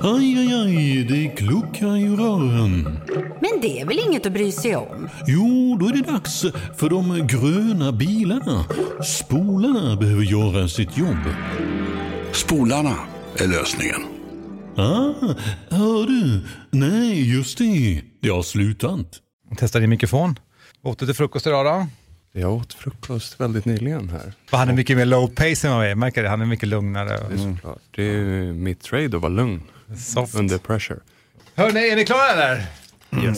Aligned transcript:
Aj, 0.00 0.38
aj, 0.38 0.52
aj, 0.54 1.04
det 1.04 1.28
kluckar 1.36 1.96
i 1.96 2.08
rören. 2.08 2.98
Men 3.40 3.60
det 3.62 3.80
är 3.80 3.86
väl 3.86 3.98
inget 4.08 4.26
att 4.26 4.32
bry 4.32 4.52
sig 4.52 4.76
om? 4.76 5.08
Jo, 5.26 5.76
då 5.80 5.86
är 5.86 5.92
det 5.92 6.12
dags 6.12 6.44
för 6.76 6.90
de 6.90 7.26
gröna 7.26 7.92
bilarna. 7.92 8.64
Spolarna 9.04 9.96
behöver 9.96 10.22
göra 10.22 10.68
sitt 10.68 10.98
jobb. 10.98 11.24
Spolarna 12.32 12.94
är 13.36 13.46
lösningen. 13.48 14.02
Ah, 14.76 15.34
hör 15.70 16.06
du? 16.06 16.40
Nej, 16.70 17.34
just 17.36 17.58
det. 17.58 18.02
Det 18.22 18.28
har 18.28 18.42
slutat. 18.42 19.06
Testa 19.58 19.78
din 19.78 19.90
mikrofon. 19.90 20.38
Åt 20.82 20.98
du 20.98 21.06
till 21.06 21.14
frukost 21.14 21.46
idag 21.46 21.66
då? 21.66 21.86
Jag 22.34 22.52
åt 22.52 22.74
frukost 22.74 23.40
väldigt 23.40 23.64
nyligen 23.64 24.08
här. 24.08 24.32
Han 24.50 24.68
är 24.68 24.72
mycket 24.72 24.96
mer 24.96 25.04
low 25.04 25.26
pace 25.28 25.68
än 25.68 25.74
vad 25.74 25.84
jag 25.84 25.90
är, 25.90 25.94
märker 25.94 26.22
det? 26.22 26.28
Han 26.28 26.40
är 26.40 26.46
mycket 26.46 26.68
lugnare. 26.68 27.08
Det 27.08 27.34
är 27.34 27.54
såklart. 27.54 27.78
Det 27.96 28.02
är 28.02 28.52
mitt 28.52 28.82
trade 28.82 29.16
att 29.16 29.22
vara 29.22 29.28
lugn 29.32 29.62
Soft. 29.98 30.34
under 30.34 30.58
pressure. 30.58 30.98
Hörni, 31.54 31.88
är 31.90 31.96
ni 31.96 32.04
klara 32.04 32.28
eller? 32.30 32.66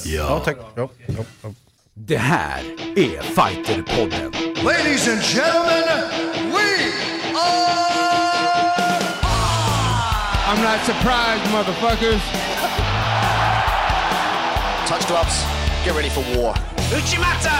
Ja, 0.04 0.38
tack. 0.44 0.56
Ja, 0.74 0.90
ja, 1.06 1.24
ja. 1.42 1.52
Det 1.94 2.16
här 2.16 2.60
är 2.96 3.22
Fighterpodden. 3.22 4.32
Ladies 4.64 5.08
and 5.08 5.22
gentlemen, 5.22 6.08
we 6.52 6.92
are. 7.36 7.94
I'm 10.48 10.62
not 10.62 10.80
surprised, 10.86 11.52
motherfuckers. 11.52 12.22
Touch 14.88 15.06
gloves. 15.08 15.44
Get 15.84 15.96
ready 15.96 16.10
for 16.10 16.22
war. 16.36 16.56
Uchimata! 16.98 17.54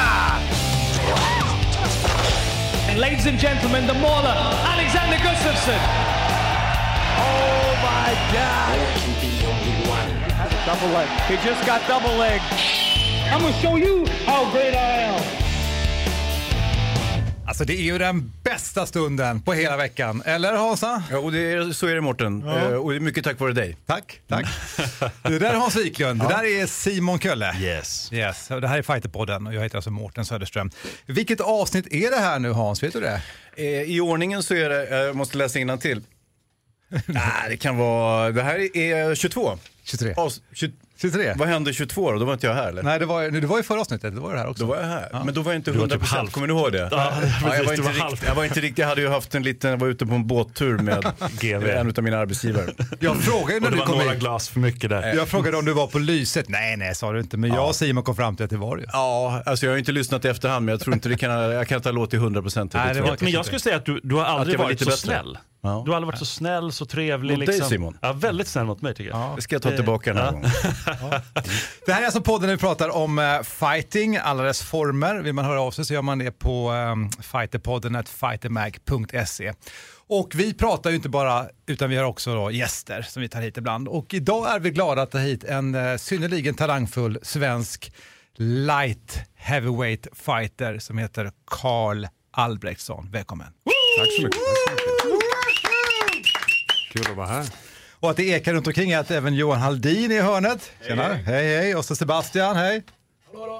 And 2.95 3.01
ladies 3.01 3.27
and 3.27 3.37
gentlemen, 3.41 3.89
the 3.89 3.95
mauler, 3.95 4.29
Alexander 4.29 5.17
Gustafsson. 5.17 5.81
Oh 7.19 7.75
my 7.83 8.15
God! 8.33 8.79
Double 10.65 10.95
leg. 10.95 11.09
He 11.27 11.35
just 11.45 11.67
got 11.67 11.85
double 11.89 12.15
leg. 12.15 12.41
I'm 13.33 13.41
gonna 13.41 13.53
show 13.55 13.75
you 13.75 14.07
how 14.27 14.49
great 14.53 14.77
I 14.77 15.11
am. 15.11 15.44
Alltså 17.55 17.65
det 17.65 17.75
är 17.81 17.83
ju 17.83 17.99
den 17.99 18.33
bästa 18.43 18.87
stunden 18.87 19.41
på 19.43 19.53
hela 19.53 19.77
veckan. 19.77 20.23
Eller 20.25 20.53
Hansa? 20.53 21.03
Ja, 21.11 21.19
och 21.19 21.33
det 21.33 21.39
är, 21.53 21.73
så 21.73 21.87
är 21.87 21.95
det 21.95 22.01
Mårten. 22.01 22.49
Eh, 22.49 22.63
Och 22.73 22.91
det 22.91 22.97
är 22.97 23.01
mycket 23.01 23.25
tack 23.25 23.41
vare 23.41 23.53
dig. 23.53 23.77
Tack, 23.87 24.21
tack. 24.29 24.47
Det 25.23 25.39
där 25.39 25.51
är 25.51 25.55
Hans 25.55 25.77
Wiklund, 25.77 26.21
det 26.21 26.29
där 26.29 26.45
är 26.45 26.67
Simon 26.67 27.19
Kölle. 27.19 27.57
Yes. 27.61 28.13
Yes, 28.13 28.49
det 28.49 28.69
här 28.69 28.79
är 28.79 28.83
Fighterpodden 28.83 29.47
och 29.47 29.55
jag 29.55 29.63
heter 29.63 29.77
alltså 29.77 29.91
Mårten 29.91 30.25
Söderström. 30.25 30.71
Vilket 31.07 31.41
avsnitt 31.41 31.87
är 31.93 32.11
det 32.11 32.17
här 32.19 32.39
nu 32.39 32.51
Hans, 32.51 32.83
vet 32.83 32.93
du 32.93 33.01
det? 33.01 33.23
Eh, 33.57 33.65
I 33.67 34.01
ordningen 34.01 34.43
så 34.43 34.55
är 34.55 34.69
det, 34.69 34.89
jag 35.05 35.17
måste 35.17 35.39
läsa 35.39 35.77
till. 35.77 36.03
Nej, 37.07 37.49
det 37.49 37.57
kan 37.57 37.77
vara, 37.77 38.31
det 38.31 38.43
här 38.43 38.77
är 38.77 39.15
22. 39.15 39.59
23. 39.85 40.15
As, 40.17 40.41
20, 40.53 40.73
23? 41.01 41.35
vad 41.37 41.49
hände 41.49 41.73
22 41.73 42.13
då? 42.13 42.19
Då 42.19 42.25
var 42.25 42.33
inte 42.33 42.47
jag 42.47 42.55
här 42.55 42.69
eller? 42.69 42.83
Nej, 42.83 42.99
det 42.99 43.07
var, 43.07 43.31
det 43.31 43.47
var 43.47 43.57
ju 43.57 43.63
förra 43.63 43.81
avsnittet, 43.81 44.15
det 44.15 44.21
var 44.21 44.33
det 44.33 44.39
här 44.39 44.47
också. 44.49 44.63
Då 44.65 44.69
var 44.71 44.77
jag 44.77 44.85
här. 44.87 45.09
Men 45.25 45.35
då 45.35 45.43
var 45.43 45.53
jag 45.53 45.59
inte 45.59 45.71
var 45.71 45.79
100 45.79 45.97
typ 45.97 46.07
halv. 46.07 46.29
Kommer 46.31 46.47
du 46.47 46.55
ihåg 46.55 46.73
det? 46.73 46.89
Ja, 46.91 47.13
Ja, 47.45 47.57
jag, 47.57 47.65
var 47.65 47.73
inte 47.73 47.77
du 47.77 47.83
var 47.83 47.91
rikt, 47.91 48.03
halv. 48.03 48.17
jag 48.27 48.35
var 48.35 48.45
inte 48.45 48.61
riktigt, 48.61 48.79
jag 48.79 48.87
hade 48.87 49.01
ju 49.01 49.09
haft 49.09 49.35
en 49.35 49.43
liten, 49.43 49.71
jag 49.71 49.77
var 49.79 49.89
ute 49.89 50.07
på 50.07 50.15
en 50.15 50.27
båttur 50.27 50.79
med 50.79 51.05
GV. 51.41 51.67
en 51.69 51.89
av 51.97 52.03
mina 52.05 52.19
arbetsgivare. 52.19 52.67
Jag 53.01 53.17
frågade 53.17 53.61
när 53.61 53.71
det 53.71 53.75
du 53.77 53.79
var 53.79 53.87
kom 53.87 53.99
några 53.99 54.15
in. 54.15 54.21
glas 54.21 54.49
för 54.49 54.61
mycket 54.61 54.91
där. 54.91 55.15
Jag 55.15 55.29
frågade 55.29 55.57
om 55.57 55.65
du 55.65 55.73
var 55.73 55.87
på 55.87 55.99
Lyset. 55.99 56.49
Nej, 56.49 56.77
nej, 56.77 56.95
sa 56.95 57.13
du 57.13 57.21
inte. 57.21 57.37
Men 57.37 57.51
jag 57.51 57.69
och 57.69 57.75
Simon 57.77 58.05
kom 58.05 58.17
fram 58.17 58.37
till 58.37 58.45
att 58.45 58.51
det 58.51 58.57
var 58.57 58.77
det. 58.77 58.85
Ja, 58.93 59.43
alltså 59.47 59.67
jag 59.67 59.73
har 59.73 59.79
inte 59.79 59.93
lyssnat 59.93 60.25
i 60.25 60.29
efterhand 60.29 60.65
men 60.65 60.73
jag 60.73 60.81
tror 60.81 60.95
inte 60.95 61.09
det 61.09 61.17
kan, 61.17 61.31
jag 61.31 61.69
kan 61.69 61.77
inte 61.77 61.89
ha 61.89 61.95
låtit 61.95 62.21
100 62.21 62.43
procent. 62.43 62.73
Nej, 62.75 62.95
det 62.95 63.01
var- 63.01 63.17
Men 63.21 63.33
jag 63.33 63.45
skulle 63.47 63.61
säga 63.61 63.77
att 63.77 63.85
du, 63.85 64.01
du 64.03 64.15
har 64.15 64.25
aldrig 64.25 64.59
varit 64.59 64.71
lite 64.81 64.85
så 64.85 64.91
bättre. 64.91 65.01
snäll. 65.23 65.39
Ja. 65.65 65.83
Du 65.85 65.91
har 65.91 65.97
aldrig 65.97 66.07
varit 66.07 66.19
så 66.19 66.25
snäll, 66.25 66.73
så 66.73 66.87
trevlig. 66.87 67.39
Mot 67.39 67.47
dig, 67.47 67.55
liksom. 67.55 67.71
Simon? 67.71 67.99
Ja, 68.03 68.13
väldigt 68.13 68.49
snäll 68.49 68.65
mot 68.67 68.83
mig 68.83 68.95
tycker 68.95 69.11
jag. 69.11 69.37
Det 69.37 69.43
ska 69.43 69.55
jag 69.55 69.63
ta 69.63 69.71
tillbaka 69.71 70.13
den 70.15 70.23
här 70.23 70.27
Ja. 70.27 70.33
gången. 70.33 70.51
Det 71.87 71.93
här 71.93 72.01
är 72.03 72.05
alltså 72.07 72.21
podden 72.21 72.49
där 72.49 72.57
vi 72.57 72.61
pratar 72.61 72.89
om 72.97 73.19
eh, 73.19 73.43
fighting, 73.43 74.17
alla 74.17 74.43
dess 74.43 74.63
former. 74.63 75.15
Vill 75.23 75.33
man 75.33 75.45
höra 75.45 75.61
av 75.61 75.71
sig 75.71 75.85
så 75.85 75.95
gör 75.95 76.03
man 76.03 76.19
det 76.19 76.31
på 76.31 76.71
um, 76.73 77.11
fighterpodden 77.11 77.97
at 77.97 78.09
fightermag.se. 78.09 79.53
Och 80.07 80.33
vi 80.35 80.55
pratar 80.55 80.91
ju 80.91 80.97
inte 80.97 81.09
bara, 81.09 81.47
utan 81.67 81.91
vi 81.91 81.97
har 81.97 82.05
också 82.05 82.35
då 82.35 82.51
gäster 82.51 83.03
som 83.03 83.23
vi 83.23 83.29
tar 83.29 83.41
hit 83.41 83.57
ibland. 83.57 83.89
Och 83.89 84.15
idag 84.15 84.55
är 84.55 84.61
vi 84.61 84.71
glada 84.71 85.03
att 85.03 85.11
ta 85.11 85.19
hit 85.19 85.45
en 85.45 85.75
uh, 85.75 85.97
synnerligen 85.97 86.55
talangfull 86.55 87.19
svensk 87.23 87.93
light 88.37 89.19
heavyweight 89.35 90.07
fighter 90.13 90.79
som 90.79 90.99
heter 90.99 91.31
Karl 91.47 92.07
Albrektsson. 92.31 93.09
Välkommen! 93.13 93.47
Tack 93.99 94.07
så 94.17 94.23
mycket. 94.23 94.94
Kul 96.95 97.11
att 97.11 97.17
vara 97.17 97.27
här. 97.27 97.47
Och 98.01 98.11
att 98.11 98.17
det 98.17 98.25
ekar 98.25 98.55
runt 98.55 98.67
omkring 98.67 98.91
är 98.91 98.99
att 98.99 99.11
även 99.11 99.35
Johan 99.35 99.61
Haldin 99.61 100.11
är 100.11 100.17
i 100.17 100.21
hörnet. 100.21 100.73
Tjena, 100.87 101.15
hej 101.15 101.57
hej. 101.57 101.75
Och 101.75 101.85
så 101.85 101.97
Sebastian, 101.97 102.57
hej. 102.57 102.83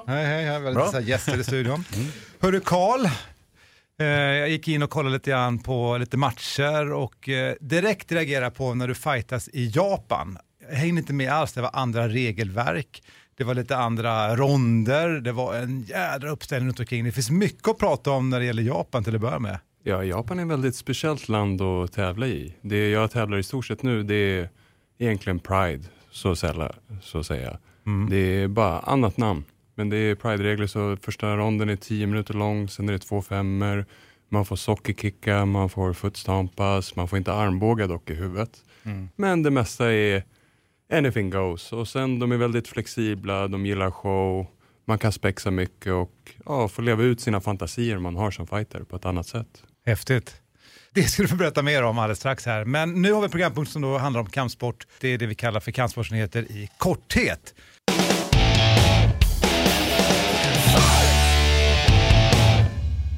Hej 0.07 0.25
hej, 0.25 0.45
hej. 0.45 0.59
Väldigt 0.59 1.07
gäster 1.07 1.39
i 1.39 1.43
studion. 1.43 1.85
Hörru 2.39 2.59
Karl, 2.59 3.05
eh, 3.99 4.05
jag 4.07 4.49
gick 4.49 4.67
in 4.67 4.83
och 4.83 4.89
kollade 4.89 5.13
lite 5.13 5.29
grann 5.29 5.59
på 5.59 5.97
lite 5.97 6.17
matcher 6.17 6.93
och 6.93 7.29
eh, 7.29 7.55
direkt 7.59 8.11
reagerade 8.11 8.51
på 8.51 8.73
när 8.73 8.87
du 8.87 8.95
fightas 8.95 9.49
i 9.53 9.71
Japan. 9.75 10.37
Jag 10.69 10.75
hängde 10.75 11.01
inte 11.01 11.13
med 11.13 11.31
alls, 11.31 11.53
det 11.53 11.61
var 11.61 11.71
andra 11.73 12.07
regelverk. 12.07 13.03
Det 13.37 13.43
var 13.43 13.53
lite 13.53 13.77
andra 13.77 14.35
ronder, 14.35 15.09
det 15.09 15.31
var 15.31 15.55
en 15.55 15.81
jädra 15.81 16.29
uppställning 16.29 16.67
runt 16.67 16.79
omkring. 16.79 17.03
Det 17.03 17.11
finns 17.11 17.29
mycket 17.29 17.67
att 17.67 17.77
prata 17.77 18.11
om 18.11 18.29
när 18.29 18.39
det 18.39 18.45
gäller 18.45 18.63
Japan 18.63 19.03
till 19.03 19.15
att 19.15 19.21
börja 19.21 19.39
med. 19.39 19.59
Ja, 19.87 20.03
Japan 20.03 20.39
är 20.39 20.43
ett 20.43 20.49
väldigt 20.49 20.75
speciellt 20.75 21.29
land 21.29 21.61
att 21.61 21.93
tävla 21.93 22.27
i. 22.27 22.53
Det 22.61 22.89
jag 22.89 23.11
tävlar 23.11 23.37
i 23.37 23.43
stort 23.43 23.65
sett 23.65 23.83
nu, 23.83 24.03
det 24.03 24.15
är 24.15 24.49
egentligen 24.97 25.39
Pride, 25.39 25.83
så, 26.11 26.35
sälla, 26.35 26.71
så 27.01 27.19
att 27.19 27.25
säga. 27.25 27.57
Det 28.09 28.17
är 28.17 28.47
bara 28.47 28.79
annat 28.79 29.17
namn. 29.17 29.43
Men 29.75 29.89
det 29.89 29.97
är 29.97 30.15
Pride-regler, 30.15 30.67
så 30.67 30.97
första 31.01 31.37
ronden 31.37 31.69
är 31.69 31.75
10 31.75 32.07
minuter 32.07 32.33
lång, 32.33 32.69
sen 32.69 32.89
är 32.89 32.93
det 32.93 32.99
två 32.99 33.21
femmer. 33.21 33.85
Man 34.29 34.45
får 34.45 34.55
sockerkicka, 34.55 35.45
man 35.45 35.69
får 35.69 35.93
footstampas, 35.93 36.95
man 36.95 37.07
får 37.07 37.17
inte 37.17 37.33
armbåga 37.33 37.87
dock 37.87 38.09
i 38.09 38.13
huvudet. 38.13 38.63
Men 39.15 39.43
det 39.43 39.51
mesta 39.51 39.93
är 39.93 40.23
anything 40.91 41.29
goes. 41.29 41.73
Och 41.73 41.87
sen 41.87 42.19
de 42.19 42.31
är 42.31 42.37
väldigt 42.37 42.67
flexibla, 42.67 43.47
de 43.47 43.65
gillar 43.65 43.91
show, 43.91 44.47
man 44.85 44.97
kan 44.97 45.11
spexa 45.11 45.51
mycket 45.51 45.93
och 45.93 46.35
ja, 46.45 46.67
få 46.67 46.81
leva 46.81 47.03
ut 47.03 47.21
sina 47.21 47.41
fantasier 47.41 47.97
man 47.97 48.15
har 48.15 48.31
som 48.31 48.47
fighter 48.47 48.83
på 48.83 48.95
ett 48.95 49.05
annat 49.05 49.27
sätt. 49.27 49.63
Häftigt. 49.85 50.35
Det 50.93 51.03
ska 51.03 51.21
du 51.21 51.27
få 51.27 51.35
berätta 51.35 51.61
mer 51.61 51.83
om 51.83 51.99
alldeles 51.99 52.19
strax 52.19 52.45
här. 52.45 52.65
Men 52.65 53.01
nu 53.01 53.11
har 53.11 53.21
vi 53.21 53.25
en 53.25 53.31
programpunkt 53.31 53.71
som 53.71 53.81
då 53.81 53.97
handlar 53.97 54.21
om 54.21 54.29
kampsport. 54.29 54.87
Det 54.99 55.07
är 55.07 55.17
det 55.17 55.25
vi 55.25 55.35
kallar 55.35 55.59
för 55.59 55.71
kampsportsnyheter 55.71 56.41
i 56.41 56.69
korthet. 56.77 57.53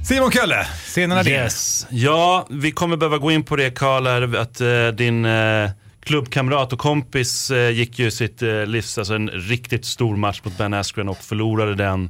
Simon 0.07 0.31
Kölle, 0.31 0.63
scenen 0.63 1.17
är 1.17 1.23
din. 1.23 1.33
Yes. 1.33 1.87
Ja, 1.89 2.47
vi 2.49 2.71
kommer 2.71 2.97
behöva 2.97 3.17
gå 3.17 3.31
in 3.31 3.43
på 3.43 3.55
det 3.55 3.71
Karl, 3.71 4.35
att 4.35 4.61
uh, 4.61 4.87
din 4.87 5.25
uh, 5.25 5.69
klubbkamrat 5.99 6.73
och 6.73 6.79
kompis 6.79 7.51
uh, 7.51 7.69
gick 7.69 7.99
ju 7.99 8.11
sitt 8.11 8.41
livs, 8.65 8.97
alltså 8.97 9.13
en 9.13 9.29
riktigt 9.29 9.85
stor 9.85 10.15
match 10.15 10.41
mot 10.43 10.57
Ben 10.57 10.73
Askren 10.73 11.09
och 11.09 11.17
förlorade 11.17 11.75
den. 11.75 12.09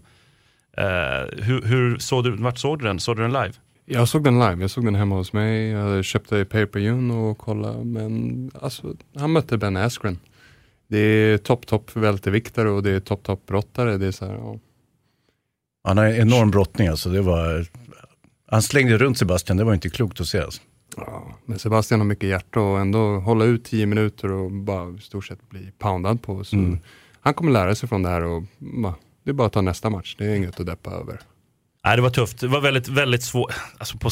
Hur, 1.37 1.61
hur 1.61 1.99
såg 1.99 2.23
du, 2.23 2.31
vart 2.31 2.57
såg 2.57 2.79
du 2.79 2.85
den? 2.85 2.99
Såg 2.99 3.15
du 3.17 3.21
den 3.21 3.33
live? 3.33 3.53
Jag 3.89 4.07
såg 4.07 4.23
den 4.23 4.39
live, 4.39 4.61
jag 4.61 4.69
såg 4.71 4.85
den 4.85 4.95
hemma 4.95 5.15
hos 5.15 5.33
mig, 5.33 5.69
jag 5.69 6.05
köpte 6.05 6.45
pay 6.45 6.65
per 6.65 6.79
view 6.79 7.13
och 7.13 7.37
kollade, 7.37 7.85
men 7.85 8.51
alltså, 8.61 8.95
han 9.15 9.31
mötte 9.31 9.57
Ben 9.57 9.77
Askren. 9.77 10.19
Det 10.87 10.97
är 10.97 11.37
topp, 11.37 11.67
topp 11.67 11.95
välteviktare 11.95 12.69
och 12.69 12.83
det 12.83 12.91
är 12.91 12.99
topp, 12.99 13.23
topp 13.23 13.45
brottare. 13.45 13.97
Det 13.97 14.07
är 14.07 14.11
så 14.11 14.25
här, 14.25 14.33
ja. 14.33 14.59
Han 15.83 15.97
har 15.97 16.05
en 16.05 16.15
enorm 16.15 16.51
brottning 16.51 16.87
alltså. 16.87 17.09
Det 17.09 17.21
var, 17.21 17.65
han 18.47 18.61
slängde 18.61 18.97
runt 18.97 19.17
Sebastian, 19.17 19.57
det 19.57 19.63
var 19.63 19.73
inte 19.73 19.89
klokt 19.89 20.21
att 20.21 20.27
se. 20.27 20.39
Alltså. 20.39 20.61
Ja, 20.97 21.37
men 21.45 21.59
Sebastian 21.59 21.99
har 21.99 22.07
mycket 22.07 22.29
hjärta 22.29 22.59
och 22.59 22.79
ändå 22.79 23.19
hålla 23.19 23.45
ut 23.45 23.65
10 23.65 23.85
minuter 23.85 24.31
och 24.31 24.51
bara 24.51 24.95
i 24.97 24.99
stort 24.99 25.25
sett 25.25 25.49
bli 25.49 25.71
poundad 25.77 26.21
på. 26.21 26.43
Så 26.43 26.55
Mm. 26.55 26.79
Han 27.19 27.33
kommer 27.33 27.51
lära 27.51 27.75
sig 27.75 27.89
från 27.89 28.03
det 28.03 28.09
här 28.09 28.23
och 28.23 28.43
bara, 28.57 28.95
det 29.23 29.29
är 29.29 29.33
bara 29.33 29.47
att 29.47 29.53
ta 29.53 29.61
nästa 29.61 29.89
match. 29.89 30.15
Det 30.19 30.25
är 30.25 30.35
inget 30.35 30.59
att 30.59 30.65
deppa 30.65 30.91
över. 30.91 31.19
Nej, 31.87 31.95
det 31.95 32.01
var 32.01 32.09
tufft. 32.09 32.39
Det 32.39 32.47
var 32.47 32.61
väldigt, 32.61 32.87
väldigt 32.87 33.23
svårt. 33.23 33.53
Alltså 33.77 33.97
på, 33.97 34.09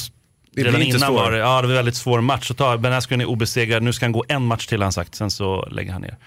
Det 0.51 0.63
redan 0.63 0.81
innan 0.81 1.00
svår. 1.00 1.13
var 1.13 1.31
det, 1.31 1.38
ja, 1.38 1.62
det 1.62 1.68
var 1.68 1.75
väldigt 1.75 1.95
svår 1.95 2.22
match 2.22 2.51
att 2.51 2.57
ta. 2.57 2.77
Ben 2.77 2.94
Askren 2.94 3.22
är 3.22 3.25
obesegrad, 3.25 3.83
nu 3.83 3.94
ska 3.94 4.06
han 4.06 4.12
gå 4.12 4.24
en 4.27 4.45
match 4.45 4.68
till 4.68 4.80
har 4.80 4.86
han 4.86 4.94
sagt, 4.94 5.16
sen 5.16 5.31
så 5.31 5.66
lägger 5.72 5.92
han 5.92 6.01
ner. 6.01 6.18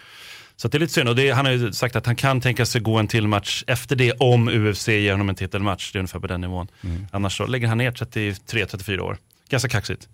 Så 0.57 0.69
det 0.69 0.79
är 0.79 0.81
lite 0.81 0.93
synd 0.93 1.09
och 1.09 1.17
det, 1.17 1.31
han 1.31 1.47
har 1.47 1.53
ju 1.53 1.73
sagt 1.73 1.97
att 1.97 2.07
han 2.07 2.17
kan 2.17 2.41
tänka 2.41 2.67
sig 2.67 2.81
gå 2.81 2.99
en 2.99 3.09
till 3.09 3.29
match 3.29 3.65
efter 3.67 3.97
det 3.97 4.13
om 4.13 4.49
UFC 4.49 4.89
ger 4.89 5.13
honom 5.13 5.29
en 5.29 5.35
titelmatch. 5.35 5.93
Det 5.93 5.97
är 5.97 6.01
ungefär 6.01 6.21
på 6.21 6.27
den 6.27 6.41
nivån. 6.41 6.69
Mm. 6.85 7.07
Annars 7.13 7.37
så 7.37 7.47
lägger 7.47 7.69
han 7.69 7.79
ner 7.79 7.91
33-34 7.91 8.99
år. 8.99 9.17
Ganska 9.49 9.69
kaxigt. 9.69 10.09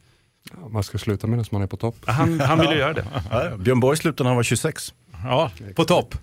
Ja, 0.51 0.69
man 0.69 0.83
ska 0.83 0.99
sluta 0.99 1.27
medan 1.27 1.45
man 1.51 1.63
är 1.63 1.67
på 1.67 1.77
topp. 1.77 1.97
Han, 2.07 2.41
han 2.41 2.61
vill 2.61 2.71
ju 2.71 2.77
göra 2.85 2.93
det. 2.93 3.07
Ja, 3.31 3.57
Björn 3.57 3.81
Borg 3.81 3.97
slutade 3.97 4.25
när 4.25 4.31
han 4.31 4.37
var 4.37 4.43
26. 4.43 4.95
Ja, 5.25 5.51
på 5.77 5.85
topp. 5.85 6.15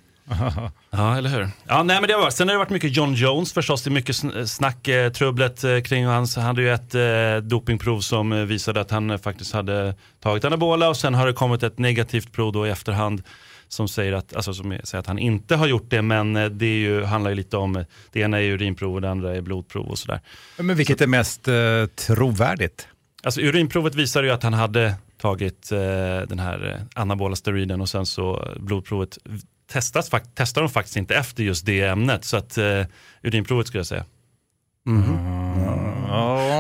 Ja, 0.89 1.17
eller 1.17 1.29
hur? 1.29 1.47
Ja, 1.67 1.83
nej, 1.83 2.01
men 2.01 2.07
det 2.07 2.15
var. 2.15 2.29
Sen 2.29 2.47
har 2.47 2.53
det 2.55 2.59
varit 2.59 2.69
mycket 2.69 2.95
John 2.97 3.13
Jones 3.13 3.53
förstås. 3.53 3.83
Det 3.83 3.87
är 3.87 3.91
mycket 3.91 4.15
sn- 4.15 4.45
snack, 4.45 4.87
eh, 4.87 5.11
trubblet 5.11 5.63
eh, 5.63 5.79
kring 5.79 6.05
hans. 6.05 6.35
Han 6.35 6.45
hade 6.45 6.61
ju 6.61 6.73
ett 6.73 6.95
eh, 6.95 7.49
dopingprov 7.49 7.99
som 7.99 8.31
eh, 8.31 8.39
visade 8.39 8.81
att 8.81 8.91
han 8.91 9.09
eh, 9.09 9.17
faktiskt 9.17 9.53
hade 9.53 9.95
tagit 10.19 10.45
anabola 10.45 10.89
och 10.89 10.97
sen 10.97 11.13
har 11.13 11.27
det 11.27 11.33
kommit 11.33 11.63
ett 11.63 11.79
negativt 11.79 12.31
prov 12.31 12.51
då 12.53 12.67
i 12.67 12.69
efterhand 12.69 13.23
som 13.67 13.87
säger 13.87 14.13
att, 14.13 14.35
alltså, 14.35 14.53
som 14.53 14.77
säger 14.83 14.99
att 14.99 15.07
han 15.07 15.19
inte 15.19 15.55
har 15.55 15.67
gjort 15.67 15.89
det. 15.89 16.01
Men 16.01 16.35
eh, 16.35 16.45
det 16.45 16.65
är 16.65 16.77
ju, 16.79 17.03
handlar 17.03 17.31
ju 17.31 17.35
lite 17.35 17.57
om, 17.57 17.85
det 18.11 18.19
ena 18.19 18.41
är 18.41 18.43
urinprov 18.51 18.95
och 18.95 19.01
det 19.01 19.09
andra 19.09 19.35
är 19.35 19.41
blodprov 19.41 19.87
och 19.87 19.97
sådär. 19.97 20.21
Men 20.57 20.75
vilket 20.75 21.01
är 21.01 21.07
mest 21.07 21.47
eh, 21.47 21.53
trovärdigt? 22.07 22.87
Alltså 23.23 23.41
urinprovet 23.41 23.95
visar 23.95 24.23
ju 24.23 24.29
att 24.31 24.43
han 24.43 24.53
hade 24.53 24.93
tagit 25.21 25.71
eh, 25.71 25.77
den 26.27 26.39
här 26.39 26.81
anabola 26.95 27.35
steroiden 27.35 27.81
och 27.81 27.89
sen 27.89 28.05
så 28.05 28.47
blodprovet 28.59 29.17
testas, 29.71 30.11
testar 30.35 30.61
de 30.61 30.69
faktiskt 30.69 30.97
inte 30.97 31.15
efter 31.15 31.43
just 31.43 31.65
det 31.65 31.81
ämnet. 31.81 32.25
Så 32.25 32.37
att 32.37 32.57
eh, 32.57 32.85
urinprovet 33.23 33.67
skulle 33.67 33.79
jag 33.79 33.87
säga. 33.87 34.05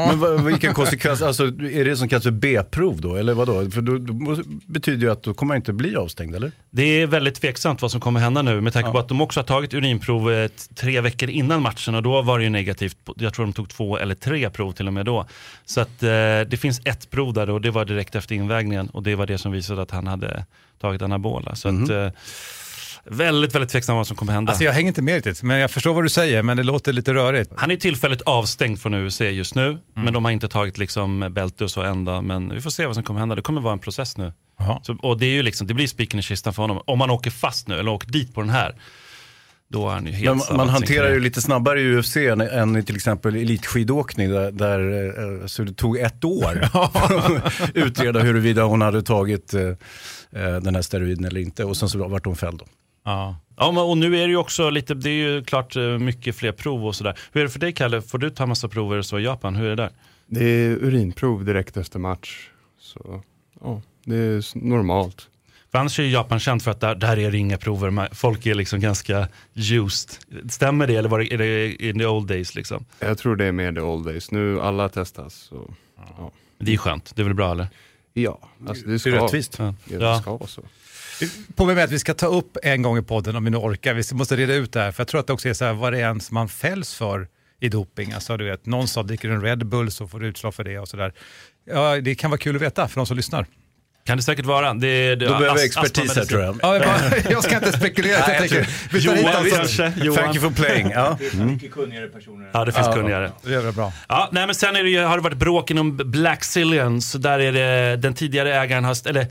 Men 0.07 0.19
vad, 0.19 0.45
vilken 0.45 0.73
konsekvens, 0.73 1.21
alltså 1.21 1.45
är 1.47 1.85
det 1.85 1.97
som 1.97 2.09
kallas 2.09 2.23
för 2.23 2.31
B-prov 2.31 3.01
då? 3.01 3.15
Eller 3.15 3.33
vadå? 3.33 3.69
För 3.71 3.81
då, 3.81 3.97
då 3.97 4.43
betyder 4.65 5.05
ju 5.05 5.11
att 5.11 5.23
då 5.23 5.33
kommer 5.33 5.53
han 5.53 5.59
inte 5.61 5.73
bli 5.73 5.95
avstängd, 5.95 6.35
eller? 6.35 6.51
Det 6.69 6.83
är 6.83 7.07
väldigt 7.07 7.35
tveksamt 7.35 7.81
vad 7.81 7.91
som 7.91 8.01
kommer 8.01 8.19
hända 8.19 8.41
nu 8.41 8.61
med 8.61 8.73
tanke 8.73 8.91
på 8.91 8.99
att 8.99 9.07
de 9.07 9.21
också 9.21 9.39
har 9.39 9.45
tagit 9.45 9.73
urinprovet 9.73 10.69
tre 10.75 11.01
veckor 11.01 11.29
innan 11.29 11.61
matchen 11.61 11.95
och 11.95 12.03
då 12.03 12.21
var 12.21 12.37
det 12.37 12.43
ju 12.43 12.49
negativt. 12.49 12.97
Jag 13.15 13.33
tror 13.33 13.45
de 13.45 13.53
tog 13.53 13.69
två 13.69 13.97
eller 13.97 14.15
tre 14.15 14.49
prov 14.49 14.71
till 14.71 14.87
och 14.87 14.93
med 14.93 15.05
då. 15.05 15.25
Så 15.65 15.81
att 15.81 16.03
eh, 16.03 16.09
det 16.47 16.61
finns 16.61 16.81
ett 16.85 17.09
prov 17.09 17.33
där 17.33 17.49
och 17.49 17.61
det 17.61 17.71
var 17.71 17.85
direkt 17.85 18.15
efter 18.15 18.35
invägningen 18.35 18.89
och 18.89 19.03
det 19.03 19.15
var 19.15 19.25
det 19.25 19.37
som 19.37 19.51
visade 19.51 19.81
att 19.81 19.91
han 19.91 20.07
hade 20.07 20.45
tagit 20.81 21.01
anabola. 21.01 21.55
Så 21.55 21.69
att, 21.69 21.89
eh, 21.89 22.09
väldigt, 23.05 23.55
väldigt 23.55 23.71
tveksamt 23.71 23.95
vad 23.97 24.07
som 24.07 24.15
kommer 24.15 24.33
hända. 24.33 24.51
Alltså 24.51 24.63
jag 24.63 24.73
hänger 24.73 24.87
inte 24.87 25.01
med 25.01 25.15
riktigt, 25.15 25.43
men 25.43 25.57
jag 25.59 25.71
förstår 25.71 25.93
vad 25.93 26.03
du 26.03 26.09
säger, 26.09 26.43
men 26.43 26.57
det 26.57 26.63
låter 26.63 26.93
lite 26.93 27.13
rörigt. 27.13 27.51
Han 27.55 27.71
är 27.71 27.75
tillfälligt 27.75 28.21
avstängd 28.21 28.79
från 28.79 28.93
UFC 28.93 29.21
just 29.21 29.55
nu, 29.55 29.77
men 29.93 30.13
de 30.13 30.25
har 30.25 30.31
inte 30.31 30.47
tagit 30.47 30.77
liksom 30.77 31.33
bälte 31.33 31.63
och 31.63 31.71
så 31.71 31.81
ända. 31.81 32.21
Men 32.21 32.53
vi 32.53 32.61
får 32.61 32.69
se 32.69 32.85
vad 32.85 32.95
som 32.95 33.03
kommer 33.03 33.19
hända. 33.19 33.35
Det 33.35 33.41
kommer 33.41 33.61
vara 33.61 33.73
en 33.73 33.79
process 33.79 34.17
nu. 34.17 34.33
Så, 34.83 34.97
och 35.01 35.19
det, 35.19 35.25
är 35.25 35.31
ju 35.31 35.43
liksom, 35.43 35.67
det 35.67 35.73
blir 35.73 35.87
spiken 35.87 36.19
i 36.19 36.23
kistan 36.23 36.53
för 36.53 36.63
honom. 36.63 36.81
Om 36.87 37.01
han 37.01 37.09
åker 37.09 37.31
fast 37.31 37.67
nu, 37.67 37.79
eller 37.79 37.91
åker 37.91 38.07
dit 38.07 38.33
på 38.33 38.41
den 38.41 38.49
här, 38.49 38.75
då 39.71 39.89
är 39.89 39.93
han 39.93 40.05
ju 40.05 40.11
helt 40.11 40.49
Men 40.49 40.57
man 40.57 40.69
hanterar 40.69 41.13
ju 41.13 41.19
lite 41.19 41.41
snabbare 41.41 41.81
i 41.81 41.95
UFC 41.95 42.17
än, 42.17 42.41
än 42.41 42.75
i 42.77 42.83
till 42.83 42.95
exempel 42.95 43.35
elitskidåkning 43.35 44.29
där, 44.29 44.51
där 44.51 45.39
eh, 45.41 45.45
så 45.45 45.63
det 45.63 45.73
tog 45.73 45.97
ett 45.97 46.23
år 46.23 46.69
att 46.73 47.71
utreda 47.73 48.19
huruvida 48.19 48.63
hon 48.63 48.81
hade 48.81 49.01
tagit 49.01 49.53
eh, 49.53 49.61
eh, 49.61 50.55
den 50.61 50.75
här 50.75 50.81
steroiden 50.81 51.25
eller 51.25 51.41
inte 51.41 51.65
och 51.65 51.77
sen 51.77 51.89
så 51.89 52.07
vart 52.07 52.25
hon 52.25 52.35
fälld. 52.35 52.61
Ja. 53.03 53.35
Ja, 53.57 53.71
men, 53.71 53.83
och 53.83 53.97
nu 53.97 54.17
är 54.17 54.21
det 54.27 54.31
ju 54.31 54.37
också 54.37 54.69
lite, 54.69 54.93
det 54.93 55.09
är 55.09 55.13
ju 55.13 55.43
klart 55.43 55.75
eh, 55.75 55.83
mycket 55.83 56.35
fler 56.35 56.51
prov 56.51 56.85
och 56.85 56.95
sådär. 56.95 57.19
Hur 57.31 57.41
är 57.41 57.45
det 57.45 57.51
för 57.51 57.59
dig 57.59 57.73
Kalle? 57.73 58.01
Får 58.01 58.17
du 58.17 58.29
ta 58.29 58.45
massa 58.45 58.67
prover 58.67 59.01
så 59.01 59.19
i 59.19 59.23
Japan? 59.23 59.55
Hur 59.55 59.65
är 59.65 59.69
det 59.69 59.83
där? 59.83 59.91
Det 60.27 60.45
är 60.45 60.69
urinprov 60.69 61.45
direkt 61.45 61.77
efter 61.77 61.99
match. 61.99 62.49
Så 62.79 63.23
ja, 63.61 63.81
det 64.05 64.15
är 64.15 64.57
normalt. 64.67 65.27
För 65.71 65.79
annars 65.79 65.99
är 65.99 66.03
ju 66.03 66.09
Japan 66.09 66.39
känt 66.39 66.63
för 66.63 66.71
att 66.71 66.79
där, 66.79 66.95
där 66.95 67.19
är 67.19 67.31
det 67.31 67.37
inga 67.37 67.57
prover. 67.57 68.15
Folk 68.15 68.45
är 68.45 68.55
liksom 68.55 68.79
ganska 68.79 69.27
used. 69.53 70.09
Stämmer 70.49 70.87
det 70.87 70.95
eller 70.95 71.09
var 71.09 71.19
det, 71.19 71.33
är 71.33 71.37
det 71.37 71.83
in 71.83 71.99
the 71.99 72.05
old 72.05 72.27
days 72.27 72.55
liksom? 72.55 72.85
Jag 72.99 73.17
tror 73.17 73.35
det 73.35 73.45
är 73.45 73.51
mer 73.51 73.71
the 73.71 73.81
old 73.81 74.05
days. 74.05 74.31
Nu 74.31 74.61
alla 74.61 74.89
testas. 74.89 75.33
Så, 75.33 75.73
ja. 76.17 76.31
Det 76.57 76.73
är 76.73 76.77
skönt, 76.77 77.15
det 77.15 77.21
är 77.21 77.23
väl 77.23 77.33
bra 77.33 77.51
eller? 77.51 77.67
ja, 78.13 78.39
alltså 78.67 78.87
det 78.87 78.99
ska, 78.99 79.09
Det 79.09 79.17
är 79.17 79.21
rättvist. 79.21 79.55
Ja. 79.59 79.73
Det 79.85 80.19
ska 80.21 80.31
vara 80.31 80.47
så. 80.47 80.61
På 81.55 81.65
med 81.65 81.83
att 81.83 81.91
vi 81.91 81.99
ska 81.99 82.13
ta 82.13 82.25
upp 82.27 82.57
en 82.63 82.81
gång 82.81 82.97
i 82.97 83.01
podden 83.01 83.35
om 83.35 83.43
vi 83.43 83.49
nu 83.49 83.57
orkar. 83.57 83.93
Vi 83.93 84.03
måste 84.11 84.35
reda 84.35 84.53
ut 84.53 84.73
det 84.73 84.79
här, 84.81 84.91
för 84.91 85.01
jag 85.01 85.07
tror 85.07 85.19
att 85.19 85.27
det 85.27 85.33
också 85.33 85.49
är 85.49 85.53
så 85.53 85.65
här 85.65 85.73
vad 85.73 85.93
det 85.93 85.97
är 85.97 86.01
ens 86.01 86.31
man 86.31 86.49
fälls 86.49 86.93
för 86.95 87.27
i 87.59 87.69
doping. 87.69 88.11
Alltså 88.13 88.37
du 88.37 88.45
vet, 88.45 88.65
någon 88.65 88.87
sa 88.87 89.03
dricker 89.03 89.27
du 89.27 89.33
en 89.35 89.41
Red 89.41 89.65
Bull 89.65 89.91
så 89.91 90.07
får 90.07 90.19
du 90.19 90.27
utslag 90.27 90.55
för 90.55 90.63
det 90.63 90.79
och 90.79 90.87
sådär. 90.87 91.13
Ja, 91.69 92.01
det 92.01 92.15
kan 92.15 92.29
vara 92.31 92.37
kul 92.37 92.55
att 92.55 92.61
veta 92.61 92.87
för 92.87 92.95
de 92.95 93.05
som 93.05 93.17
lyssnar. 93.17 93.45
Kan 94.05 94.17
det 94.17 94.23
säkert 94.23 94.45
vara. 94.45 94.73
Det, 94.73 95.15
det, 95.15 95.25
Då 95.25 95.37
behöver 95.37 95.55
vi 95.55 95.65
expertis 95.65 96.15
här 96.15 96.25
tror 96.25 96.41
jag. 96.41 96.59
Ja, 96.61 96.73
jag, 96.77 96.83
bara, 96.85 97.17
jag 97.31 97.43
ska 97.43 97.55
inte 97.55 97.71
spekulera, 97.77 98.17
Nej, 98.19 98.25
jag 98.27 98.41
jag 98.43 98.49
tänker, 98.49 98.67
vi 98.91 99.03
tar 99.05 99.15
hit 99.15 99.23
Johan 99.25 99.45
en- 99.45 99.51
kanske? 99.51 99.93
Johan. 100.03 100.17
Thank 100.23 100.35
you 100.35 100.49
for 100.51 100.63
playing. 100.63 100.89
Ja. 100.91 101.17
Mycket 101.33 101.71
kunnigare 101.71 102.07
personer. 102.07 102.49
Ja, 102.53 102.65
det 102.65 102.71
finns 102.71 102.87
Ja. 102.87 102.93
kunnigare. 102.93 103.31
Det 103.43 103.53
är 103.53 103.71
bra. 103.71 103.93
Ja, 104.09 104.29
nej, 104.31 104.45
men 104.45 104.55
sen 104.55 104.75
är 104.75 104.83
det, 104.83 104.89
ju- 104.89 105.03
har 105.03 105.17
det 105.17 105.23
varit 105.23 105.37
bråk 105.37 105.71
inom 105.71 105.97
Black 105.97 106.43
Zillions. 106.43 107.13
Där 107.13 107.39
är 107.39 107.51
det 107.51 107.97
den 107.97 108.13
tidigare 108.13 108.55
ägaren, 108.55 108.83
har, 108.83 109.07
eller 109.09 109.27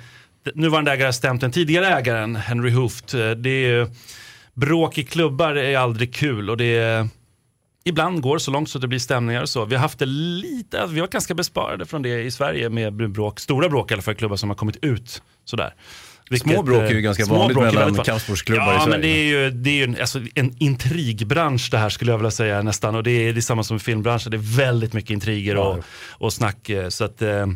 nuvarande 0.55 0.91
ägaren 0.93 1.07
har 1.07 1.13
stämt 1.13 1.41
den 1.41 1.53
tidigare 1.53 1.87
ägaren, 1.87 2.37
Henry 2.37 2.71
Hooft. 2.71 3.15
Eh, 3.15 3.31
Det 3.31 3.51
är 3.51 3.69
ju, 3.69 3.87
bråk 4.55 4.99
i 4.99 5.05
klubbar 5.05 5.55
är 5.55 5.79
aldrig 5.79 6.15
kul 6.15 6.51
och 6.51 6.57
det 6.57 6.65
är, 6.79 7.09
ibland 7.85 8.21
går 8.23 8.39
så 8.39 8.51
långt 8.51 8.71
så 8.71 8.79
att 8.79 8.83
det 8.83 8.89
blir 8.89 8.99
stämningar 8.99 9.43
och 9.43 9.49
så. 9.49 9.65
Vi 9.65 9.75
har 9.75 9.83
haft 9.83 9.99
det 9.99 10.07
lite, 10.07 10.81
alltså, 10.81 10.95
vi 10.95 11.01
har 11.01 11.07
varit 11.07 11.13
ganska 11.13 11.35
besparade 11.35 11.87
från 11.87 12.03
det 12.03 12.23
i 12.23 12.31
Sverige 12.31 12.69
med 12.69 13.11
bråk, 13.13 13.41
stora 13.41 13.69
bråk 13.69 13.91
i 13.91 13.95
alla 13.95 14.03
fall, 14.03 14.15
klubbar 14.15 14.37
som 14.37 14.49
har 14.51 14.57
kommit 14.57 14.77
ut 14.85 15.23
sådär. 15.45 15.75
Små 16.41 16.63
bråk 16.63 16.83
är 16.83 16.91
ju 16.91 16.97
eh, 16.97 17.01
ganska 17.01 17.25
vanligt 17.25 17.59
mellan 17.59 17.95
kampsportsklubbar 17.95 18.67
ja, 18.67 18.77
i 18.77 18.79
Sverige. 18.79 18.91
men 18.91 19.01
det 19.01 19.09
är 19.09 19.25
ju, 19.25 19.51
det 19.51 19.71
är 19.71 19.75
ju 19.75 19.85
en, 19.85 19.97
alltså, 20.01 20.21
en 20.35 20.55
intrigbransch 20.59 21.69
det 21.71 21.79
här 21.79 21.89
skulle 21.89 22.11
jag 22.13 22.19
vilja 22.19 22.31
säga 22.31 22.63
nästan. 22.63 22.95
Och 22.95 23.03
det 23.03 23.11
är, 23.11 23.33
det 23.33 23.39
är 23.39 23.43
samma 23.43 23.63
som 23.65 23.77
i 23.77 23.81
filmbranschen, 23.81 24.31
det 24.31 24.37
är 24.37 24.57
väldigt 24.57 24.93
mycket 24.93 25.11
intriger 25.11 25.57
och, 25.57 25.79
och 26.09 26.33
snack. 26.33 26.69
eh, 26.69 26.89
Så 26.89 27.05
att, 27.05 27.23
eh, 27.23 27.47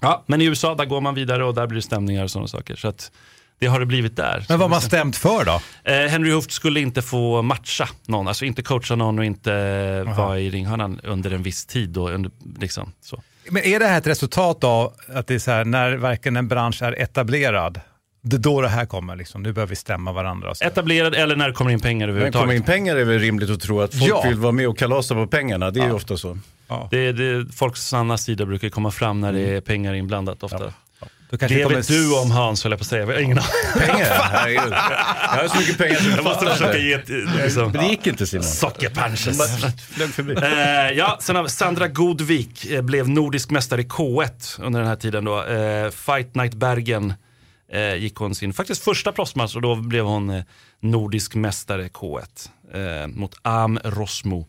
ja, 0.00 0.24
men 0.26 0.40
i 0.40 0.44
USA 0.44 0.74
där 0.74 0.84
går 0.84 1.00
man 1.00 1.14
vidare 1.14 1.44
och 1.44 1.54
där 1.54 1.66
blir 1.66 1.76
det 1.76 1.82
stämningar 1.82 2.24
och 2.24 2.30
sådana 2.30 2.48
saker. 2.48 2.76
Så 2.76 2.88
att, 2.88 3.10
det 3.58 3.66
har 3.66 3.80
det 3.80 3.86
blivit 3.86 4.16
där. 4.16 4.46
Men 4.48 4.58
vad 4.58 4.60
har 4.60 4.68
man 4.68 4.80
stämt 4.80 5.16
för 5.16 5.44
då? 5.44 5.60
Eh, 5.84 6.06
Henry 6.10 6.32
Hooft 6.32 6.52
skulle 6.52 6.80
inte 6.80 7.02
få 7.02 7.42
matcha 7.42 7.88
någon, 8.06 8.28
alltså 8.28 8.44
inte 8.44 8.62
coacha 8.62 8.96
någon 8.96 9.18
och 9.18 9.24
inte 9.24 9.52
eh, 9.54 10.16
vara 10.16 10.40
i 10.40 10.50
ringhörnan 10.50 11.00
under 11.02 11.30
en 11.30 11.42
viss 11.42 11.66
tid. 11.66 11.88
Då, 11.88 12.08
under, 12.08 12.30
liksom, 12.58 12.92
så. 13.00 13.22
Men 13.50 13.62
är 13.62 13.78
det 13.78 13.86
här 13.86 13.98
ett 13.98 14.06
resultat 14.06 14.64
av 14.64 14.92
att 15.14 15.26
det 15.26 15.34
är 15.34 15.38
så 15.38 15.50
här, 15.50 15.64
när 15.64 15.96
verkligen 15.96 16.36
en 16.36 16.48
bransch 16.48 16.82
är 16.82 17.02
etablerad, 17.02 17.80
det 18.26 18.36
är 18.36 18.40
då 18.40 18.60
det 18.60 18.68
här 18.68 18.86
kommer 18.86 19.16
liksom, 19.16 19.42
nu 19.42 19.52
behöver 19.52 19.70
vi 19.70 19.76
stämma 19.76 20.12
varandra. 20.12 20.50
Och 20.50 20.56
så. 20.56 20.64
Etablerad 20.64 21.14
eller 21.14 21.36
när 21.36 21.48
det 21.48 21.54
kommer 21.54 21.70
in 21.70 21.80
pengar 21.80 22.06
Men 22.06 22.10
överhuvudtaget. 22.16 22.42
kommer 22.44 22.54
in 22.54 22.62
pengar 22.62 22.96
är 22.96 23.04
väl 23.04 23.18
rimligt 23.18 23.50
att 23.50 23.60
tro 23.60 23.80
att 23.80 23.94
folk 23.94 24.10
Ja. 24.10 24.22
vill 24.28 24.38
vara 24.38 24.52
med 24.52 24.68
och 24.68 24.78
kalasa 24.78 25.14
på 25.14 25.26
pengarna. 25.26 25.70
Det 25.70 25.80
är 25.80 25.86
ju 25.86 25.92
ofta 25.92 26.16
så. 26.16 26.38
Det, 26.90 27.12
det, 27.12 27.52
folks 27.52 27.80
sanna 27.88 28.18
sida 28.18 28.46
brukar 28.46 28.68
komma 28.68 28.90
fram 28.90 29.20
när 29.20 29.32
det 29.32 29.40
är 29.56 29.60
pengar 29.60 29.94
inblandat 29.94 30.42
ofta. 30.42 30.72
Då 31.30 31.38
kanske 31.38 31.58
Det 31.58 31.62
kommer 31.64 31.76
vet 31.76 31.88
du 31.88 32.18
om 32.20 32.30
Hans, 32.30 32.62
höll 32.64 32.72
jag 32.72 32.78
på 32.78 32.82
att 32.82 32.86
säga. 32.88 33.00
Jag 33.02 33.12
har 33.12 33.20
ingen 33.20 33.38
aning. 33.38 33.50
Pengar? 33.86 34.06
Herregud. 34.22 34.72
Jag 35.36 35.42
har 35.42 35.48
så 35.48 35.58
mycket 35.58 35.78
pengar 35.78 35.94
så 35.96 36.10
Jag 36.10 36.24
måste 36.24 36.46
försöka 36.46 36.78
ge 36.78 36.92
ett, 36.92 37.08
liksom, 37.44 37.62
Men 37.72 37.82
det 37.84 37.88
gick 37.90 38.06
inte 38.06 38.26
Simon. 38.26 38.44
sockerpunches. 38.44 39.40
Eh, 40.42 40.90
ja, 40.96 41.18
sen 41.20 41.36
har 41.36 41.46
Sandra 41.46 41.88
Godvik 41.88 42.66
eh, 42.70 42.82
blev 42.82 43.08
nordisk 43.08 43.50
mästare 43.50 43.80
i 43.80 43.84
K1 43.84 44.60
under 44.62 44.80
den 44.80 44.88
här 44.88 44.96
tiden. 44.96 45.24
Då. 45.24 45.44
Eh, 45.44 45.90
Fight 45.90 46.34
Night 46.34 46.54
Bergen 46.54 47.12
eh, 47.74 47.94
gick 47.96 48.16
hon 48.16 48.34
sin 48.34 48.52
faktiskt 48.52 48.82
första 48.84 49.12
proffsmatch 49.12 49.56
och 49.56 49.62
då 49.62 49.76
blev 49.76 50.04
hon 50.04 50.30
eh, 50.30 50.42
nordisk 50.80 51.34
mästare 51.34 51.88
K1 51.88 52.48
eh, 52.72 53.06
mot 53.08 53.34
Am 53.42 53.78
Rosmo. 53.84 54.48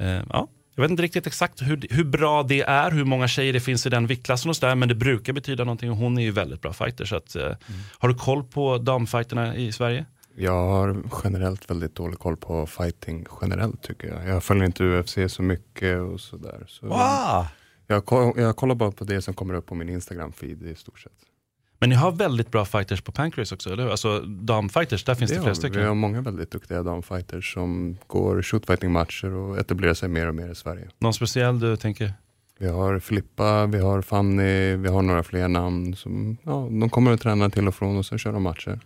Eh, 0.00 0.06
ja. 0.28 0.48
Jag 0.74 0.82
vet 0.82 0.90
inte 0.90 1.02
riktigt 1.02 1.26
exakt 1.26 1.62
hur, 1.62 1.86
hur 1.90 2.04
bra 2.04 2.42
det 2.42 2.62
är, 2.62 2.90
hur 2.90 3.04
många 3.04 3.28
tjejer 3.28 3.52
det 3.52 3.60
finns 3.60 3.86
i 3.86 3.90
den 3.90 4.06
viktklassen 4.06 4.48
och 4.48 4.56
så 4.56 4.66
där, 4.66 4.74
men 4.74 4.88
det 4.88 4.94
brukar 4.94 5.32
betyda 5.32 5.64
någonting 5.64 5.90
och 5.90 5.96
hon 5.96 6.18
är 6.18 6.22
ju 6.22 6.30
väldigt 6.30 6.60
bra 6.62 6.72
fighter. 6.72 7.04
Så 7.04 7.16
att, 7.16 7.36
eh, 7.36 7.52
Har 7.98 8.08
du 8.08 8.14
koll 8.14 8.44
på 8.44 8.78
damfighterna 8.78 9.56
i 9.56 9.72
Sverige? 9.72 10.04
Jag 10.36 10.68
har 10.68 11.02
generellt 11.24 11.70
väldigt 11.70 11.94
dålig 11.94 12.18
koll 12.18 12.36
på 12.36 12.66
fighting 12.66 13.26
generellt 13.42 13.82
tycker 13.82 14.08
jag. 14.08 14.28
Jag 14.28 14.44
följer 14.44 14.64
inte 14.64 14.84
UFC 14.84 15.18
så 15.28 15.42
mycket 15.42 16.00
och 16.00 16.20
sådär. 16.20 16.64
Så 16.68 16.86
Wow. 16.86 17.46
jag, 17.86 18.32
jag 18.36 18.56
kollar 18.56 18.74
bara 18.74 18.92
på 18.92 19.04
det 19.04 19.22
som 19.22 19.34
kommer 19.34 19.54
upp 19.54 19.66
på 19.66 19.74
min 19.74 19.88
Instagram-feed 20.00 20.72
i 20.72 20.74
stort 20.74 21.00
sett. 21.00 21.12
Men 21.82 21.88
ni 21.90 21.96
har 21.96 22.12
väldigt 22.12 22.50
bra 22.50 22.64
fighters 22.64 23.00
på 23.02 23.12
Pancrase 23.12 23.54
också, 23.54 23.72
eller 23.72 23.82
hur? 23.82 23.90
Alltså 23.90 24.20
damfighters, 24.20 25.04
där 25.04 25.14
finns 25.14 25.30
det, 25.30 25.36
Det 25.36 25.40
flera 25.40 25.50
har, 25.50 25.54
stycken. 25.54 25.80
vi 25.80 25.86
har 25.86 25.94
många 25.94 26.20
väldigt 26.20 26.50
duktiga 26.50 26.82
damfighters 26.82 27.52
som 27.54 27.96
går 28.06 28.42
shootfighting-matcher 28.42 29.30
och 29.34 29.58
etablerar 29.58 29.94
sig 29.94 30.08
mer 30.08 30.26
och 30.28 30.34
mer 30.34 30.48
i 30.52 30.54
Sverige. 30.54 30.88
Någon 30.98 31.14
speciell 31.14 31.60
du 31.60 31.76
tänker? 31.76 32.12
Vi 32.58 32.68
har 32.68 32.98
Filippa, 32.98 33.66
vi 33.66 33.78
har 33.78 34.02
Fanny, 34.02 34.76
vi 34.76 34.88
har 34.88 35.02
några 35.02 35.22
fler 35.22 35.48
namn. 35.48 35.96
Som, 35.96 36.36
ja, 36.42 36.68
de 36.80 36.90
kommer 36.90 37.10
att 37.12 37.20
träna 37.20 37.50
till 37.50 37.68
och 37.68 37.74
från 37.74 37.96
och 37.96 38.06
sen 38.06 38.18
kör 38.18 38.32
de 38.32 38.42
matcher. 38.42 38.80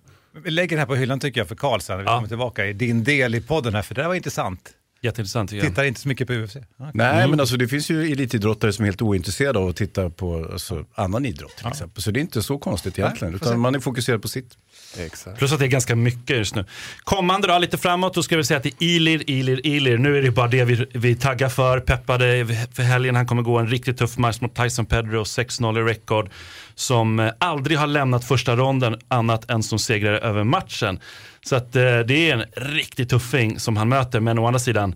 Vi 0.44 0.50
lägger 0.50 0.76
det 0.76 0.80
här 0.80 0.86
på 0.86 0.94
hyllan 0.94 1.20
tycker 1.20 1.40
jag 1.40 1.48
för 1.48 1.54
Karl 1.54 1.80
sen 1.80 1.96
när 1.96 2.04
vi 2.04 2.08
Ja. 2.10 2.14
kommer 2.16 2.28
tillbaka 2.28 2.66
i 2.66 2.72
din 2.72 3.04
del 3.04 3.34
i 3.34 3.40
podden 3.40 3.74
här, 3.74 3.82
för 3.82 3.94
det 3.94 4.00
här 4.02 4.08
var 4.08 4.14
intressant. 4.14 4.70
Jätteintressant 5.06 5.52
jag. 5.52 5.66
Tittar 5.66 5.84
inte 5.84 6.00
så 6.00 6.08
mycket 6.08 6.26
på 6.26 6.32
UFC. 6.32 6.56
Okay. 6.56 6.90
Nej, 6.94 7.28
men 7.28 7.40
alltså 7.40 7.56
det 7.56 7.68
finns 7.68 7.90
ju 7.90 8.12
elitidrottare 8.12 8.72
som 8.72 8.82
är 8.82 8.86
helt 8.86 9.02
ointresserade 9.02 9.58
av 9.58 9.68
att 9.68 9.76
titta 9.76 10.10
på 10.10 10.48
alltså, 10.52 10.84
annan 10.94 11.26
idrott 11.26 11.56
till 11.56 11.66
exempel. 11.66 12.02
Så 12.02 12.10
det 12.10 12.18
är 12.18 12.22
inte 12.22 12.42
så 12.42 12.58
konstigt 12.58 12.98
egentligen, 12.98 13.38
se. 13.38 13.44
utan 13.44 13.60
man 13.60 13.74
är 13.74 13.80
fokuserad 13.80 14.22
på 14.22 14.28
sitt. 14.28 14.58
Exakt. 14.98 15.38
Plus 15.38 15.52
att 15.52 15.58
det 15.58 15.64
är 15.64 15.68
ganska 15.68 15.96
mycket 15.96 16.36
just 16.36 16.54
nu. 16.54 16.64
Kommande 17.04 17.48
då, 17.48 17.58
lite 17.58 17.78
framåt, 17.78 18.14
då 18.14 18.22
ska 18.22 18.36
vi 18.36 18.44
säga 18.44 18.56
att 18.56 18.62
det 18.62 18.68
är 18.68 18.86
Ilir, 18.86 19.30
Ilir, 19.30 19.66
Ilir. 19.66 19.98
Nu 19.98 20.18
är 20.18 20.22
det 20.22 20.30
bara 20.30 20.48
det 20.48 20.64
vi, 20.64 20.86
vi 20.94 21.16
taggar 21.16 21.48
för. 21.48 21.80
Peppade 21.80 22.46
för 22.72 22.82
helgen. 22.82 23.16
Han 23.16 23.26
kommer 23.26 23.42
gå 23.42 23.58
en 23.58 23.68
riktigt 23.68 23.98
tuff 23.98 24.18
match 24.18 24.40
mot 24.40 24.56
Tyson 24.56 24.86
Pedro, 24.86 25.22
6-0 25.22 25.78
i 25.78 25.82
rekord 25.82 26.30
som 26.76 27.20
eh, 27.20 27.32
aldrig 27.38 27.78
har 27.78 27.86
lämnat 27.86 28.24
första 28.24 28.56
ronden 28.56 28.96
annat 29.08 29.50
än 29.50 29.62
som 29.62 29.78
segrare 29.78 30.18
över 30.18 30.44
matchen. 30.44 31.00
Så 31.40 31.56
att 31.56 31.76
eh, 31.76 31.98
det 31.98 32.30
är 32.30 32.36
en 32.36 32.44
riktig 32.56 33.08
tuffing 33.08 33.60
som 33.60 33.76
han 33.76 33.88
möter, 33.88 34.20
men 34.20 34.38
å 34.38 34.46
andra 34.46 34.58
sidan, 34.58 34.94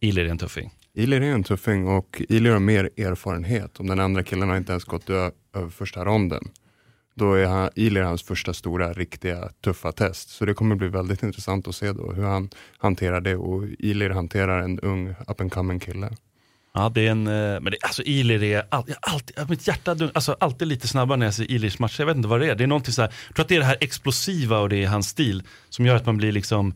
Ilir 0.00 0.24
är 0.24 0.30
en 0.30 0.38
tuffing. 0.38 0.70
Ilir 0.94 1.20
är 1.20 1.32
en 1.32 1.44
tuffing 1.44 1.88
och 1.88 2.22
Ilir 2.28 2.52
har 2.52 2.58
mer 2.58 2.90
erfarenhet. 2.96 3.80
Om 3.80 3.86
den 3.86 4.00
andra 4.00 4.22
killen 4.22 4.48
har 4.48 4.56
inte 4.56 4.72
ens 4.72 4.84
gått 4.84 5.10
över 5.10 5.70
första 5.70 6.04
ronden. 6.04 6.48
Då 7.14 7.34
är 7.34 7.46
han, 7.46 7.70
Ilir 7.74 8.02
hans 8.02 8.22
första 8.22 8.54
stora, 8.54 8.92
riktiga, 8.92 9.48
tuffa 9.64 9.92
test. 9.92 10.28
Så 10.28 10.44
det 10.44 10.54
kommer 10.54 10.76
bli 10.76 10.88
väldigt 10.88 11.22
intressant 11.22 11.68
att 11.68 11.74
se 11.74 11.92
då 11.92 12.12
hur 12.12 12.22
han 12.22 12.50
hanterar 12.78 13.20
det 13.20 13.36
och 13.36 13.64
Ilir 13.78 14.10
hanterar 14.10 14.62
en 14.62 14.80
ung 14.80 15.14
up 15.28 15.40
and 15.40 15.52
coming 15.52 15.80
kille. 15.80 16.10
Ja, 16.74 16.88
det 16.88 17.06
är 17.06 17.10
en, 17.10 17.26
eh, 17.26 17.32
men 17.32 17.64
det, 17.64 17.76
alltså 17.82 18.02
Ilir 18.02 18.42
är, 18.42 18.62
all, 18.68 18.84
jag 18.86 18.96
alltid, 19.00 19.50
mitt 19.50 19.66
hjärta 19.68 19.94
dun- 19.94 20.10
alltså, 20.14 20.36
alltid 20.40 20.68
lite 20.68 20.88
snabbare 20.88 21.18
när 21.18 21.26
jag 21.26 21.34
ser 21.34 21.50
Ilirs 21.50 21.78
matcher. 21.78 22.00
Jag 22.00 22.06
vet 22.06 22.16
inte 22.16 22.28
vad 22.28 22.40
det 22.40 22.50
är. 22.50 22.54
Det 22.54 22.64
är 22.64 22.68
någonting 22.68 22.92
så 22.94 23.02
här, 23.02 23.12
jag 23.28 23.36
tror 23.36 23.44
att 23.44 23.48
det 23.48 23.54
är 23.54 23.60
det 23.60 23.64
här 23.66 23.76
explosiva 23.80 24.58
och 24.58 24.68
det 24.68 24.84
är 24.84 24.88
hans 24.88 25.08
stil 25.08 25.42
som 25.68 25.86
gör 25.86 25.96
att 25.96 26.06
man 26.06 26.16
blir 26.16 26.32
liksom, 26.32 26.74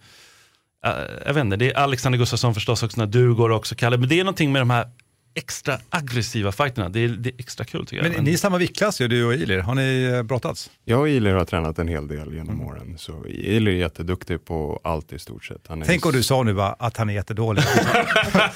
eh, 0.86 0.92
jag 1.26 1.34
vet 1.34 1.40
inte, 1.44 1.56
det 1.56 1.72
är 1.72 1.76
Alexander 1.78 2.18
Gustafsson 2.18 2.54
förstås 2.54 2.82
också, 2.82 3.00
när 3.00 3.06
du 3.06 3.34
går 3.34 3.50
också 3.50 3.74
Kalle, 3.74 3.96
men 3.98 4.08
det 4.08 4.20
är 4.20 4.24
någonting 4.24 4.52
med 4.52 4.62
de 4.62 4.70
här 4.70 4.86
extra 5.34 5.78
aggressiva 5.90 6.52
fighterna. 6.52 6.88
Det 6.88 7.00
är, 7.04 7.08
det 7.08 7.28
är 7.30 7.34
extra 7.38 7.64
kul 7.64 7.86
tycker 7.86 8.04
jag. 8.04 8.12
Men 8.14 8.24
ni 8.24 8.32
är 8.32 8.36
samma 8.36 8.58
viktklass 8.58 9.00
ju, 9.00 9.08
du 9.08 9.24
och 9.24 9.34
Ilir. 9.34 9.58
Har 9.58 9.74
ni 9.74 10.02
eh, 10.16 10.22
brottats? 10.22 10.70
Jag 10.84 11.00
och 11.00 11.08
Ilir 11.08 11.32
har 11.34 11.44
tränat 11.44 11.78
en 11.78 11.88
hel 11.88 12.08
del 12.08 12.34
genom 12.34 12.60
åren. 12.60 12.98
Så 12.98 13.26
Ilir 13.26 13.72
är 13.72 13.76
jätteduktig 13.76 14.44
på 14.44 14.80
allt 14.84 15.12
i 15.12 15.18
stort 15.18 15.44
sett. 15.44 15.60
Han 15.68 15.82
är 15.82 15.86
Tänk 15.86 16.06
om 16.06 16.12
du 16.12 16.22
sa 16.22 16.42
nu 16.42 16.54
bara 16.54 16.72
att 16.72 16.96
han 16.96 17.10
är 17.10 17.14
jättedålig. 17.14 17.64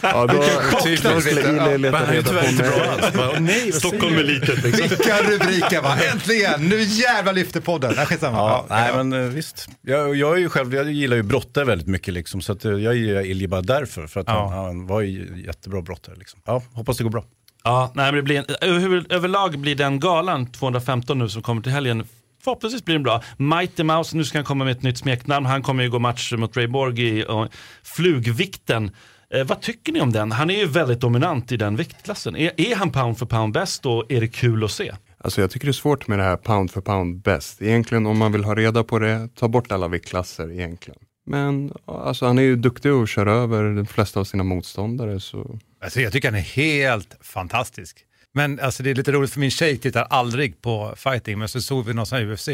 Ja, 0.01 0.27
då, 0.27 0.43
skulle 0.81 0.97
det 1.43 1.75
Ilir 1.75 1.79
leta 1.79 2.13
reda 2.13 2.33
på 2.43 2.47
inte 2.49 2.63
mig. 2.63 3.13
bra 3.15 3.35
nej, 3.41 3.73
Stockholm 3.73 4.15
är 4.19 4.23
litet 4.23 4.65
liksom. 4.65 4.89
Vilka 4.89 5.23
rubriker 5.23 5.83
va? 5.83 5.97
Äntligen! 6.13 6.69
Nu 6.69 6.83
jävlar 6.83 7.33
lyfter 7.33 7.61
podden. 7.61 7.93
Nej, 7.97 8.07
skitsamma. 8.07 8.37
Ja, 8.39 8.67
Ja, 8.69 8.75
nej 8.77 8.91
ja. 8.95 9.03
men 9.05 9.25
eh, 9.25 9.29
visst. 9.29 9.69
Jag, 9.83 10.15
jag, 10.17 10.33
är 10.35 10.39
ju 10.39 10.49
själv, 10.49 10.75
jag 10.75 10.93
gillar 10.93 11.17
ju 11.17 11.23
brottare 11.23 11.65
väldigt 11.65 11.87
mycket 11.89 12.15
liksom, 12.15 12.41
så 12.41 12.53
att, 12.53 12.65
eh, 12.65 12.73
jag 12.73 12.97
gillar 12.97 13.27
Ilje 13.27 13.49
bara 13.49 13.61
därför. 13.63 14.07
För 14.07 14.21
att 14.21 14.27
Ja. 14.29 14.49
han, 14.49 14.65
han 14.65 14.87
var 14.87 15.01
ju 15.01 15.43
jättebra 15.47 15.83
brottare. 15.83 16.15
Liksom. 16.19 16.41
Ja, 16.47 16.63
hoppas 16.73 16.97
det 16.97 17.05
går 17.05 17.11
bra. 17.11 17.25
Ja, 17.65 17.93
nej, 17.95 18.05
men 18.05 18.15
det 18.15 18.23
blir 18.23 18.39
en, 18.39 18.45
över, 18.61 19.07
överlag 19.09 19.59
blir 19.59 19.75
den 19.75 20.01
galan 20.01 20.47
215 20.47 21.19
nu 21.19 21.29
som 21.29 21.43
kommer 21.43 21.63
till 21.63 21.73
helgen 21.73 22.05
Förhoppningsvis 22.45 22.85
blir 22.85 22.95
den 22.95 23.03
bra. 23.03 23.23
Mighty 23.37 23.83
Mouse, 23.83 24.17
nu 24.17 24.25
ska 24.25 24.39
han 24.39 24.45
komma 24.45 24.65
med 24.65 24.73
ett 24.73 24.83
nytt 24.83 24.99
smeknamn. 24.99 25.47
Han 25.47 25.63
kommer 25.63 25.83
ju 25.83 25.91
gå 25.91 25.99
match 25.99 26.33
mot 26.33 26.57
Ray 26.57 26.67
Borg 26.67 27.19
i 27.19 27.25
och 27.29 27.49
flugvikten. 27.83 28.91
Eh, 29.35 29.45
vad 29.45 29.61
tycker 29.61 29.93
ni 29.93 30.01
om 30.01 30.13
den? 30.13 30.33
Han 30.33 30.51
är 30.51 30.59
ju 30.59 30.67
väldigt 30.67 31.01
dominant 31.01 31.53
i 31.53 31.57
den 31.57 31.77
viktklassen. 31.77 32.37
Är, 32.37 32.61
är 32.61 32.77
han 32.77 32.93
pound 32.93 33.19
för 33.19 33.27
pound 33.27 33.55
bäst 33.55 33.87
och 33.87 34.13
är 34.13 34.21
det 34.21 34.29
kul 34.29 34.65
att 34.65 34.71
se? 34.71 34.95
Alltså 35.19 35.41
jag 35.41 35.51
tycker 35.51 35.67
det 35.67 35.71
är 35.71 35.73
svårt 35.73 36.09
med 36.09 36.19
det 36.19 36.23
här 36.23 36.37
pound 36.37 36.71
för 36.71 36.81
pound 36.81 37.23
bäst. 37.23 37.63
Egentligen 37.63 38.07
om 38.07 38.19
man 38.19 38.33
vill 38.33 38.45
ha 38.45 38.55
reda 38.55 38.85
på 38.85 38.99
det, 38.99 39.29
ta 39.35 39.49
bort 39.49 39.73
alla 39.73 39.89
viktklasser 39.89 40.53
egentligen. 40.53 40.99
Men 41.27 41.73
alltså, 41.85 42.27
han 42.27 42.39
är 42.39 42.43
ju 42.43 42.57
duktig 42.57 42.93
och 42.93 43.09
kör 43.09 43.27
över 43.27 43.65
de 43.65 43.87
flesta 43.87 44.21
av 44.21 44.25
sina 44.25 44.45
motståndare. 44.45 45.21
Så. 45.21 45.59
Alltså, 45.81 46.01
jag 46.01 46.13
tycker 46.13 46.29
han 46.29 46.39
är 46.39 46.41
helt 46.41 47.17
fantastisk. 47.21 48.05
Men 48.35 48.61
alltså, 48.61 48.83
det 48.83 48.91
är 48.91 48.95
lite 48.95 49.13
roligt 49.13 49.33
för 49.33 49.41
min 49.41 49.51
tjej 49.51 49.79
tittar 49.79 50.07
aldrig 50.11 50.63
på 50.63 50.95
fighting, 50.97 51.39
men 51.39 51.49
så 51.49 51.61
såg 51.61 51.87
vi 51.87 51.95
någon 51.95 52.07
sån 52.07 52.19
här 52.19 52.33
UFC. 52.33 52.49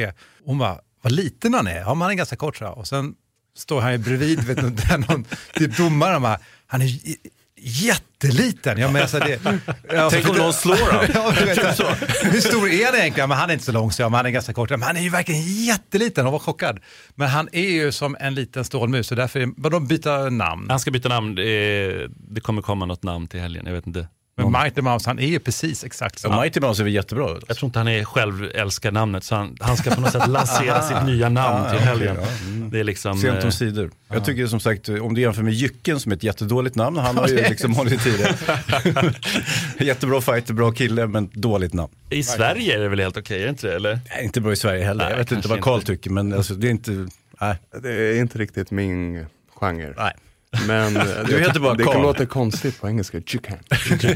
Hon 0.45 0.59
bara, 0.59 0.81
vad 1.03 1.13
liten 1.13 1.55
han 1.55 1.67
är. 1.67 1.81
Ja, 1.81 1.95
men 1.95 2.03
han 2.03 2.11
är 2.11 2.15
ganska 2.15 2.37
kort 2.37 2.57
så 2.57 2.65
här. 2.65 2.79
Och 2.79 2.87
sen 2.87 3.15
står 3.57 3.81
han 3.81 3.93
ju 3.93 3.99
bredvid, 3.99 4.45
vet 4.45 4.57
du, 4.57 4.71
där 4.89 4.99
någon 4.99 5.25
typ 5.55 5.77
domaren 5.77 6.15
och 6.15 6.23
bara, 6.23 6.41
han 6.67 6.83
är 6.83 6.89
jätteliten. 7.65 8.79
Ja, 8.79 8.91
men 8.91 9.03
alltså 9.03 9.19
det, 9.19 9.39
ja, 9.93 10.11
Tänk 10.11 10.29
om 10.29 10.37
någon 10.37 10.53
slår 10.53 10.77
honom. 10.93 11.35
ja, 11.57 11.75
så. 11.75 11.87
Hur 12.27 12.41
stor 12.41 12.69
är 12.71 12.87
han 12.87 12.95
egentligen? 12.95 13.29
Men 13.29 13.39
han 13.39 13.51
är 13.51 13.55
inte 13.55 13.65
så 13.65 13.73
lång 13.73 13.93
så 13.93 14.03
jag, 14.03 14.11
men 14.11 14.17
han 14.17 14.27
är 14.27 14.31
ganska 14.31 14.53
kort. 14.53 14.71
Men 14.71 14.83
han 14.83 14.97
är 14.97 15.01
ju 15.01 15.09
verkligen 15.09 15.43
jätteliten, 15.65 16.25
hon 16.25 16.33
var 16.33 16.39
chockad. 16.39 16.81
Men 17.15 17.29
han 17.29 17.49
är 17.53 17.71
ju 17.71 17.93
som 17.93 18.17
en 18.21 18.35
liten 18.35 18.65
stålmus, 18.65 19.07
så 19.07 19.15
därför, 19.15 19.49
vadå 19.57 19.81
byta 19.81 20.31
namn? 20.31 20.67
Han 20.71 20.81
ska 20.81 20.91
byta 20.91 21.09
namn, 21.09 21.35
det, 21.35 21.43
är, 21.49 22.09
det 22.35 22.41
kommer 22.41 22.63
komma 22.63 22.87
något 22.87 23.03
namn 23.03 23.27
till 23.27 23.41
helgen, 23.41 23.67
jag 23.67 23.73
vet 23.73 23.87
inte. 23.87 24.09
Men 24.37 24.53
Mighty 24.53 24.83
Mouse, 24.83 25.11
han 25.11 25.19
är 25.19 25.27
ju 25.27 25.39
precis 25.39 25.85
exakt 25.85 26.19
så. 26.19 26.29
Ja, 26.29 26.41
Mighty 26.41 26.61
Mouse 26.61 26.83
är 26.83 26.85
väl 26.85 26.95
jättebra. 26.95 27.25
Alltså. 27.25 27.45
Jag 27.49 27.57
tror 27.57 27.69
inte 27.69 27.79
han 27.79 27.89
är 27.89 28.05
själv 28.05 28.51
älskar 28.55 28.93
namnet, 28.93 29.25
så 29.25 29.35
han, 29.35 29.57
han 29.61 29.77
ska 29.77 29.91
på 29.91 30.01
något 30.01 30.13
sätt 30.13 30.29
lansera 30.29 30.83
sitt 30.89 31.05
nya 31.07 31.29
namn 31.29 31.67
Ah, 31.67 31.71
till 31.71 31.79
helgen. 31.81 32.17
ja, 32.21 32.29
mm. 32.47 32.71
Det 32.71 32.81
är 32.81 32.85
liksom... 32.85 33.19
Sent 33.19 33.39
eh, 33.39 33.45
om 33.45 33.53
sidor. 33.53 33.91
Jag 34.09 34.25
tycker 34.25 34.47
som 34.47 34.61
sagt, 34.61 34.89
om 34.89 35.15
du 35.15 35.21
jämför 35.21 35.43
med 35.43 35.53
Jycken 35.53 36.01
som 36.01 36.13
är 36.13 36.17
ett 36.17 36.23
jättedåligt 36.23 36.77
namn, 36.77 36.97
han 36.97 37.17
har 37.17 37.29
ju 37.29 37.37
liksom 37.37 37.75
hållit 37.75 38.07
i 38.07 38.17
det. 38.17 38.35
Jättebra 39.85 40.21
fighter, 40.21 40.55
bra 40.55 40.73
kille, 40.73 41.07
men 41.07 41.31
dåligt 41.33 41.73
namn. 41.73 41.93
I 42.11 42.23
Sverige 42.23 42.77
är 42.77 42.81
det 42.81 42.89
väl 42.89 43.01
helt 43.01 43.17
okej, 43.17 43.39
är 43.41 43.45
det 43.45 43.51
inte 43.51 43.67
det? 43.67 43.75
Eller? 43.75 44.01
Nej, 44.15 44.25
inte 44.25 44.41
bra 44.41 44.53
i 44.53 44.57
Sverige 44.57 44.85
heller. 44.85 45.05
Nej, 45.05 45.13
jag 45.13 45.19
vet 45.19 45.33
inte 45.33 45.49
vad 45.49 45.61
Karl 45.61 45.81
tycker, 45.83 46.11
men 46.11 46.33
alltså, 46.33 46.55
det 46.55 46.67
är 46.67 46.71
inte... 46.71 47.09
Nej. 47.41 47.57
Det 47.83 47.91
är 47.93 48.21
inte 48.21 48.39
riktigt 48.39 48.71
min 48.71 49.27
genre. 49.55 49.95
Nej. 49.97 50.13
Men 50.67 50.97
eh, 50.97 51.03
Du 51.27 51.39
heter 51.39 51.61
bara 51.61 51.75
det 51.75 51.85
Carl. 51.85 51.93
kan 51.93 52.03
låta 52.03 52.27
konstigt 52.27 52.81
på 52.81 52.89
engelska. 52.89 53.21
Chicken. 53.21 53.57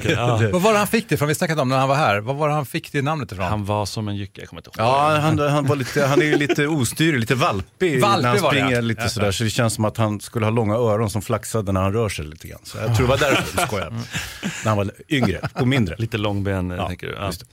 Ja. 0.08 0.40
Vad 0.52 0.62
var 0.62 0.72
det 0.72 0.78
han 0.78 0.86
fick 0.86 1.08
det 1.08 1.16
från? 1.16 1.28
Vi 1.28 1.34
snackade 1.34 1.62
om 1.62 1.68
när 1.68 1.78
han 1.78 1.88
var 1.88 1.96
här. 1.96 2.20
Vad 2.20 2.36
var 2.36 2.48
det 2.48 2.54
han 2.54 2.66
fick 2.66 2.92
det 2.92 3.02
namnet 3.02 3.32
ifrån? 3.32 3.46
Han 3.46 3.64
var 3.64 3.86
som 3.86 4.08
en 4.08 4.16
jycke, 4.16 4.40
jag 4.40 4.48
kommer 4.48 4.60
inte 4.60 4.80
ihåg. 4.80 4.88
Ja, 4.88 5.18
han, 5.22 5.38
han, 5.38 5.66
var 5.66 5.76
lite, 5.76 6.06
han 6.06 6.22
är 6.22 6.26
ju 6.26 6.36
lite 6.36 6.66
ostyrig, 6.66 7.20
lite 7.20 7.34
valpig 7.34 8.00
Valpig 8.00 8.22
när 8.22 8.28
han 8.28 8.42
var 8.42 8.52
det, 8.52 8.58
springer 8.58 8.74
ja. 8.74 8.80
lite 8.80 9.02
Ja, 9.02 9.08
sådär. 9.08 9.30
Så 9.30 9.44
det 9.44 9.50
känns 9.50 9.74
som 9.74 9.84
att 9.84 9.96
han 9.96 10.20
skulle 10.20 10.46
ha 10.46 10.50
långa 10.50 10.74
öron 10.74 11.10
som 11.10 11.22
flaxade 11.22 11.72
när 11.72 11.80
han 11.80 11.92
rör 11.92 12.08
sig 12.08 12.24
lite 12.24 12.48
grann. 12.48 12.60
Så 12.62 12.78
jag 12.78 12.96
tror 12.96 13.06
det 13.06 13.10
var 13.10 13.18
därför, 13.18 13.58
jag 13.58 13.68
skojar. 13.68 13.90
När 14.64 14.68
han 14.68 14.76
var 14.76 14.90
yngre 15.08 15.40
och 15.54 15.68
mindre. 15.68 15.94
Lite 15.98 16.18
långben, 16.18 16.70
Ja, 16.70 16.88
tänker 16.88 17.06
du? 17.06 17.14
Ja. 17.14 17.26
just 17.26 17.40
det. 17.40 17.46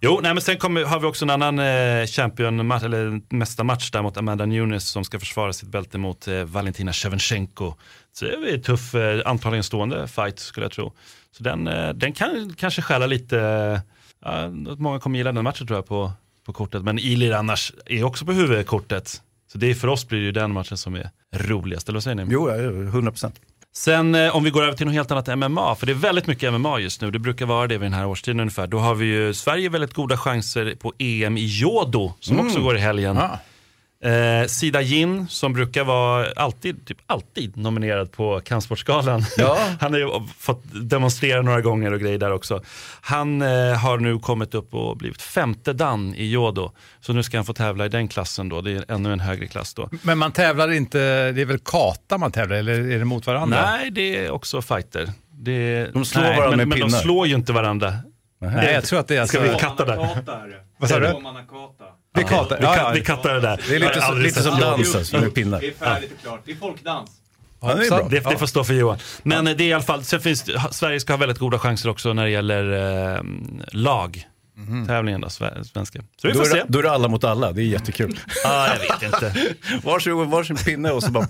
Jo, 0.00 0.20
nej, 0.22 0.34
men 0.34 0.42
sen 0.42 0.58
kommer, 0.58 0.84
har 0.84 1.00
vi 1.00 1.06
också 1.06 1.24
en 1.24 1.30
annan 1.30 1.58
eh, 1.58 2.06
champion, 2.06 2.70
eller 2.70 3.34
mästarmatch 3.34 3.90
där 3.90 4.02
mot 4.02 4.16
Amanda 4.16 4.46
Nunes 4.46 4.88
som 4.88 5.04
ska 5.04 5.18
försvara 5.20 5.52
sitt 5.52 5.68
bälte 5.68 5.98
mot 5.98 6.28
eh, 6.28 6.42
Valentina 6.42 6.92
Shevchenko. 6.92 7.74
Så 8.12 8.24
det 8.24 8.32
är 8.32 8.54
en 8.54 8.62
tuff, 8.62 8.94
eh, 8.94 9.22
antagligen 9.24 9.64
stående 9.64 10.08
fight 10.08 10.38
skulle 10.38 10.64
jag 10.64 10.72
tro. 10.72 10.92
Så 11.36 11.42
den, 11.42 11.68
eh, 11.68 11.88
den 11.88 12.12
kan 12.12 12.54
kanske 12.56 12.82
stjäla 12.82 13.06
lite, 13.06 13.38
eh, 14.26 14.48
många 14.78 15.00
kommer 15.00 15.18
gilla 15.18 15.32
den 15.32 15.44
matchen 15.44 15.66
tror 15.66 15.78
jag 15.78 15.86
på, 15.86 16.12
på 16.46 16.52
kortet. 16.52 16.82
Men 16.82 16.98
Ilir 16.98 17.32
annars 17.32 17.72
är 17.86 18.04
också 18.04 18.24
på 18.24 18.32
huvudkortet. 18.32 19.22
Så 19.52 19.58
det 19.58 19.70
är, 19.70 19.74
för 19.74 19.88
oss 19.88 20.08
blir 20.08 20.18
det 20.18 20.24
ju 20.24 20.32
den 20.32 20.52
matchen 20.52 20.76
som 20.76 20.94
är 20.94 21.10
roligast, 21.32 21.88
eller 21.88 21.96
vad 21.96 22.02
säger 22.02 22.14
ni? 22.14 22.26
Jo, 22.30 22.48
ja, 22.48 22.56
100 22.56 23.10
procent. 23.10 23.40
Sen 23.74 24.14
eh, 24.14 24.36
om 24.36 24.44
vi 24.44 24.50
går 24.50 24.62
över 24.62 24.72
till 24.72 24.86
något 24.86 24.94
helt 24.94 25.10
annat 25.10 25.28
än 25.28 25.38
MMA, 25.38 25.74
för 25.74 25.86
det 25.86 25.92
är 25.92 25.94
väldigt 25.94 26.26
mycket 26.26 26.52
MMA 26.52 26.80
just 26.80 27.00
nu, 27.00 27.10
det 27.10 27.18
brukar 27.18 27.46
vara 27.46 27.66
det 27.66 27.78
vid 27.78 27.86
den 27.86 27.92
här 27.92 28.06
årstiden 28.06 28.40
ungefär. 28.40 28.66
Då 28.66 28.78
har 28.78 28.94
vi 28.94 29.06
ju 29.06 29.34
Sverige 29.34 29.68
väldigt 29.68 29.94
goda 29.94 30.16
chanser 30.16 30.74
på 30.74 30.92
EM 30.98 31.36
i 31.36 31.46
Jodo 31.46 32.12
som 32.20 32.40
också 32.40 32.60
går 32.60 32.76
i 32.76 32.80
helgen. 32.80 33.18
Ah. 33.18 33.38
Eh, 34.04 34.46
Sida 34.46 34.80
Jin 34.80 35.28
som 35.28 35.52
brukar 35.52 35.84
vara 35.84 36.26
alltid, 36.36 36.86
typ 36.86 36.98
alltid 37.06 37.56
nominerad 37.56 38.12
på 38.12 38.40
Kampsportsgalan. 38.40 39.24
Ja. 39.36 39.58
Han 39.80 39.92
har 39.92 40.00
ju 40.00 40.08
fått 40.38 40.62
demonstrera 40.72 41.42
några 41.42 41.60
gånger 41.60 41.92
och 41.92 42.00
grejer 42.00 42.18
där 42.18 42.32
också. 42.32 42.62
Han 43.00 43.42
eh, 43.42 43.48
har 43.78 43.98
nu 43.98 44.18
kommit 44.18 44.54
upp 44.54 44.74
och 44.74 44.96
blivit 44.96 45.22
femte 45.22 45.72
dan 45.72 46.14
i 46.14 46.30
Jodo. 46.30 46.72
Så 47.00 47.12
nu 47.12 47.22
ska 47.22 47.38
han 47.38 47.44
få 47.44 47.52
tävla 47.52 47.86
i 47.86 47.88
den 47.88 48.08
klassen 48.08 48.48
då, 48.48 48.60
det 48.60 48.72
är 48.72 48.84
ännu 48.88 49.12
en 49.12 49.20
högre 49.20 49.46
klass 49.46 49.74
då. 49.74 49.88
Men 50.02 50.18
man 50.18 50.32
tävlar 50.32 50.72
inte, 50.72 50.98
det 51.32 51.40
är 51.40 51.46
väl 51.46 51.58
kata 51.58 52.18
man 52.18 52.32
tävlar 52.32 52.56
eller 52.56 52.90
är 52.90 52.98
det 52.98 53.04
mot 53.04 53.26
varandra? 53.26 53.70
Nej, 53.70 53.90
det 53.90 54.24
är 54.24 54.30
också 54.30 54.62
fighter. 54.62 55.08
Det, 55.30 55.90
De 55.92 56.04
slår 56.04 56.22
nej, 56.22 56.36
varandra 56.36 56.56
men, 56.56 56.68
med 56.68 56.78
men 56.78 56.90
de 56.90 56.96
slår 56.96 57.26
ju 57.26 57.34
inte 57.34 57.52
varandra. 57.52 57.94
Nej, 58.40 58.74
jag 58.74 58.84
tror 58.84 59.00
att 59.00 59.08
det 59.08 59.16
är 59.16 59.26
Ska 59.26 59.38
alltså... 59.38 59.52
vi 59.54 59.60
katta 59.60 59.84
det? 59.84 60.62
Vad 60.78 60.88
sa 60.88 60.98
du? 60.98 61.12
Det 62.14 62.20
är 62.20 62.24
kata. 62.24 62.56
Vi, 62.58 62.64
Ja, 62.64 62.74
kat, 62.74 62.82
ja. 62.84 62.90
vi 62.94 63.00
kattar 63.00 63.34
det 63.34 63.40
där. 63.40 63.60
Det 63.68 63.74
är 63.76 63.80
lite, 63.80 64.00
så, 64.00 64.14
lite 64.14 64.42
som 64.42 64.54
det. 64.54 64.60
dans 64.60 64.94
alltså, 64.94 65.20
med 65.20 65.34
pinnar. 65.34 65.60
Det 65.60 65.66
är 65.68 65.72
färdigt 65.72 66.12
och 66.16 66.22
klart. 66.22 66.42
Det 66.44 66.52
är 66.52 66.56
folkdans. 66.56 67.10
Ja, 67.60 67.74
det 67.74 67.86
är 67.86 67.90
bra. 67.90 68.08
Det, 68.08 68.20
det 68.20 68.38
får 68.38 68.46
stå 68.46 68.64
för 68.64 68.74
Johan. 68.74 68.98
Men 69.22 69.44
det 69.44 69.50
är 69.50 69.60
i 69.62 69.72
alla 69.72 69.82
fall, 69.82 70.04
sen 70.04 70.20
finns, 70.20 70.44
Sverige 70.70 71.00
ska 71.00 71.12
ha 71.12 71.18
väldigt 71.18 71.38
goda 71.38 71.58
chanser 71.58 71.88
också 71.88 72.12
när 72.12 72.24
det 72.24 72.30
gäller 72.30 72.72
eh, 73.16 73.22
lag. 73.72 74.26
Tävlingen 74.86 75.20
då, 75.20 75.28
sve- 75.28 75.62
svenska. 75.64 75.98
Så 76.20 76.28
vi 76.28 76.32
Då 76.32 76.38
får 76.38 76.46
är, 76.46 76.60
se. 76.60 76.62
då 76.68 76.78
är 76.78 76.82
det 76.82 76.90
alla 76.90 77.08
mot 77.08 77.24
alla, 77.24 77.52
det 77.52 77.62
är 77.62 77.64
jättekul. 77.64 78.18
Ja, 78.44 78.68
jag 78.68 78.78
vet 78.78 79.02
inte. 79.14 79.34
Varsin, 79.84 80.30
varsin 80.30 80.56
pinne 80.56 80.90
och 80.90 81.02
så 81.02 81.10
bara... 81.10 81.26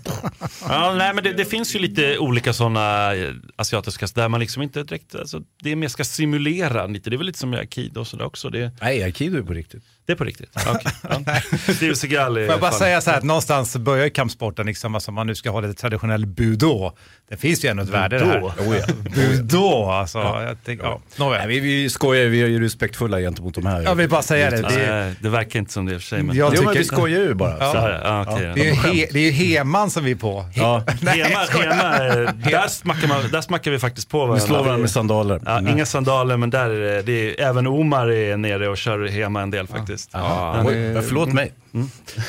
Ja, 0.68 0.94
nej, 0.98 1.14
men 1.14 1.24
det, 1.24 1.32
det 1.32 1.44
finns 1.44 1.74
ju 1.74 1.78
lite 1.78 2.18
olika 2.18 2.52
sådana 2.52 3.14
eh, 3.14 3.30
asiatiska 3.56 4.06
där 4.14 4.28
man 4.28 4.40
liksom 4.40 4.62
inte 4.62 4.82
direkt, 4.82 5.14
alltså, 5.14 5.40
det 5.62 5.72
är 5.72 5.76
mer 5.76 5.88
ska 5.88 6.04
simulera 6.04 6.86
lite. 6.86 7.10
Det 7.10 7.16
är 7.16 7.18
väl 7.18 7.26
lite 7.26 7.38
som 7.38 7.54
i 7.54 7.56
aikido 7.56 8.00
och 8.00 8.06
sådär 8.06 8.24
också. 8.24 8.50
Det, 8.50 8.70
Nej, 8.80 9.02
aikido 9.02 9.38
är 9.38 9.42
på 9.42 9.52
riktigt. 9.52 9.82
Det 10.06 10.12
är 10.12 10.16
på 10.16 10.24
riktigt. 10.24 10.56
Okay. 10.56 10.92
Ja. 11.66 11.74
Steve 11.74 11.94
Seagal 11.96 12.36
är 12.36 12.46
Får 12.46 12.52
jag 12.52 12.60
bara 12.60 12.70
fan- 12.70 12.78
säga 12.78 13.00
så 13.00 13.10
här 13.10 13.18
att 13.18 13.24
någonstans 13.24 13.76
börjar 13.76 14.04
ju 14.04 14.10
kampsporten, 14.10 14.66
liksom, 14.66 14.94
alltså 14.94 15.10
om 15.10 15.14
man 15.14 15.26
nu 15.26 15.34
ska 15.34 15.50
ha 15.50 15.60
lite 15.60 15.80
traditionell 15.80 16.26
budo. 16.26 16.92
Det 17.28 17.36
finns 17.36 17.64
ju 17.64 17.68
ändå 17.68 17.82
ett 17.82 17.88
värde 17.88 18.18
det. 18.18 18.24
Budo? 18.24 18.70
Oh, 18.70 18.76
ja. 18.76 18.86
Budo, 19.14 19.84
alltså. 19.84 20.18
Jag 20.18 20.64
tänker, 20.64 20.84
ja. 20.84 21.00
Nej, 21.18 21.46
vi, 21.48 21.60
vi 21.60 21.90
skojar, 21.90 22.26
vi 22.26 22.42
är 22.42 22.46
ju 22.46 22.62
respektfulla 22.64 23.18
gentemot 23.20 23.54
de 23.54 23.66
här. 23.66 23.82
Jag 23.82 23.94
vill 23.94 24.08
bara 24.08 24.22
säga 24.22 24.50
det. 24.50 24.56
Ja, 24.56 24.68
Det 24.68 24.84
är, 24.84 25.14
det 25.20 25.28
verkar 25.28 25.58
inte 25.58 25.72
som 25.72 25.86
det 25.86 25.92
i 25.92 25.96
och 25.96 26.00
för 26.00 26.08
sig. 26.08 26.22
Men... 26.22 26.36
jag 26.36 26.54
Jo, 26.56 26.62
men 26.64 26.74
vi 26.74 26.84
skojar 26.84 27.20
ju 27.20 27.34
bara. 27.34 27.56
Ja. 27.60 27.72
Så 27.72 27.78
här, 27.78 28.00
ja, 28.04 28.24
okej, 28.28 28.52
det, 28.54 28.60
är 28.60 28.64
ju 28.64 28.70
ja. 28.70 28.92
he, 28.92 29.06
det 29.12 29.18
är 29.18 29.22
ju 29.22 29.30
heman 29.30 29.90
som 29.90 30.04
vi 30.04 30.10
är 30.10 30.14
på. 30.16 30.46
Ja, 30.54 30.84
Nej, 31.02 31.22
Hema, 31.22 31.38
hema, 31.64 32.06
eh, 32.06 32.30
där, 32.50 32.68
smackar 32.68 33.08
man, 33.08 33.30
där 33.32 33.40
smackar 33.40 33.70
vi 33.70 33.78
faktiskt 33.78 34.08
på 34.10 34.18
varandra. 34.18 34.34
vi 34.34 34.40
slår 34.46 34.56
varandra 34.58 34.78
med 34.78 34.90
sandaler. 34.90 35.40
Ja, 35.44 35.58
Mm. 35.58 35.72
Inga 35.72 35.86
sandaler, 35.86 36.36
men 36.36 36.50
där 36.50 36.70
är 36.70 36.80
det, 36.96 37.02
det 37.02 37.12
är, 37.40 37.48
även 37.48 37.66
Omar 37.66 38.10
är 38.10 38.36
nere 38.36 38.68
och 38.68 38.76
kör 38.78 39.08
hema 39.08 39.42
en 39.42 39.50
del 39.50 39.66
faktiskt. 39.66 39.91
Faktiskt. 39.92 40.10
Ja, 40.12 40.52
Han 40.56 40.66
Oj, 40.66 40.74
är- 40.74 41.02
förlåt 41.02 41.32
mig. 41.32 41.52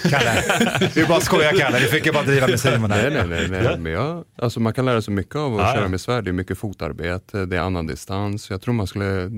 Kalle, 0.09 0.43
vi 0.95 1.05
bara 1.05 1.21
skojar 1.21 1.51
Kalle, 1.59 1.79
vi 1.79 1.85
fick 1.85 2.05
ju 2.05 2.11
bara 2.11 2.23
driva 2.23 2.47
med 2.47 2.59
Simon 2.59 2.89
Nej, 2.89 3.01
här. 3.11 3.27
nej, 3.27 3.47
nej. 3.49 3.61
nej. 3.63 3.77
Men 3.79 3.91
jag, 3.91 4.23
alltså 4.37 4.59
man 4.59 4.73
kan 4.73 4.85
lära 4.85 5.01
sig 5.01 5.13
mycket 5.13 5.35
av 5.35 5.53
att 5.59 5.67
Ja, 5.67 5.73
köra 5.75 5.87
med 5.87 6.01
svärd. 6.01 6.23
Det 6.23 6.29
är 6.31 6.33
mycket 6.33 6.57
fotarbete, 6.57 7.45
det 7.45 7.57
är 7.57 7.61
annan 7.61 7.87
distans. 7.87 8.49
Jag 8.49 8.61
tror 8.61 8.73
man 8.73 8.87
skulle, 8.87 9.31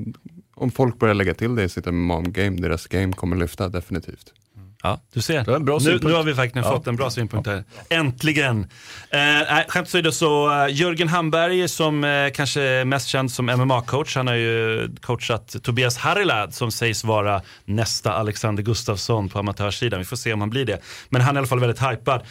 om 0.56 0.72
folk 0.72 1.00
börjar 1.00 1.14
lägga 1.16 1.34
till 1.34 1.56
det 1.56 1.64
i 1.64 1.70
sitt 1.70 1.86
MMA-game, 1.86 2.62
deras 2.62 2.88
game 2.88 3.14
kommer 3.14 3.36
lyfta 3.38 3.70
definitivt. 3.70 4.34
Ja, 4.86 5.00
du 5.14 5.22
ser. 5.22 5.40
Det 5.40 5.48
var 5.52 5.56
en 5.56 5.66
bra 5.66 5.74
nu, 5.76 5.80
synpunkt. 5.80 6.06
nu 6.08 6.14
har 6.14 6.24
vi 6.24 6.34
verkligen 6.34 6.66
Ja. 6.68 6.72
fått 6.74 6.88
en 6.88 6.96
bra 6.96 7.10
synpunkt 7.10 7.48
här. 7.48 7.64
Äntligen! 7.90 8.68
Eh, 9.10 9.20
skämt 9.68 9.88
åsido 9.88 10.12
så, 10.12 10.50
uh, 10.50 10.72
Jörgen 10.74 11.08
Hamberg 11.08 11.68
som 11.68 12.04
eh, 12.04 12.30
kanske 12.34 12.62
är 12.62 12.86
mest 12.86 13.08
känd 13.08 13.32
som 13.32 13.50
MMA-coach, 13.50 14.16
han 14.16 14.28
har 14.28 14.34
ju 14.36 14.90
coachat 15.02 15.56
Tobias 15.64 15.98
Harilad 15.98 16.54
som 16.54 16.72
sägs 16.72 17.04
vara 17.04 17.42
nästa 17.66 18.14
Alexander 18.14 18.64
Gustafsson 18.64 19.30
på 19.30 19.40
amatörsidan. 19.40 20.00
Vi 20.00 20.06
får 20.06 20.18
se 20.18 20.34
om 20.34 20.42
han 20.42 20.50
blir 20.50 20.66
det. 20.66 20.80
Men 21.10 21.22
han 21.22 21.36
är 21.36 21.38
i 21.38 21.40
alla 21.40 21.48
fall 21.48 21.60
väldigt 21.60 21.82
hypad. 21.82 22.22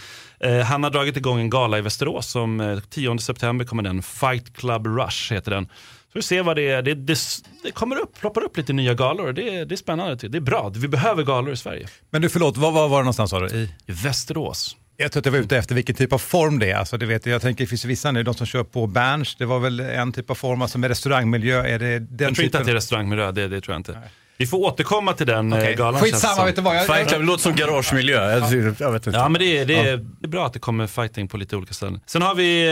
Eh, 0.40 0.58
han 0.60 0.82
har 0.82 0.90
dragit 0.90 1.16
igång 1.16 1.40
en 1.40 1.50
gala 1.50 1.78
i 1.78 1.80
Västerås 1.80 2.30
som 2.30 2.60
eh, 2.60 2.78
10 2.90 3.18
september 3.18 3.64
kommer 3.64 3.82
den. 3.82 4.02
Fight 4.02 4.56
Club 4.56 4.86
Rush 4.86 5.32
heter 5.34 5.50
den. 5.50 5.68
Så 6.14 6.18
vi 6.18 6.22
ser 6.22 6.42
vad 6.42 6.56
det 6.56 6.70
är. 6.70 6.82
Det, 6.82 6.94
det, 6.94 7.18
det 7.62 7.70
kommer 7.70 7.96
upp, 7.96 8.20
ploppar 8.20 8.42
upp 8.44 8.56
lite 8.56 8.72
nya 8.72 8.94
galor. 8.94 9.32
Det, 9.32 9.64
det 9.64 9.74
är 9.74 9.76
spännande. 9.76 10.28
Det 10.28 10.38
är 10.38 10.40
bra. 10.40 10.72
Vi 10.76 10.88
behöver 10.88 11.22
galor 11.22 11.52
i 11.52 11.56
Sverige. 11.56 11.86
Men 12.10 12.22
du 12.22 12.28
förlåt, 12.28 12.56
vad 12.56 12.72
var, 12.72 12.88
var 12.88 12.98
det 12.98 13.02
någonstans 13.02 13.30
sa 13.30 13.40
du? 13.40 13.56
I? 13.56 13.62
I 13.86 13.92
Västerås. 13.92 14.76
Jag 14.96 15.12
tror 15.12 15.20
att 15.20 15.26
jag 15.26 15.32
var 15.32 15.38
ute 15.38 15.56
efter 15.56 15.74
vilken 15.74 15.94
typ 15.94 16.12
av 16.12 16.18
form 16.18 16.58
det 16.58 16.70
är. 16.70 16.76
Alltså, 16.76 16.96
det 16.98 17.06
vet 17.06 17.26
jag, 17.26 17.34
jag 17.34 17.42
tänker 17.42 17.64
det 17.64 17.68
finns 17.68 17.84
vissa 17.84 18.12
nu, 18.12 18.22
de 18.22 18.34
som 18.34 18.46
kör 18.46 18.64
på 18.64 18.86
Berns, 18.86 19.36
det 19.36 19.44
var 19.46 19.58
väl 19.58 19.80
en 19.80 20.12
typ 20.12 20.30
av 20.30 20.34
form, 20.34 20.62
alltså 20.62 20.78
med 20.78 20.88
restaurangmiljö, 20.88 21.62
är 21.62 21.78
det 21.78 21.98
den 21.98 22.08
Jag 22.10 22.18
tror 22.18 22.28
inte 22.28 22.42
typen? 22.42 22.60
att 22.60 22.66
det 22.66 22.72
är 22.72 22.74
restaurangmiljö, 22.74 23.32
det, 23.32 23.48
det 23.48 23.60
tror 23.60 23.74
jag 23.74 23.80
inte. 23.80 23.98
Vi 24.36 24.46
får 24.46 24.58
återkomma 24.58 25.12
till 25.12 25.26
den 25.26 25.52
Okej. 25.52 25.62
okay. 25.62 25.74
galan. 25.74 26.00
Skitsamma, 26.00 26.34
som. 26.34 26.46
vet 26.46 26.56
du 26.56 26.62
vad? 26.62 26.76
Jag, 26.76 26.86
Fight 26.86 26.98
jag, 26.98 27.08
Club 27.08 27.22
låter 27.22 27.42
som 27.42 27.54
garagemiljö. 27.54 28.30
Jag, 28.30 28.74
jag 28.78 28.92
vet 28.92 29.06
inte. 29.06 29.18
Ja 29.18 29.28
men 29.28 29.40
det 29.40 29.58
är, 29.58 29.66
det, 29.66 29.74
är, 29.74 29.96
det 29.96 30.26
är 30.26 30.28
bra 30.28 30.46
att 30.46 30.52
det 30.52 30.58
kommer 30.58 30.86
fighting 30.86 31.28
på 31.28 31.36
lite 31.36 31.56
olika 31.56 31.74
ställen. 31.74 32.00
Sen 32.06 32.22
har 32.22 32.34
vi 32.34 32.66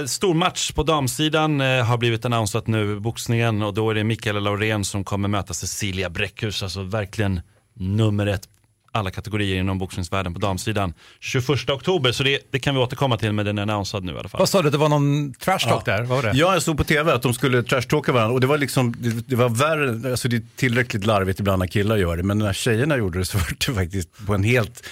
eh, 0.00 0.06
stormatch 0.06 0.72
på 0.72 0.82
damsidan, 0.82 1.60
eh, 1.60 1.84
har 1.84 1.96
blivit 1.98 2.24
annonsat 2.24 2.66
nu, 2.66 3.00
boxningen 3.00 3.62
och 3.62 3.74
då 3.74 3.90
är 3.90 3.94
det 3.94 4.04
Mikaela 4.04 4.40
Laurén 4.40 4.84
som 4.84 5.04
kommer 5.04 5.28
möta 5.28 5.54
Cecilia 5.54 6.10
Bräckhus, 6.10 6.62
alltså 6.62 6.82
verkligen 6.82 7.40
nummer 7.74 8.26
ett 8.26 8.48
alla 8.92 9.10
kategorier 9.10 9.60
inom 9.60 9.78
boxningsvärlden 9.78 10.34
på 10.34 10.40
damsidan. 10.40 10.94
21 11.20 11.70
oktober, 11.70 12.12
så 12.12 12.22
det, 12.22 12.40
det 12.50 12.58
kan 12.58 12.74
vi 12.74 12.80
återkomma 12.80 13.16
till 13.16 13.32
men 13.32 13.46
den 13.46 13.58
är 13.58 13.62
annonsad 13.62 14.04
nu 14.04 14.12
i 14.12 14.18
alla 14.18 14.28
fall. 14.28 14.38
vad 14.38 14.48
sa 14.48 14.62
du, 14.62 14.70
det 14.70 14.78
var 14.78 14.88
någon 14.88 15.34
trash 15.34 15.58
talk 15.58 15.84
där? 15.84 16.02
Vad 16.02 16.08
var 16.08 16.22
det? 16.22 16.38
Ja, 16.38 16.52
jag 16.52 16.62
såg 16.62 16.76
på 16.76 16.84
tv 16.84 17.12
att 17.12 17.22
de 17.22 17.34
skulle 17.34 17.62
trashtalka 17.62 18.12
varandra 18.12 18.34
och 18.34 18.40
det 18.40 18.46
var 18.46 18.58
liksom, 18.58 18.94
det, 18.98 19.28
det 19.28 19.36
var 19.36 19.48
värre, 19.48 20.10
alltså 20.10 20.28
det 20.28 20.36
är 20.36 20.42
tillräckligt 20.56 21.06
larvigt 21.06 21.40
ibland 21.40 21.58
när 21.58 21.66
killar 21.66 21.96
gör 21.96 22.16
det, 22.16 22.22
men 22.22 22.38
när 22.38 22.52
tjejerna 22.52 22.96
gjorde 22.96 23.18
det 23.18 23.24
så 23.24 23.38
var 23.38 23.56
det 23.66 23.74
faktiskt 23.74 24.26
på 24.26 24.34
en 24.34 24.44
helt, 24.44 24.86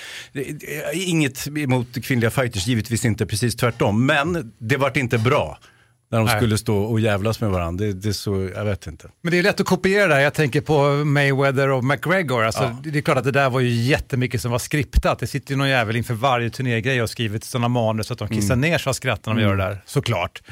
inget 0.92 1.48
emot 1.48 2.04
kvinnliga 2.04 2.30
fighters, 2.30 2.66
givetvis 2.66 3.04
inte, 3.04 3.26
precis 3.26 3.56
tvärtom, 3.56 4.06
men 4.06 4.52
det 4.58 4.76
vart 4.76 4.96
inte 4.96 5.18
bra. 5.18 5.58
När 6.10 6.18
de 6.18 6.24
Nej. 6.26 6.36
skulle 6.36 6.58
stå 6.58 6.76
och 6.76 7.00
jävlas 7.00 7.40
med 7.40 7.50
varandra, 7.50 7.86
det, 7.86 7.92
det 7.92 8.08
är 8.08 8.12
så, 8.12 8.50
jag 8.54 8.64
vet 8.64 8.86
inte. 8.86 9.08
Men 9.22 9.30
det 9.30 9.38
är 9.38 9.42
lätt 9.42 9.60
att 9.60 9.66
kopiera 9.66 10.06
det 10.06 10.14
här. 10.14 10.20
Jag 10.20 10.34
tänker 10.34 10.60
på 10.60 10.82
Mayweather 11.04 11.68
och 11.70 11.84
McGregor. 11.84 12.44
Alltså, 12.44 12.62
Ja. 12.62 12.80
Det 12.84 12.98
är 12.98 13.02
klart 13.02 13.18
att 13.18 13.24
det 13.24 13.30
där 13.30 13.50
var 13.50 13.60
ju 13.60 13.68
jättemycket 13.68 14.40
som 14.42 14.50
var 14.50 14.58
skriptat. 14.58 15.18
Det 15.18 15.26
sitter 15.26 15.50
ju 15.52 15.56
någon 15.58 15.68
jävel 15.68 15.96
inför 15.96 16.14
varje 16.14 16.50
turnégrej 16.50 17.02
och 17.02 17.10
skrivit 17.10 17.44
sådana 17.44 17.68
manus 17.68 18.06
så 18.06 18.12
att 18.12 18.18
de 18.18 18.28
kissar 18.28 18.54
Mm. 18.54 18.70
ner 18.70 18.78
sig 18.78 18.90
av 18.90 18.94
skratt 18.94 19.26
när 19.26 19.34
de 19.34 19.40
gör 19.42 19.56
det 19.56 19.64
där, 19.64 19.82
såklart. 19.86 20.42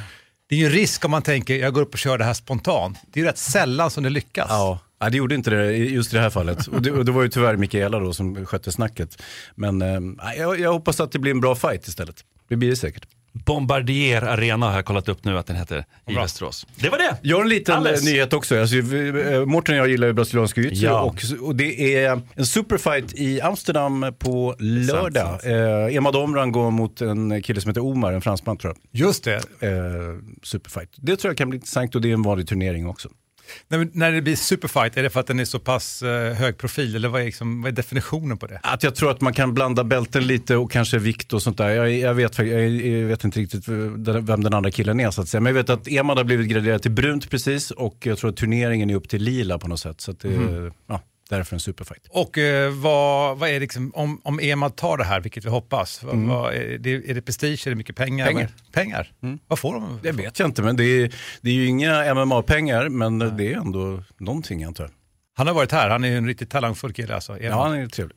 Det 0.48 0.54
är 0.54 0.58
ju 0.58 0.66
en 0.66 0.72
risk 0.72 1.04
om 1.04 1.10
man 1.10 1.22
tänker, 1.22 1.56
jag 1.56 1.74
går 1.74 1.82
upp 1.82 1.92
och 1.92 1.98
kör 1.98 2.18
det 2.18 2.24
här 2.24 2.34
spontant. 2.34 2.98
Det 3.12 3.20
är 3.20 3.24
ju 3.24 3.28
rätt 3.30 3.38
sällan 3.38 3.90
som 3.90 4.02
det 4.02 4.10
lyckas. 4.10 4.46
Ja, 4.50 4.78
ja 5.00 5.10
det 5.10 5.16
gjorde 5.16 5.34
inte 5.34 5.50
det 5.50 5.72
just 5.76 6.12
i 6.12 6.16
det 6.16 6.22
här 6.22 6.30
fallet. 6.30 6.66
Och 6.66 6.82
det, 6.82 6.90
och 6.92 7.04
det 7.04 7.12
var 7.12 7.22
ju 7.22 7.28
tyvärr 7.28 7.56
Mikaela 7.56 7.98
då 7.98 8.12
som 8.12 8.46
skötte 8.46 8.72
snacket. 8.72 9.22
Men 9.54 9.82
eh, 9.82 10.34
jag, 10.38 10.60
jag 10.60 10.72
hoppas 10.72 11.00
att 11.00 11.12
det 11.12 11.18
blir 11.18 11.30
en 11.32 11.40
bra 11.40 11.54
fight 11.54 11.88
istället. 11.88 12.16
Det 12.48 12.56
blir 12.56 12.70
det 12.70 12.76
säkert. 12.76 13.06
Bombardier 13.34 14.22
Arena 14.22 14.66
har 14.68 14.74
jag 14.76 14.84
kollat 14.84 15.08
upp 15.08 15.24
nu 15.24 15.38
att 15.38 15.46
den 15.46 15.56
heter 15.56 15.84
i 16.06 16.14
Västerås. 16.14 16.66
Det 16.76 16.88
var 16.88 16.98
det! 16.98 17.16
Jag 17.22 17.36
har 17.36 17.42
en 17.42 17.48
liten 17.48 17.86
eh, 17.86 17.92
nyhet 18.04 18.32
också. 18.32 18.60
Alltså, 18.60 18.76
eh, 18.76 19.44
Mårten 19.44 19.74
och 19.74 19.78
jag 19.80 19.88
gillar 19.88 20.06
ju 20.06 20.12
brasiliansk 20.12 20.56
jiu 20.56 20.70
Ja. 20.72 21.00
och, 21.00 21.16
och 21.40 21.56
det 21.56 21.94
är 21.96 22.20
en 22.34 22.46
superfight 22.46 23.12
i 23.14 23.40
Amsterdam 23.40 24.06
på 24.18 24.54
lördag. 24.58 25.40
Eh, 25.44 25.96
Emad 25.96 26.16
Omran 26.16 26.52
går 26.52 26.70
mot 26.70 27.00
en 27.00 27.42
kille 27.42 27.60
som 27.60 27.68
heter 27.68 27.84
Omar, 27.84 28.12
en 28.12 28.20
fransman 28.22 28.56
tror 28.56 28.74
Just 28.92 29.24
det. 29.24 29.40
jag. 29.60 29.70
Eh, 29.72 30.14
superfight. 30.42 30.90
Det 30.96 31.16
tror 31.16 31.30
jag 31.30 31.38
kan 31.38 31.50
bli 31.50 31.56
intressant 31.56 31.94
och 31.94 32.00
det 32.00 32.08
är 32.08 32.12
en 32.14 32.22
vanlig 32.22 32.48
turnering 32.48 32.86
också. 32.88 33.08
När, 33.68 33.88
när 33.92 34.12
det 34.12 34.22
blir 34.22 34.36
superfight, 34.36 34.96
är 34.96 35.02
det 35.02 35.10
för 35.10 35.20
att 35.20 35.26
den 35.26 35.40
är 35.40 35.44
så 35.44 35.58
pass 35.58 36.02
eh, 36.02 36.32
hög 36.34 36.58
profil 36.58 36.96
eller 36.96 37.08
vad 37.08 37.20
är, 37.20 37.24
liksom, 37.24 37.62
vad 37.62 37.72
är 37.72 37.76
definitionen 37.76 38.38
på 38.38 38.46
det? 38.46 38.60
Att 38.62 38.82
jag 38.82 38.94
tror 38.94 39.10
att 39.10 39.20
man 39.20 39.32
kan 39.32 39.54
blanda 39.54 39.84
bälten 39.84 40.26
lite 40.26 40.56
och 40.56 40.70
kanske 40.70 40.98
vikt 40.98 41.32
och 41.32 41.42
sånt 41.42 41.58
där. 41.58 41.68
Jag, 41.68 41.92
jag, 41.92 42.14
vet, 42.14 42.38
jag, 42.38 43.06
vet 43.06 43.24
inte 43.24 43.40
riktigt 43.40 43.68
vem 43.68 44.44
den 44.44 44.54
andra 44.54 44.70
killen 44.70 45.00
är 45.00 45.10
så 45.10 45.22
att 45.22 45.28
säga. 45.28 45.40
Men 45.40 45.50
jag 45.56 45.62
vet 45.62 45.70
att 45.70 45.88
Emad 45.88 46.16
har 46.18 46.24
blivit 46.24 46.48
graderad 46.48 46.82
till 46.82 46.90
brunt 46.90 47.30
precis 47.30 47.70
och 47.70 47.96
jag 48.06 48.18
tror 48.18 48.30
att 48.30 48.36
turneringen 48.36 48.90
är 48.90 48.94
upp 48.94 49.08
till 49.08 49.22
lila 49.22 49.58
på 49.58 49.68
något 49.68 49.80
sätt. 49.80 50.00
Så 50.00 50.10
att 50.10 50.20
det, 50.20 50.28
Mhm. 50.28 50.72
ja, 50.86 51.00
därför 51.28 51.56
en 51.56 51.60
superfight. 51.60 52.06
Och 52.10 52.38
eh, 52.38 52.70
vad, 52.72 53.38
vad 53.38 53.48
är 53.48 53.60
liksom, 53.60 53.92
om, 53.94 54.20
om 54.24 54.40
Emad 54.40 54.76
tar 54.76 54.96
det 54.96 55.04
här, 55.04 55.20
vilket 55.20 55.44
vi 55.44 55.48
hoppas, 55.50 56.02
vad, 56.02 56.14
Mm. 56.14 56.28
vad, 56.28 56.54
är, 56.54 56.78
det, 56.78 56.90
är 57.10 57.14
det 57.14 57.22
prestige, 57.22 57.66
är 57.66 57.70
det 57.70 57.76
mycket 57.76 57.96
pengar? 57.96 58.26
Pengar. 58.26 58.50
Pengar? 58.72 59.12
Vad 59.46 59.58
får 59.58 59.74
de? 59.74 59.98
Det 60.02 60.12
vet 60.12 60.38
jag 60.38 60.48
inte, 60.48 60.62
men 60.62 60.76
det 60.76 60.84
är, 60.84 61.14
det 61.40 61.50
är 61.50 61.54
ju 61.54 61.66
inga 61.66 62.14
MMA-pengar, 62.14 62.88
men 62.88 63.18
det 63.18 63.52
är 63.52 63.56
ändå 63.56 64.02
någonting 64.18 64.64
antar 64.64 64.84
jag. 64.84 64.90
Han 65.36 65.46
har 65.46 65.54
varit 65.54 65.72
här, 65.72 65.90
han 65.90 66.04
är 66.04 66.16
en 66.16 66.26
riktigt 66.26 66.50
talangfull 66.50 66.92
kille 66.92 67.14
alltså. 67.14 67.32
Emad. 67.32 67.44
Ja, 67.44 67.62
han 67.62 67.74
är 67.74 67.86
trevlig. 67.86 68.16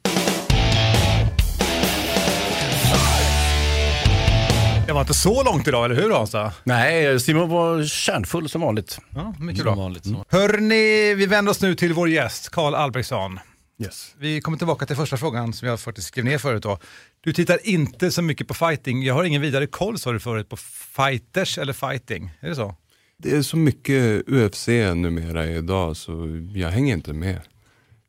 Det 4.91 4.95
var 4.95 5.01
inte 5.01 5.13
så 5.13 5.43
långt 5.43 5.67
idag, 5.67 5.85
eller 5.85 5.95
hur 5.95 6.11
Hansa? 6.11 6.53
Nej, 6.63 7.19
Simon 7.19 7.49
var 7.49 7.83
kärnfull 7.83 8.49
som 8.49 8.61
vanligt. 8.61 8.99
Ja, 9.15 9.35
mycket 9.39 9.63
bra. 9.63 9.75
vanligt. 9.75 10.05
Så. 10.05 10.25
Hörni, 10.29 11.13
vi 11.15 11.25
vänder 11.25 11.51
oss 11.51 11.61
nu 11.61 11.75
till 11.75 11.93
vår 11.93 12.09
gäst, 12.09 12.49
Karl 12.49 12.75
Albrektsson. 12.75 13.39
Yes. 13.83 14.15
Vi 14.19 14.41
kommer 14.41 14.57
tillbaka 14.57 14.85
till 14.85 14.95
första 14.95 15.17
frågan 15.17 15.53
som 15.53 15.67
jag 15.67 15.79
faktiskt 15.79 16.07
skrev 16.07 16.25
ner 16.25 16.37
förut. 16.37 16.63
Då. 16.63 16.79
Du 17.21 17.33
tittar 17.33 17.59
inte 17.63 18.11
så 18.11 18.21
mycket 18.21 18.47
på 18.47 18.53
fighting. 18.53 19.03
Jag 19.03 19.13
har 19.13 19.23
ingen 19.23 19.41
vidare 19.41 19.67
koll, 19.67 19.99
sa 19.99 20.11
du 20.11 20.19
förut, 20.19 20.49
på 20.49 20.57
fighters 20.95 21.57
eller 21.57 21.73
fighting. 21.73 22.31
Är 22.39 22.49
det 22.49 22.55
så? 22.55 22.75
Det 23.17 23.35
är 23.35 23.41
så 23.41 23.57
mycket 23.57 24.23
UFC 24.27 24.67
numera 24.95 25.47
idag 25.47 25.97
så 25.97 26.43
jag 26.55 26.69
hänger 26.69 26.93
inte 26.93 27.13
med. 27.13 27.41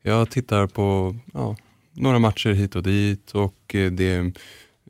Jag 0.02 0.30
tittar 0.30 0.66
på 0.66 1.16
ja, 1.32 1.56
några 1.92 2.18
matcher 2.18 2.50
hit 2.50 2.76
och 2.76 2.82
dit 2.82 3.30
och 3.30 3.74
eh, 3.74 3.92
det, 3.92 4.32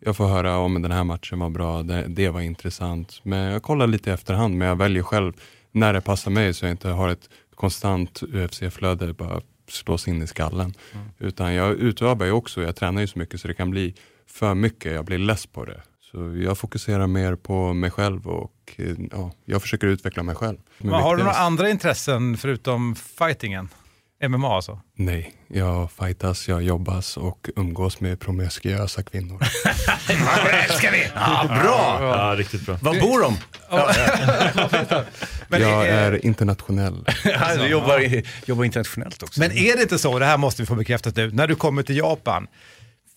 jag 0.05 0.17
får 0.17 0.27
höra 0.27 0.57
om 0.57 0.83
den 0.83 0.93
här 0.93 1.05
matchen 1.05 1.39
var 1.39 1.51
bra, 1.51 1.83
det, 1.83 2.05
det 2.09 2.29
var 2.29 2.41
intressant. 2.41 3.21
Men 3.23 3.53
jag 3.53 3.63
kollar 3.63 3.87
lite 3.87 4.11
i 4.11 4.13
efterhand 4.13 4.57
men 4.57 4.69
jag 4.69 4.77
väljer 4.77 5.03
själv 5.03 5.33
när 5.73 5.93
det 5.93 6.01
passar 6.01 6.31
mig 6.31 6.55
så 6.55 6.65
jag 6.65 6.71
inte 6.71 6.89
har 6.89 7.09
ett 7.09 7.29
konstant 7.55 8.23
UFC-flöde 8.23 9.13
bara 9.13 9.41
slås 9.69 10.09
in 10.09 10.23
i 10.23 10.27
skallen. 10.27 10.75
Utan 11.19 11.55
jag 11.55 11.73
utövar 11.73 12.27
ju 12.27 12.33
också, 12.33 12.63
jag 12.63 12.77
tränar 12.77 13.01
ju 13.01 13.07
så 13.07 13.19
mycket 13.19 13.41
så 13.41 13.49
det 13.49 13.55
kan 13.55 13.71
bli 13.71 13.95
för 14.27 14.55
mycket, 14.55 14.93
jag 14.93 15.05
blir 15.05 15.19
less 15.19 15.47
på 15.47 15.65
det. 15.65 15.81
Så 16.13 16.37
jag 16.37 16.59
fokuserar 16.59 17.07
mer 17.07 17.35
på 17.37 17.73
mig 17.73 17.91
själv 17.91 18.29
och 18.29 18.75
eh, 18.77 18.97
ja, 19.11 19.33
jag 19.45 19.63
försöker 19.63 19.87
utveckla 19.87 20.23
mig 20.23 20.35
själv. 20.35 20.59
Men 20.79 20.95
har 20.95 21.17
du 21.17 21.23
några 21.23 21.37
andra 21.37 21.71
intressen 21.71 22.37
förutom 22.37 22.95
fightingen? 22.95 23.69
MMA 24.29 24.57
alltså? 24.57 24.81
Nej, 24.97 25.33
jag 25.49 25.91
fightas, 25.93 26.49
jag 26.49 26.63
jobbas 26.63 27.17
och 27.17 27.51
umgås 27.57 28.01
med 28.01 28.21
promiskuösa 28.21 29.03
kvinnor. 29.03 29.39
Det 30.07 30.51
älskar 30.51 30.93
vi! 30.93 31.07
Ja, 31.15 31.45
bra! 31.63 31.99
Ja, 32.01 32.35
riktigt 32.39 32.67
bra. 32.67 32.79
Var 32.83 33.01
bor 33.01 33.21
de? 33.23 33.37
Men 35.49 35.61
jag 35.63 35.89
är- 35.89 36.13
är 36.13 36.27
internationell. 36.27 37.05
du 37.59 37.67
jobbar, 37.67 38.01
i- 38.01 38.25
jobbar 38.47 38.65
internationellt 38.65 39.23
också. 39.23 39.41
Men 39.41 39.53
är 39.53 39.77
det 39.77 39.83
inte 39.83 39.99
så, 39.99 40.19
det 40.19 40.27
här 40.27 40.39
måste 40.39 40.63
vi 40.63 40.67
få 40.67 40.75
bekräftat 40.75 41.17
nu, 41.17 41.31
när 41.33 41.47
du 41.47 41.55
kommer 41.55 41.83
till 41.83 41.97
Japan, 41.97 42.47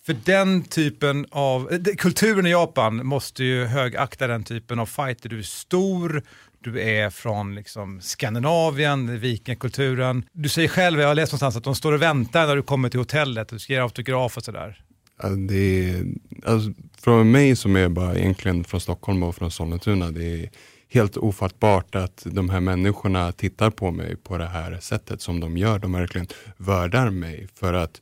för 0.06 0.16
den 0.24 0.62
typen 0.64 1.26
av, 1.30 1.84
kulturen 1.98 2.46
i 2.46 2.50
Japan 2.50 3.06
måste 3.06 3.44
ju 3.44 3.64
högakta 3.64 4.26
den 4.26 4.44
typen 4.44 4.78
av 4.78 4.86
fighter. 4.86 5.28
Du 5.28 5.38
är 5.38 5.42
stor, 5.42 6.22
du 6.66 6.80
är 6.80 7.10
från 7.10 7.54
liksom 7.54 8.00
Skandinavien, 8.00 9.20
vikingakulturen. 9.20 10.24
Du 10.32 10.48
säger 10.48 10.68
själv, 10.68 11.00
jag 11.00 11.08
har 11.08 11.14
läst 11.14 11.32
någonstans 11.32 11.56
att 11.56 11.64
de 11.64 11.74
står 11.74 11.92
och 11.92 12.02
väntar 12.02 12.46
när 12.46 12.56
du 12.56 12.62
kommer 12.62 12.88
till 12.88 13.00
hotellet, 13.00 13.48
du 13.48 13.58
ska 13.58 13.72
ge 13.72 13.78
autograf 13.78 14.36
och 14.36 14.44
sådär. 14.44 14.80
Ja, 15.22 15.28
Det 15.28 15.90
är, 15.90 16.04
alltså, 16.44 16.70
från 17.00 17.30
mig 17.30 17.56
som 17.56 17.76
är 17.76 17.88
bara 17.88 18.16
egentligen 18.16 18.64
från 18.64 18.80
Stockholm 18.80 19.22
och 19.22 19.36
från 19.36 19.50
Sollentuna, 19.50 20.10
det 20.10 20.24
är 20.24 20.50
helt 20.88 21.16
ofattbart 21.16 21.94
att 21.94 22.26
de 22.30 22.50
här 22.50 22.60
människorna 22.60 23.32
tittar 23.32 23.70
på 23.70 23.90
mig 23.90 24.16
på 24.16 24.38
det 24.38 24.48
här 24.48 24.78
sättet 24.80 25.20
som 25.20 25.40
de 25.40 25.56
gör. 25.56 25.78
De 25.78 25.92
verkligen 25.92 26.26
värdar 26.56 27.10
mig 27.10 27.48
för 27.54 27.74
att 27.74 28.00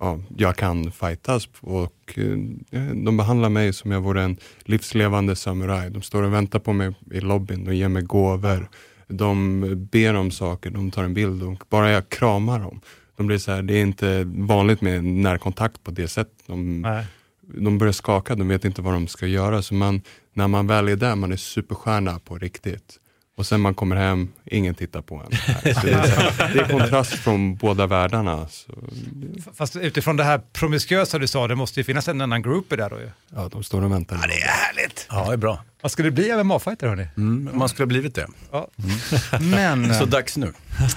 ja, 0.00 0.18
jag 0.36 0.56
kan 0.56 0.92
fightas 0.92 1.48
och 1.60 2.18
eh, 2.70 2.86
de 2.94 3.16
behandlar 3.16 3.48
mig 3.48 3.72
som 3.72 3.90
jag 3.90 4.00
vore 4.00 4.22
en 4.22 4.36
livslevande 4.64 5.36
samuraj. 5.36 5.90
De 5.90 6.02
står 6.02 6.22
och 6.22 6.32
väntar 6.32 6.58
på 6.58 6.72
mig 6.72 6.94
i 7.10 7.20
lobbyn, 7.20 7.64
de 7.64 7.76
ger 7.76 7.88
mig 7.88 8.02
gåvor. 8.02 8.68
De 9.08 9.60
ber 9.92 10.14
om 10.14 10.30
saker, 10.30 10.70
de 10.70 10.90
tar 10.90 11.04
en 11.04 11.14
bild 11.14 11.42
och 11.42 11.64
bara 11.68 11.90
jag 11.90 12.08
kramar 12.08 12.60
dem. 12.60 12.80
De 13.16 13.26
blir 13.26 13.38
så 13.38 13.52
här, 13.52 13.62
det 13.62 13.74
är 13.74 13.82
inte 13.82 14.24
vanligt 14.26 14.80
med 14.80 15.04
närkontakt 15.04 15.84
på 15.84 15.90
det 15.90 16.08
sättet. 16.08 16.42
De, 16.46 16.82
de 17.42 17.78
börjar 17.78 17.92
skaka, 17.92 18.34
de 18.34 18.48
vet 18.48 18.64
inte 18.64 18.82
vad 18.82 18.94
de 18.94 19.06
ska 19.06 19.26
göra. 19.26 19.62
Så 19.62 19.74
man, 19.74 20.02
när 20.32 20.48
man 20.48 20.66
väl 20.66 20.88
är 20.88 20.96
där, 20.96 21.16
man 21.16 21.32
är 21.32 21.36
superstjärna 21.36 22.18
på 22.18 22.38
riktigt. 22.38 22.98
Och 23.40 23.46
sen 23.46 23.60
man 23.60 23.74
kommer 23.74 23.96
hem, 23.96 24.28
ingen 24.44 24.74
tittar 24.74 25.02
på 25.02 25.14
en. 25.14 25.36
Så 25.74 25.86
det, 25.86 25.92
är 25.92 26.54
det 26.54 26.60
är 26.60 26.68
kontrast 26.68 27.12
från 27.14 27.54
båda 27.54 27.86
världarna. 27.86 28.48
Så, 28.48 28.72
Fast 29.54 29.76
utifrån 29.76 30.16
det 30.16 30.24
här 30.24 30.40
promiskuösa 30.52 31.18
du 31.18 31.26
sa, 31.26 31.48
det 31.48 31.54
måste 31.54 31.80
ju 31.80 31.84
finnas 31.84 32.08
en 32.08 32.20
annan 32.20 32.42
groupie 32.42 32.76
där 32.76 32.90
då 32.90 33.00
ju. 33.00 33.10
ja, 33.34 33.48
de 33.52 33.62
står 33.62 33.84
och 33.84 33.92
väntar. 33.92 34.16
Det 34.16 34.34
är 34.34 34.48
härligt! 34.48 35.06
Ja, 35.10 35.26
det 35.26 35.32
är 35.32 35.36
bra. 35.36 35.64
Vad 35.82 35.92
ska 35.92 36.02
det 36.02 36.10
bli 36.10 36.32
av 36.32 36.44
MMA-fighter 36.46 36.88
hörni? 36.88 37.08
Mm, 37.16 37.50
man 37.58 37.68
skulle 37.68 37.84
ha 37.84 37.88
blivit 37.88 38.14
det. 38.14 38.26
Ja. 38.52 38.68
Men, 39.40 39.94
Så 39.94 40.04
dags 40.04 40.36
nu. 40.36 40.52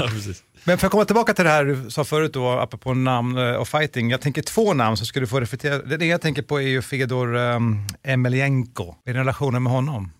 men 0.63 0.77
för 0.77 0.88
att 0.88 0.91
komma 0.91 1.06
tillbaka 1.06 1.34
till 1.34 1.45
det 1.45 1.51
här 1.51 1.65
du 1.65 1.91
sa 1.91 2.03
förut 2.03 2.34
då, 2.34 2.49
apropå 2.49 2.93
namn 2.93 3.38
eh, 3.38 3.53
och 3.53 3.67
fighting. 3.67 4.10
Jag 4.10 4.21
tänker 4.21 4.41
två 4.41 4.73
namn 4.73 4.97
så 4.97 5.06
ska 5.06 5.19
du 5.19 5.27
få 5.27 5.39
reflektera. 5.39 5.77
Det 5.77 6.06
jag 6.06 6.21
tänker 6.21 6.41
på 6.41 6.62
är 6.62 6.67
ju 6.67 6.82
Fedor 6.82 7.36
um, 7.36 7.88
Emelianenko. 8.03 8.95
Är 9.06 9.13
det 9.13 9.19
relationen 9.19 9.63
med 9.63 9.73
honom? 9.73 10.12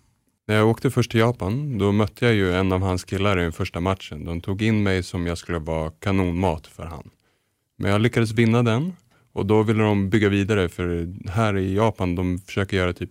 När 0.46 0.56
jag 0.56 0.68
åkte 0.68 0.90
först 0.90 1.10
till 1.10 1.20
Japan, 1.20 1.78
då 1.78 1.92
mötte 1.92 2.24
jag 2.24 2.34
ju 2.34 2.54
en 2.54 2.72
av 2.72 2.80
hans 2.82 3.04
killar 3.04 3.38
i 3.38 3.42
den 3.42 3.52
första 3.52 3.80
matchen. 3.80 4.24
De 4.24 4.40
tog 4.40 4.62
in 4.62 4.82
mig 4.82 5.02
som 5.02 5.26
jag 5.26 5.38
skulle 5.38 5.58
vara 5.58 5.90
kanonmat 5.90 6.66
för 6.66 6.84
han. 6.84 7.10
Men 7.76 7.90
jag 7.90 8.00
lyckades 8.00 8.32
vinna 8.32 8.62
den 8.62 8.92
och 9.32 9.46
då 9.46 9.62
ville 9.62 9.82
de 9.82 10.10
bygga 10.10 10.28
vidare 10.28 10.68
för 10.68 11.08
här 11.28 11.56
i 11.56 11.74
Japan, 11.74 12.14
de 12.14 12.38
försöker 12.38 12.76
göra 12.76 12.92
typ 12.92 13.10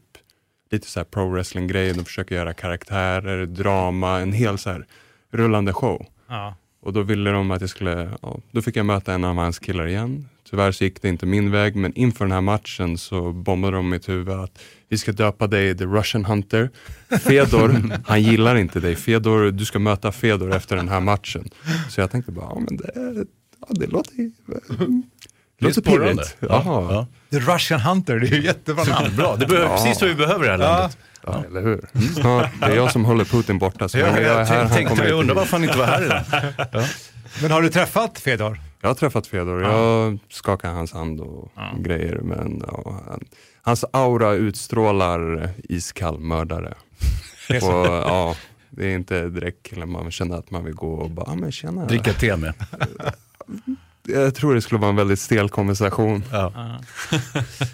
lite 0.72 0.88
så 0.88 1.00
här 1.00 1.06
pro 1.06 1.30
wrestling 1.30 1.68
grejer. 1.68 1.94
De 1.94 2.06
försöker 2.06 2.36
göra 2.36 2.54
karaktärer, 2.54 3.46
drama, 3.46 4.20
en 4.20 4.34
hel 4.34 4.58
så 4.58 4.70
här 4.70 4.86
rullande 5.32 5.74
show. 5.74 6.06
Ja. 6.28 6.56
Och 6.82 6.94
då 6.94 7.02
ville 7.02 7.32
de 7.32 7.52
att 7.52 7.62
jag 7.62 7.70
skulle, 7.70 8.12
ja, 8.22 8.40
då 8.52 8.62
fick 8.62 8.76
jag 8.76 8.86
möta 8.86 9.14
en 9.14 9.24
av 9.24 9.36
hans 9.36 9.60
killar 9.60 9.88
igen. 9.88 10.30
Tyvärr 10.50 10.72
så 10.72 10.84
gick 10.84 11.02
det 11.02 11.10
inte 11.10 11.26
min 11.26 11.52
väg, 11.52 11.76
men 11.76 11.94
inför 11.94 12.26
den 12.26 12.32
här 12.32 12.42
matchen 12.42 12.98
så 12.98 13.32
bombade 13.32 13.78
de 13.78 13.90
mitt 13.90 14.10
huvud 14.10 14.36
att 14.36 14.60
vi 14.94 14.98
ska 14.98 15.12
döpa 15.12 15.48
dig 15.48 15.78
The 15.78 15.84
Russian 15.86 16.26
Hunter. 16.26 16.70
Fedor, 17.24 17.92
han 18.06 18.22
gillar 18.24 18.56
inte 18.56 18.80
dig. 18.80 18.96
Fedor, 18.96 19.52
du 19.52 19.66
ska 19.66 19.80
möta 19.80 20.12
Fedor 20.12 20.56
efter 20.56 20.76
den 20.76 20.90
här 20.90 21.00
matchen. 21.00 21.50
Så 21.90 22.02
jag 22.02 22.12
tänkte 22.12 22.32
bara, 22.32 22.46
ja 22.46 22.60
men 22.60 22.78
det, 22.78 22.92
ja, 23.62 23.68
det 23.70 23.88
låter 23.88 24.14
ju... 24.16 24.32
Det 25.60 25.66
låter 25.66 25.82
sporrande. 25.82 26.24
pirrigt. 26.24 26.38
Ja. 26.40 27.08
The 27.32 27.40
Russian 27.40 27.80
Hunter, 27.82 28.20
det 28.20 28.28
är 28.28 28.32
ju 28.32 28.44
jättebra 28.44 28.84
namn. 28.84 29.16
Bra, 29.16 29.36
det 29.36 29.46
behöver, 29.48 29.68
Ja. 29.70 29.78
precis 29.78 30.02
vad 30.02 30.10
vi 30.10 30.16
behöver 30.16 30.46
i 30.46 30.48
det 30.48 30.54
här 30.54 30.60
Ja. 30.64 30.78
landet. 30.80 30.98
Ja, 31.26 31.44
eller 31.48 31.62
hur? 31.62 31.82
Snart, 32.22 32.50
det 32.60 32.66
är 32.66 32.76
jag 32.76 32.92
som 32.92 33.06
håller 33.06 33.26
Putin 33.26 33.60
borta. 33.60 33.90
Så 33.90 33.98
Ja, 33.98 34.08
jag 34.08 34.18
är 34.18 34.22
jag 34.38 34.46
här, 34.46 34.70
tänkte, 34.70 35.04
jag 35.08 35.20
undrar 35.20 35.36
varför 35.36 35.52
han 35.58 35.64
inte 35.64 35.78
var 35.78 35.86
här 35.86 36.06
idag. 36.06 36.22
Ja. 36.72 36.84
Men 37.42 37.52
har 37.52 37.62
du 37.62 37.70
träffat 37.70 38.20
Fedor? 38.20 38.60
Jag 38.84 38.90
har 38.90 38.96
träffat 38.96 39.28
Fedor, 39.28 39.62
jag 39.64 40.18
skakar 40.30 40.72
hans 40.74 40.92
hand 40.94 41.22
och 41.22 41.52
grejer. 41.78 42.20
Men 42.24 42.64
han, 42.68 43.24
hans 43.62 43.86
aura 43.94 44.32
utstrålar 44.34 45.50
iskall 45.64 46.20
mördare. 46.20 46.74
Det 47.48 47.56
är 47.56 47.60
så. 47.60 47.80
och, 47.80 47.86
ja, 47.88 48.36
det 48.70 48.86
är 48.86 48.96
inte 48.96 49.30
direkt 49.30 49.64
killen 49.64 49.92
man 49.92 50.12
känner 50.12 50.38
att 50.38 50.52
man 50.52 50.66
vill 50.66 50.74
gå 50.74 50.94
och 50.94 51.10
bara, 51.10 51.32
ah, 51.32 51.36
men 51.36 51.52
tjena. 51.52 51.86
Dricka 51.86 52.14
te 52.14 52.38
med. 52.38 52.54
Jag 54.08 54.36
tror 54.36 54.56
det 54.56 54.62
skulle 54.62 54.80
vara 54.82 54.90
en 54.90 54.96
väldigt 54.96 55.20
stel 55.20 55.50
konversation. 55.50 56.24
Ja. 56.32 56.54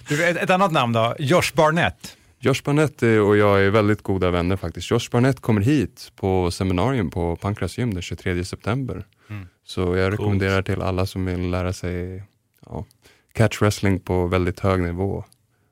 Du, 0.09 0.25
ett, 0.25 0.37
ett 0.37 0.49
annat 0.49 0.71
namn 0.71 0.93
då, 0.93 1.15
Josh 1.19 1.55
Barnett. 1.55 2.17
Josh 2.39 2.61
Barnett 2.65 3.03
är- 3.03 3.21
och 3.21 3.37
jag 3.37 3.61
är 3.61 3.69
väldigt 3.69 4.03
goda 4.03 4.31
vänner 4.31 4.55
faktiskt. 4.55 4.91
Josh 4.91 5.09
Barnett 5.11 5.39
kommer 5.39 5.61
hit 5.61 6.11
på 6.15 6.51
seminarium 6.51 7.09
på 7.09 7.35
Pankras 7.35 7.77
gym 7.77 7.93
den 7.93 8.01
23 8.01 8.45
september. 8.45 9.05
Mm. 9.29 9.47
Så 9.69 9.95
jag 9.95 10.13
rekommenderar 10.13 10.61
till 10.61 10.81
alla 10.81 11.05
som 11.05 11.25
vill 11.25 11.49
lära 11.49 11.73
sig 11.73 12.23
ja, 12.65 12.85
catch 13.33 13.61
wrestling 13.61 13.99
på 13.99 14.27
väldigt 14.27 14.59
hög 14.59 14.81
nivå 14.81 15.23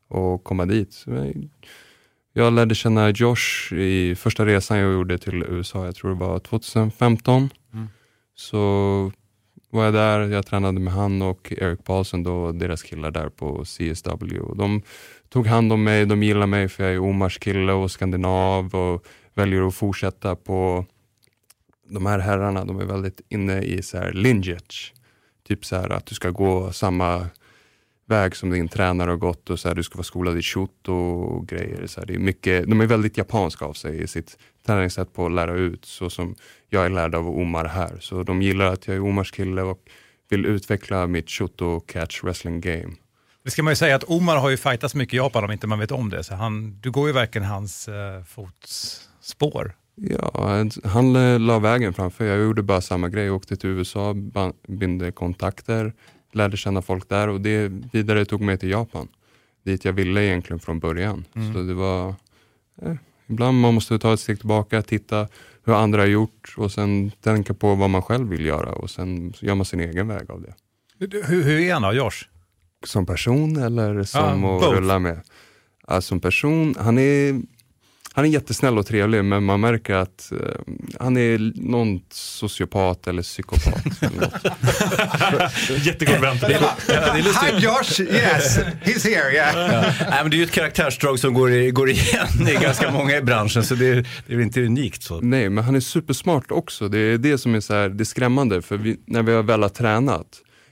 och 0.07 0.43
komma 0.43 0.65
dit. 0.65 1.05
Jag- 2.33 2.53
lärde 2.53 2.75
känna 2.75 3.09
Josh 3.09 3.73
i 3.73 4.15
första 4.15 4.45
resan 4.45 4.77
jag 4.77 4.93
gjorde 4.93 5.17
till 5.17 5.43
USA, 5.43 5.85
jag 5.85 5.95
tror 5.95 6.09
det 6.09 6.19
var 6.19 6.39
2015. 6.39 7.49
Mm. 7.73 7.87
Så 8.35 8.57
var 9.69 9.85
jag 9.85 9.93
där, 9.93 10.19
jag 10.19 10.45
tränade 10.45 10.79
med 10.79 10.93
han 10.93 11.21
och 11.21 11.53
Eric 11.57 11.83
Paulsen, 11.83 12.23
då, 12.23 12.51
deras 12.51 12.83
killar 12.83 13.11
där 13.11 13.29
på 13.29 13.63
CSW. 13.65 14.39
De 14.55 14.81
tog 15.29 15.47
hand 15.47 15.73
om 15.73 15.83
mig, 15.83 16.05
de 16.05 16.23
gillar 16.23 16.47
mig 16.47 16.67
för 16.67 16.83
jag 16.83 16.93
är 16.93 16.99
Omars 16.99 17.37
kille 17.39 17.73
och 17.73 17.91
skandinav 17.91 18.75
och 18.75 19.05
väljer 19.33 19.67
att 19.67 19.75
fortsätta 19.75 20.35
på 20.35 20.85
de 21.89 22.05
här 22.05 22.19
herrarna, 22.19 22.65
de 22.65 22.79
är 22.79 22.85
väldigt 22.85 23.21
inne 23.29 23.61
i 23.61 23.81
så 23.81 23.97
här 23.97 24.11
lineage. 24.11 24.93
Typ 25.47 25.65
så 25.65 25.75
här 25.75 25.89
att 25.89 26.05
du 26.05 26.15
ska 26.15 26.29
gå 26.29 26.71
samma 26.71 27.27
väg 28.05 28.35
som 28.35 28.49
din 28.49 28.67
tränare 28.67 29.09
har 29.09 29.17
gått 29.17 29.49
och 29.49 29.59
så 29.59 29.67
här, 29.67 29.75
du 29.75 29.83
ska 29.83 29.95
vara 29.95 30.03
skolad 30.03 30.37
i 30.37 30.41
shoto 30.41 30.93
och 30.93 31.47
grejer. 31.47 31.87
Så 31.87 31.99
här, 31.99 32.07
det 32.07 32.13
är 32.13 32.19
mycket, 32.19 32.69
de 32.69 32.81
är 32.81 32.85
väldigt 32.85 33.17
japanska 33.17 33.65
av 33.65 33.73
sig 33.73 34.03
i 34.03 34.07
sitt 34.07 34.37
träningssätt 34.65 35.13
på 35.13 35.25
att 35.25 35.31
lära 35.31 35.53
ut 35.53 35.85
så 35.85 36.09
som 36.09 36.35
jag 36.69 36.85
är 36.85 36.89
lärd 36.89 37.15
av 37.15 37.29
Omar 37.29 37.65
här. 37.65 37.97
Så 37.99 38.23
de 38.23 38.41
gillar 38.41 38.65
att 38.65 38.87
jag 38.87 38.95
är 38.95 39.01
Omars 39.01 39.31
kille 39.31 39.61
och 39.61 39.79
vill 40.29 40.45
utveckla 40.45 41.07
mitt 41.07 41.29
shoto 41.29 41.79
catch 41.79 42.23
wrestling 42.23 42.61
game. 42.61 42.95
Det 43.43 43.51
ska 43.51 43.63
man 43.63 43.71
ju 43.71 43.75
säga 43.75 43.95
att 43.95 44.03
Omar 44.03 44.37
har 44.37 44.49
ju 44.49 44.57
fightats 44.57 44.95
mycket 44.95 45.13
i 45.13 45.17
Japan 45.17 45.43
om 45.43 45.51
inte 45.51 45.67
man 45.67 45.79
vet 45.79 45.91
om 45.91 46.09
det. 46.09 46.23
Så 46.23 46.35
han, 46.35 46.79
du 46.81 46.91
går 46.91 47.07
ju 47.07 47.13
verkligen 47.13 47.47
hans 47.47 47.87
eh, 47.87 48.23
fotspår. 48.23 49.75
Ja, 50.01 50.65
han 50.83 51.13
la 51.47 51.59
vägen 51.59 51.93
framför. 51.93 52.25
Jag 52.25 52.39
gjorde 52.43 52.63
bara 52.63 52.81
samma 52.81 53.09
grej. 53.09 53.25
Jag 53.25 53.35
åkte 53.35 53.55
till 53.55 53.69
USA, 53.69 54.15
binde 54.67 55.11
kontakter, 55.11 55.93
lärde 56.31 56.57
känna 56.57 56.81
folk 56.81 57.09
där 57.09 57.27
och 57.27 57.41
det 57.41 57.67
vidare 57.93 58.25
tog 58.25 58.41
mig 58.41 58.57
till 58.57 58.69
Japan. 58.69 59.07
Dit 59.65 59.85
jag 59.85 59.93
ville 59.93 60.23
egentligen 60.25 60.59
från 60.59 60.79
början. 60.79 61.25
Mm. 61.35 61.53
Så 61.53 61.59
det 61.61 61.73
var, 61.73 62.09
eh, 62.81 62.93
ibland 63.27 63.59
man 63.61 63.73
måste 63.73 63.99
ta 63.99 64.13
ett 64.13 64.19
steg 64.19 64.39
tillbaka, 64.39 64.81
titta 64.81 65.27
hur 65.65 65.73
andra 65.73 66.01
har 66.01 66.07
gjort 66.07 66.53
och 66.57 66.71
sen 66.71 67.11
tänka 67.21 67.53
på 67.53 67.75
vad 67.75 67.89
man 67.89 68.01
själv 68.01 68.29
vill 68.29 68.45
göra 68.45 68.71
och 68.71 68.89
sen 68.89 69.33
gör 69.39 69.55
man 69.55 69.65
sin 69.65 69.79
egen 69.79 70.07
väg 70.07 70.31
av 70.31 70.41
det. 70.41 70.53
Hur, 70.99 71.23
hur 71.43 71.59
är 71.59 71.73
han 71.73 71.81
då, 71.81 71.93
Josh? 71.93 72.27
Som 72.85 73.05
person 73.05 73.57
eller 73.57 74.03
som 74.03 74.21
Ja, 74.43 74.55
att 74.55 74.61
both. 74.61 74.71
rulla 74.77 74.99
med? 74.99 75.21
Ja, 75.87 76.01
som 76.01 76.19
person, 76.19 76.75
han 76.79 76.97
är, 76.97 77.41
han 78.17 78.25
är 78.25 78.29
jättesnäll 78.29 78.77
och 78.77 78.85
trevlig 78.85 79.23
men 79.25 79.43
man 79.43 79.59
märker 79.59 79.93
att 79.95 80.31
eh, 80.31 80.37
han 80.99 81.17
är 81.17 81.51
någon 81.69 81.99
sociopat 82.11 83.07
eller 83.07 83.21
psykopat. 83.21 83.83
Jättegod 85.85 86.21
vän. 86.21 86.37
Ja, 86.41 86.75
det 86.87 86.93
är 86.93 87.23
lustigt. 87.23 87.53
Hi 87.53 87.59
Josh, 87.63 88.01
yes, 88.15 88.59
he's 88.83 89.07
here, 89.09 89.33
yeah. 89.33 89.73
Ja. 89.73 89.81
Nej, 90.09 90.19
men 90.21 90.29
det 90.31 90.35
är 90.35 90.37
ju 90.37 90.43
ett 90.43 90.51
karaktärsdrag 90.51 91.19
som 91.19 91.33
går, 91.33 91.51
i, 91.51 91.71
går 91.71 91.89
igen 91.89 92.47
i 92.49 92.53
ganska 92.63 92.91
många 92.91 93.17
i 93.17 93.21
branschen, 93.21 93.63
så 93.63 93.75
det, 93.75 93.85
är- 93.87 94.07
det 94.27 94.33
är 94.33 94.39
inte 94.39 94.61
unikt. 94.65 95.03
så. 95.03 95.21
Nej, 95.21 95.49
men 95.49 95.63
han 95.63 95.75
är 95.75 95.79
supersmart 95.79 96.51
också. 96.51 96.87
Det 96.89 96.99
är 96.99 97.17
det 97.17 97.37
som 97.37 97.55
är 97.55 97.59
så 97.59 97.73
här, 97.73 97.89
det 97.89 98.03
är 98.03 98.05
skrämmande 98.05 98.61
för 98.61 98.77
vi, 98.77 98.97
när 99.07 99.23
vi 99.23 99.31
har 99.33 99.43
väl 99.43 99.61
har 99.61 99.69
tränat. 99.69 100.27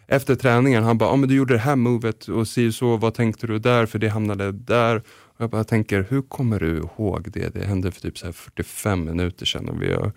Efter 0.08 0.36
träningen, 0.36 0.84
han 0.84 0.98
bara, 0.98 1.10
ah, 1.10 1.16
men 1.16 1.30
du 1.30 1.36
gjorde 1.36 1.54
det 1.54 1.60
här 1.60 1.76
movet 1.76 2.28
och 2.28 2.48
si 2.48 2.72
så, 2.72 2.98
vad 2.98 3.14
tänkte 3.14 3.48
du 3.48 3.60
där? 3.60 3.86
För 3.86 4.00
det 4.00 4.10
hamnade 4.10 4.52
där. 4.52 5.02
Och 5.38 5.42
jag 5.42 5.50
bara 5.50 5.64
tänker, 5.64 6.06
hur 6.10 6.22
kommer 6.22 6.60
du 6.60 6.78
ihåg 6.78 7.32
det? 7.32 7.54
Det 7.54 7.66
hände 7.66 7.92
för 7.92 8.02
typ 8.02 8.18
så 8.18 8.26
här 8.26 8.34
45 8.34 9.06
minuter 9.06 9.46
sedan 9.46 9.70
och 9.70 9.82
vi 9.82 9.94
har 9.94 10.12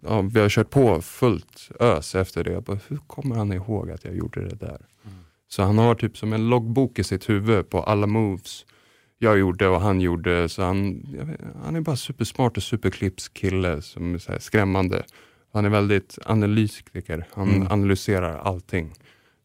ja, 0.00 0.20
vi 0.22 0.40
har 0.40 0.48
kört 0.48 0.70
på 0.70 1.00
fullt 1.02 1.70
ös 1.80 2.14
efter 2.14 2.44
det. 2.44 2.52
Jag 2.52 2.62
bara, 2.62 2.78
hur 2.88 2.96
kommer 2.96 3.36
han 3.36 3.52
ihåg 3.52 3.90
att 3.90 4.04
jag 4.04 4.14
gjorde 4.14 4.48
det 4.48 4.54
där? 4.54 4.80
Så 5.48 5.62
han 5.62 5.78
har 5.78 5.94
typ 5.94 6.16
som 6.18 6.32
en 6.32 6.48
loggbok 6.48 6.98
i 6.98 7.04
sitt 7.04 7.28
huvud 7.28 7.70
på 7.70 7.82
alla 7.82 8.06
moves 8.06 8.66
jag 9.18 9.38
gjorde 9.38 9.68
och 9.68 9.80
han 9.80 10.00
gjorde. 10.00 10.48
Så 10.48 10.62
han, 10.62 11.06
vet, 11.26 11.40
han 11.64 11.76
är 11.76 11.80
bara 11.80 11.96
supersmart 11.96 12.56
och 12.56 12.62
superklippskille 12.62 13.82
som 13.82 14.14
är 14.14 14.18
så 14.18 14.32
skrämmande. 14.38 15.02
Han 15.52 15.64
är 15.64 15.68
väldigt 15.68 16.18
analytiker, 16.24 17.26
han 17.32 17.48
Mm. 17.50 17.66
analyserar 17.70 18.38
allting. 18.38 18.92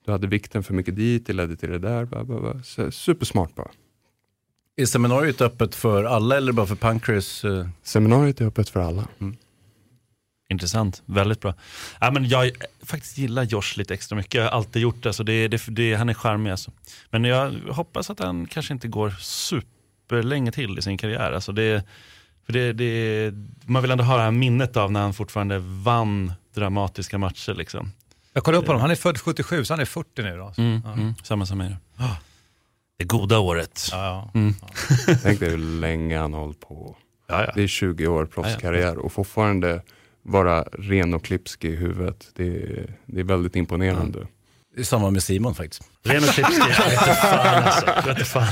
Du 0.06 0.12
hade 0.12 0.28
vikten 0.28 0.64
för 0.64 0.74
mycket 0.74 0.96
dit, 0.96 1.28
det 1.28 1.34
ledde 1.34 1.56
till 1.56 1.70
det 1.70 1.80
där. 1.80 2.06
Bla, 2.06 2.24
bla, 2.24 2.40
bla. 2.40 2.64
Så, 2.64 2.92
supersmart 2.92 3.56
bara. 3.56 3.72
Är 4.78 4.86
seminariet 4.86 5.42
öppet 5.42 5.76
för 5.76 6.04
alla 6.04 6.38
eller 6.38 6.52
bara 6.52 6.66
för 6.68 6.76
Pancreas? 6.76 7.44
eh? 7.46 7.68
Seminariet 7.84 8.42
är 8.42 8.46
öppet 8.46 8.70
för 8.70 8.80
alla. 8.80 9.08
Intressant, 10.50 11.02
väldigt 11.06 11.42
bra. 11.42 11.54
Ja, 12.02 12.12
men 12.12 12.28
jag 12.30 12.52
faktiskt 12.84 13.18
gillar 13.18 13.44
Josh 13.44 13.78
lite 13.78 13.94
extra 13.94 14.16
mycket, 14.16 14.34
jag 14.34 14.44
har 14.44 14.50
alltid 14.50 14.82
gjort 14.82 15.04
det. 15.04 15.14
Så 15.14 15.24
det, 15.24 15.48
det, 15.48 15.62
det 15.68 15.94
han 15.96 16.10
är 16.10 16.14
charmig 16.14 16.52
alltså. 16.52 16.72
Men 17.10 17.24
jag 17.24 17.52
hoppas 17.70 18.10
att 18.10 18.20
han 18.20 18.48
kanske 18.48 18.74
inte 18.74 18.88
går 18.88 19.10
superlänge 19.20 20.52
till 20.52 20.80
i 20.80 20.82
sin 20.82 20.98
karriär. 20.98 21.32
Alltså 21.32 21.52
det, 21.52 21.84
för 22.46 22.54
det, 22.54 22.74
det, 22.74 23.32
man 23.66 23.82
vill 23.82 23.92
ändå 23.92 24.04
ha 24.04 24.18
det 24.18 24.24
här 24.24 24.32
minnet 24.32 24.78
av 24.78 24.92
när 24.92 25.02
han 25.02 25.14
fortfarande 25.14 25.60
vann 25.60 26.34
dramatiska 26.56 27.18
matcher. 27.18 27.54
Liksom. 27.54 27.92
Jag 28.34 28.44
kollade 28.44 28.62
upp 28.62 28.68
honom, 28.68 28.82
han 28.82 28.92
är 28.92 28.96
född 28.96 29.18
77 29.22 29.66
så 29.66 29.74
han 29.74 29.80
är 29.82 29.86
40 29.86 30.22
nu 30.24 30.38
då. 30.38 30.54
Mm, 30.58 30.82
Ja. 30.86 30.94
mm, 30.94 31.14
samma 31.24 31.46
som 31.46 31.58
mig. 31.58 31.76
Det 32.98 33.06
goda 33.06 33.40
året. 33.40 33.88
Ja, 33.92 34.32
Mm. 34.34 34.54
Tänk 35.24 35.40
dig 35.40 35.50
hur 35.50 35.58
länge 35.58 36.20
han 36.20 36.34
har 36.34 36.42
hållit 36.42 36.60
på. 36.60 36.96
Ja, 37.28 37.44
ja. 37.46 37.52
Det 37.56 37.64
är 37.64 37.68
20 37.68 38.08
år 38.08 38.26
proffskarriär 38.26 38.98
och 38.98 39.12
fortfarande 39.12 39.82
vara 40.24 40.62
ren 40.64 41.14
och 41.14 41.24
klipsk 41.26 41.64
i 41.66 41.76
huvudet. 41.76 42.28
Det 42.36 42.48
är, 42.48 42.96
det 43.06 43.20
är 43.20 43.24
väldigt 43.24 43.56
imponerande. 43.56 44.28
Det 44.76 44.82
är 44.82 44.86
samma 44.86 45.10
med 45.12 45.24
Simon 45.24 45.56
faktiskt. 45.56 45.84
Ren 46.04 46.24
och 46.24 46.30
klipsk, 46.30 46.60
jag 46.60 46.68
vet 46.90 46.92
inte 47.02 47.14
fan 47.14 47.64
alltså. 47.64 48.26
Fan. 48.26 48.48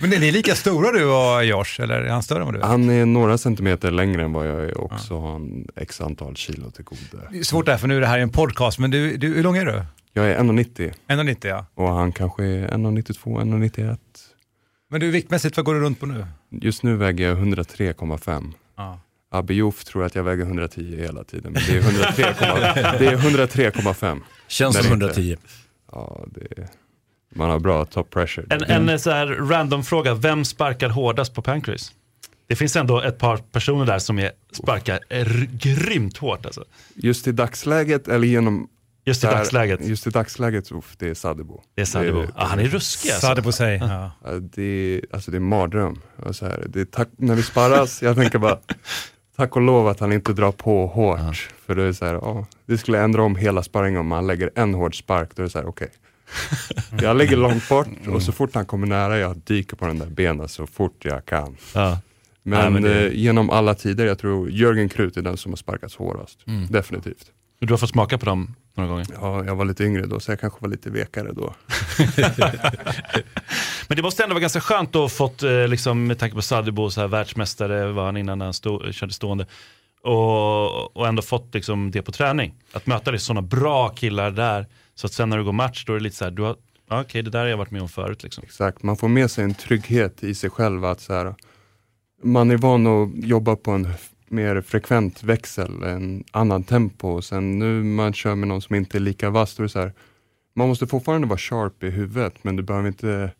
Men 0.00 0.12
är 0.12 0.18
ni 0.20 0.30
lika 0.32 0.54
stora 0.54 0.92
du 0.92 1.04
och 1.04 1.44
Josh, 1.44 1.80
eller 1.80 1.94
är 2.02 2.08
han 2.10 2.22
större 2.22 2.38
än 2.38 2.44
vad 2.44 2.54
du 2.54 2.60
är? 2.60 2.64
Han 2.64 2.90
är 2.90 3.06
några 3.06 3.38
centimeter 3.38 3.90
längre 3.90 4.22
än 4.24 4.32
vad 4.32 4.48
jag 4.48 4.64
är 4.64 4.78
och 4.78 5.00
så 5.00 5.20
har 5.20 5.32
han 5.32 5.66
x 5.76 6.00
antal 6.00 6.36
kilo 6.36 6.70
till 6.70 6.84
goda. 6.84 7.28
Det 7.30 7.38
är 7.38 7.42
svårt 7.42 7.66
där 7.66 7.76
för 7.76 7.88
nu 7.88 7.96
är 7.96 8.00
det 8.00 8.06
här 8.06 8.18
en 8.18 8.30
podcast, 8.30 8.78
men 8.78 8.90
du, 8.90 9.16
du, 9.16 9.34
hur 9.34 9.42
lång 9.42 9.56
är 9.56 9.64
du? 9.64 9.82
Jag 10.16 10.30
är 10.30 10.38
1,90 10.38 10.92
1,90 11.08 11.46
ja. 11.48 11.66
och 11.74 11.88
han 11.88 12.12
kanske 12.12 12.44
är 12.44 12.68
1,92, 12.68 13.40
1,91. 13.42 13.98
Men 14.90 15.00
du 15.00 15.10
viktmässigt, 15.10 15.56
vad 15.56 15.66
går 15.66 15.74
du 15.74 15.80
runt 15.80 16.00
på 16.00 16.06
nu? 16.06 16.26
Just 16.50 16.82
nu 16.82 16.96
väger 16.96 17.28
jag 17.28 17.38
103,5. 17.38 18.52
Ja. 18.76 19.00
Abbe 19.30 19.54
Jof 19.54 19.84
tror 19.84 20.04
att 20.04 20.14
jag 20.14 20.22
väger 20.22 20.44
110 20.44 20.96
hela 20.96 21.24
tiden, 21.24 21.52
men 21.52 21.62
det 21.66 21.76
är 21.76 21.80
103,5. 21.82 22.98
det 22.98 23.06
är 23.06 23.16
103,5. 23.16 24.20
Känns 24.48 24.76
som 24.76 24.82
det 24.98 25.06
inte- 25.06 25.20
110. 25.20 25.36
Ja, 25.92 26.24
det, 26.26 26.68
man 27.34 27.50
har 27.50 27.58
bra 27.58 27.84
top 27.84 28.10
pressure. 28.10 28.46
En, 28.68 28.88
en 28.88 28.98
så 29.00 29.10
här 29.10 29.26
random 29.26 29.84
fråga, 29.84 30.14
vem 30.14 30.44
sparkar 30.44 30.88
hårdast 30.88 31.34
på 31.34 31.42
Pancrase? 31.42 31.92
Det 32.46 32.56
finns 32.56 32.76
ändå 32.76 33.00
ett 33.00 33.18
par 33.18 33.36
personer 33.36 33.86
där 33.86 33.98
som 33.98 34.18
är, 34.18 34.30
sparkar 34.52 35.00
r- 35.10 35.48
grymt 35.52 36.16
hårt 36.16 36.46
alltså. 36.46 36.64
Just 36.94 37.26
i 37.28 37.32
dagsläget 37.32 38.08
eller 38.08 38.26
genom... 38.26 38.68
Just 39.06 39.24
i 39.24 39.26
där- 39.26 39.34
dagsläget. 39.34 39.86
Just 39.86 40.06
i 40.06 40.10
dagsläget, 40.10 40.72
uff, 40.72 40.94
det 40.98 41.08
är 41.08 41.14
Sadebo. 41.14 41.60
Det 41.74 41.80
är 41.80 41.84
Sadebo. 41.84 42.22
Ja, 42.36 42.44
han 42.44 42.58
är 42.58 42.64
ruskig 42.64 43.10
alltså. 43.10 43.26
Sadebo 43.26 43.52
säg. 43.52 43.76
Ja. 43.76 44.10
Ja, 44.24 44.30
Det 44.32 44.62
är, 44.62 45.00
alltså 45.12 45.30
det 45.30 45.34
är 45.34 45.40
en 45.40 45.48
mardröm. 45.48 46.00
Och 46.16 46.36
så 46.36 46.46
här, 46.46 46.66
det 46.68 46.80
är 46.80 46.84
tack, 46.84 47.08
när 47.16 47.34
vi 47.34 47.42
sparras, 47.42 48.02
jag 48.02 48.16
tänker 48.16 48.38
bara, 48.38 48.58
tack 49.36 49.56
och 49.56 49.62
lov 49.62 49.88
att 49.88 50.00
han 50.00 50.12
inte 50.12 50.32
drar 50.32 50.52
på 50.52 50.86
hårt. 50.86 51.50
För 51.66 51.74
det 51.74 51.82
är 51.82 51.92
så 51.92 52.04
här, 52.04 52.14
ja, 52.14 52.46
det 52.66 52.78
skulle 52.78 53.00
ändra 53.00 53.22
om 53.22 53.36
hela 53.36 53.62
sparringen 53.62 54.00
om 54.00 54.10
han 54.12 54.26
lägger 54.26 54.50
en 54.54 54.74
hård 54.74 54.98
spark. 54.98 55.30
Då 55.34 55.42
är 55.42 55.44
det 55.44 55.50
så 55.50 55.58
här, 55.58 55.66
okej. 55.68 55.88
Jag 57.02 57.16
lägger 57.16 57.36
långt 57.36 57.68
bort 57.68 57.88
och 58.08 58.22
så 58.22 58.32
fort 58.32 58.54
han 58.54 58.66
kommer 58.66 58.86
nära, 58.86 59.18
jag 59.18 59.36
dyker 59.36 59.76
på 59.76 59.86
den 59.86 59.98
där 59.98 60.06
benen 60.06 60.48
så 60.48 60.66
fort 60.66 61.04
jag 61.04 61.24
kan. 61.26 61.56
Ja. 61.74 61.98
Men, 62.42 62.60
Nej, 62.60 62.70
men 62.70 62.82
det- 62.82 63.06
eh, 63.06 63.12
genom 63.12 63.50
alla 63.50 63.74
tider, 63.74 64.06
jag 64.06 64.18
tror 64.18 64.50
Jörgen 64.50 64.88
Krut 64.88 65.16
är 65.16 65.22
den 65.22 65.36
som 65.36 65.52
har 65.52 65.56
sparkats 65.56 65.96
hårdast. 65.96 66.38
Mm. 66.46 66.66
Definitivt. 66.66 67.26
Du 67.60 67.72
har 67.72 67.78
fått 67.78 67.90
smaka 67.90 68.18
på 68.18 68.26
dem 68.26 68.54
några 68.76 68.90
gånger? 68.90 69.06
Ja, 69.20 69.44
jag 69.44 69.56
var 69.56 69.64
lite 69.64 69.84
yngre 69.84 70.06
då, 70.06 70.20
så 70.20 70.32
jag 70.32 70.40
kanske 70.40 70.58
var 70.60 70.68
lite 70.68 70.90
vekare 70.90 71.32
då. 71.32 71.54
Men 73.88 73.96
det 73.96 74.02
måste 74.02 74.22
ändå 74.22 74.34
vara 74.34 74.40
ganska 74.40 74.60
skönt 74.60 74.88
att 74.88 74.94
ha 75.02 75.08
fått, 75.08 75.42
eh, 75.42 75.68
liksom, 75.68 76.06
med 76.06 76.18
tanke 76.18 76.36
på 76.36 76.42
Sadebo, 76.42 76.90
så 76.90 77.00
här, 77.00 77.08
världsmästare 77.08 77.92
var 77.92 78.04
han 78.04 78.16
innan 78.16 78.40
han 78.40 78.54
stod, 78.54 78.94
körde 78.94 79.12
stående. 79.12 79.46
Och, 80.02 80.96
och 80.96 81.08
ändå 81.08 81.22
fått 81.22 81.54
liksom, 81.54 81.90
det 81.90 82.02
på 82.02 82.12
träning. 82.12 82.54
Att 82.72 82.86
möta 82.86 83.18
sådana 83.18 83.42
bra 83.42 83.88
killar 83.88 84.30
där. 84.30 84.66
Så 84.94 85.06
att 85.06 85.12
sen 85.12 85.30
när 85.30 85.38
du 85.38 85.44
går 85.44 85.52
match, 85.52 85.84
då 85.84 85.92
är 85.92 85.96
det 85.96 86.02
lite 86.02 86.16
så 86.16 86.24
här, 86.24 86.30
du 86.30 86.42
har, 86.42 86.56
okej 86.90 87.22
det 87.22 87.30
där 87.30 87.40
har 87.40 87.46
jag 87.46 87.56
varit 87.56 87.70
med 87.70 87.82
om 87.82 87.88
förut. 87.88 88.22
Liksom. 88.22 88.44
Exakt, 88.44 88.82
man 88.82 88.96
får 88.96 89.08
med 89.08 89.30
sig 89.30 89.44
en 89.44 89.54
trygghet 89.54 90.22
i 90.22 90.34
sig 90.34 90.50
själv 90.50 90.84
att 90.84 91.00
så 91.00 91.12
här, 91.12 91.34
man 92.22 92.50
är 92.50 92.56
van 92.56 92.86
att 92.86 93.24
jobba 93.24 93.56
på 93.56 93.70
en 93.70 93.88
mer 94.30 94.60
frekvent 94.60 95.22
växel, 95.22 95.82
en 95.82 96.24
annan 96.30 96.62
tempo. 96.62 97.08
Och 97.08 97.24
sen 97.24 97.58
nu 97.58 97.82
man 97.82 98.12
kör 98.12 98.34
med 98.34 98.48
någon 98.48 98.62
som 98.62 98.74
inte 98.76 98.98
är 98.98 99.00
lika 99.00 99.30
vass, 99.30 99.56
då 99.56 99.62
är 99.62 99.64
det 99.64 99.68
så 99.68 99.80
här, 99.80 99.92
man 100.54 100.68
måste 100.68 100.86
fortfarande 100.86 101.26
vara 101.26 101.38
sharp 101.38 101.82
i 101.82 101.90
huvudet, 101.90 102.44
men 102.44 102.56
du 102.56 102.62
behöver 102.62 102.88
inte 102.88 103.32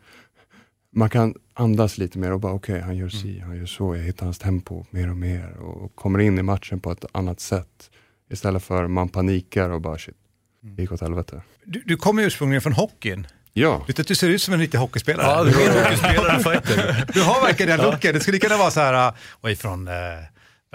man 0.93 1.11
kan 1.11 1.35
andas 1.55 1.99
lite 1.99 2.19
mer 2.19 2.33
och 2.33 2.41
bara 2.41 2.53
okej, 2.53 2.81
han 2.81 2.97
gör 2.97 3.09
si, 3.09 3.41
han 3.41 3.57
gör 3.57 3.67
så, 3.67 3.97
jag 3.97 4.03
hittar 4.03 4.27
hans 4.27 4.39
tempo 4.39 4.85
mer 4.91 5.11
och 5.11 5.17
mer 5.17 5.57
och 5.57 5.95
kommer 5.95 6.19
in 6.19 6.39
i 6.39 6.43
matchen 6.43 6.81
på 6.81 6.93
ett 6.93 7.05
annat 7.13 7.41
sätt. 7.41 7.91
Istället 8.31 8.63
för 8.63 8.87
man 8.87 9.09
panikar 9.09 9.71
och 9.71 9.81
bara 9.81 9.99
shit, 9.99 10.17
det 10.61 10.83
gick 10.83 10.93
åt 10.93 11.01
helvete. 11.01 11.43
Du, 11.65 11.83
du 11.87 11.97
kommer 11.97 12.23
ju 12.23 12.27
ursprungligen 12.27 12.63
från 12.63 12.73
hockeyn. 12.73 13.27
Ja, 13.53 13.85
Du, 13.87 14.03
du 14.03 14.15
ser 14.15 14.29
ut 14.29 14.43
som 14.43 14.55
en 14.55 14.61
riktig 14.61 14.79
hockeyspelare. 14.79 15.27
Ja, 15.27 15.45
du 15.45 15.51
är 15.63 15.71
en 15.71 15.83
hockeyspelare 15.83 16.43
fighter. 16.43 17.05
Du 17.15 17.23
har 17.23 17.47
verkligen 17.47 17.79
den 17.79 17.91
looken. 17.91 18.15
Det 18.15 18.21
skulle 18.21 18.39
kunna 18.39 18.57
vara 18.57 18.71
så 18.71 18.81
här, 18.81 19.13
och 19.31 19.51
ifrån 19.51 19.89
eh, 19.89 19.95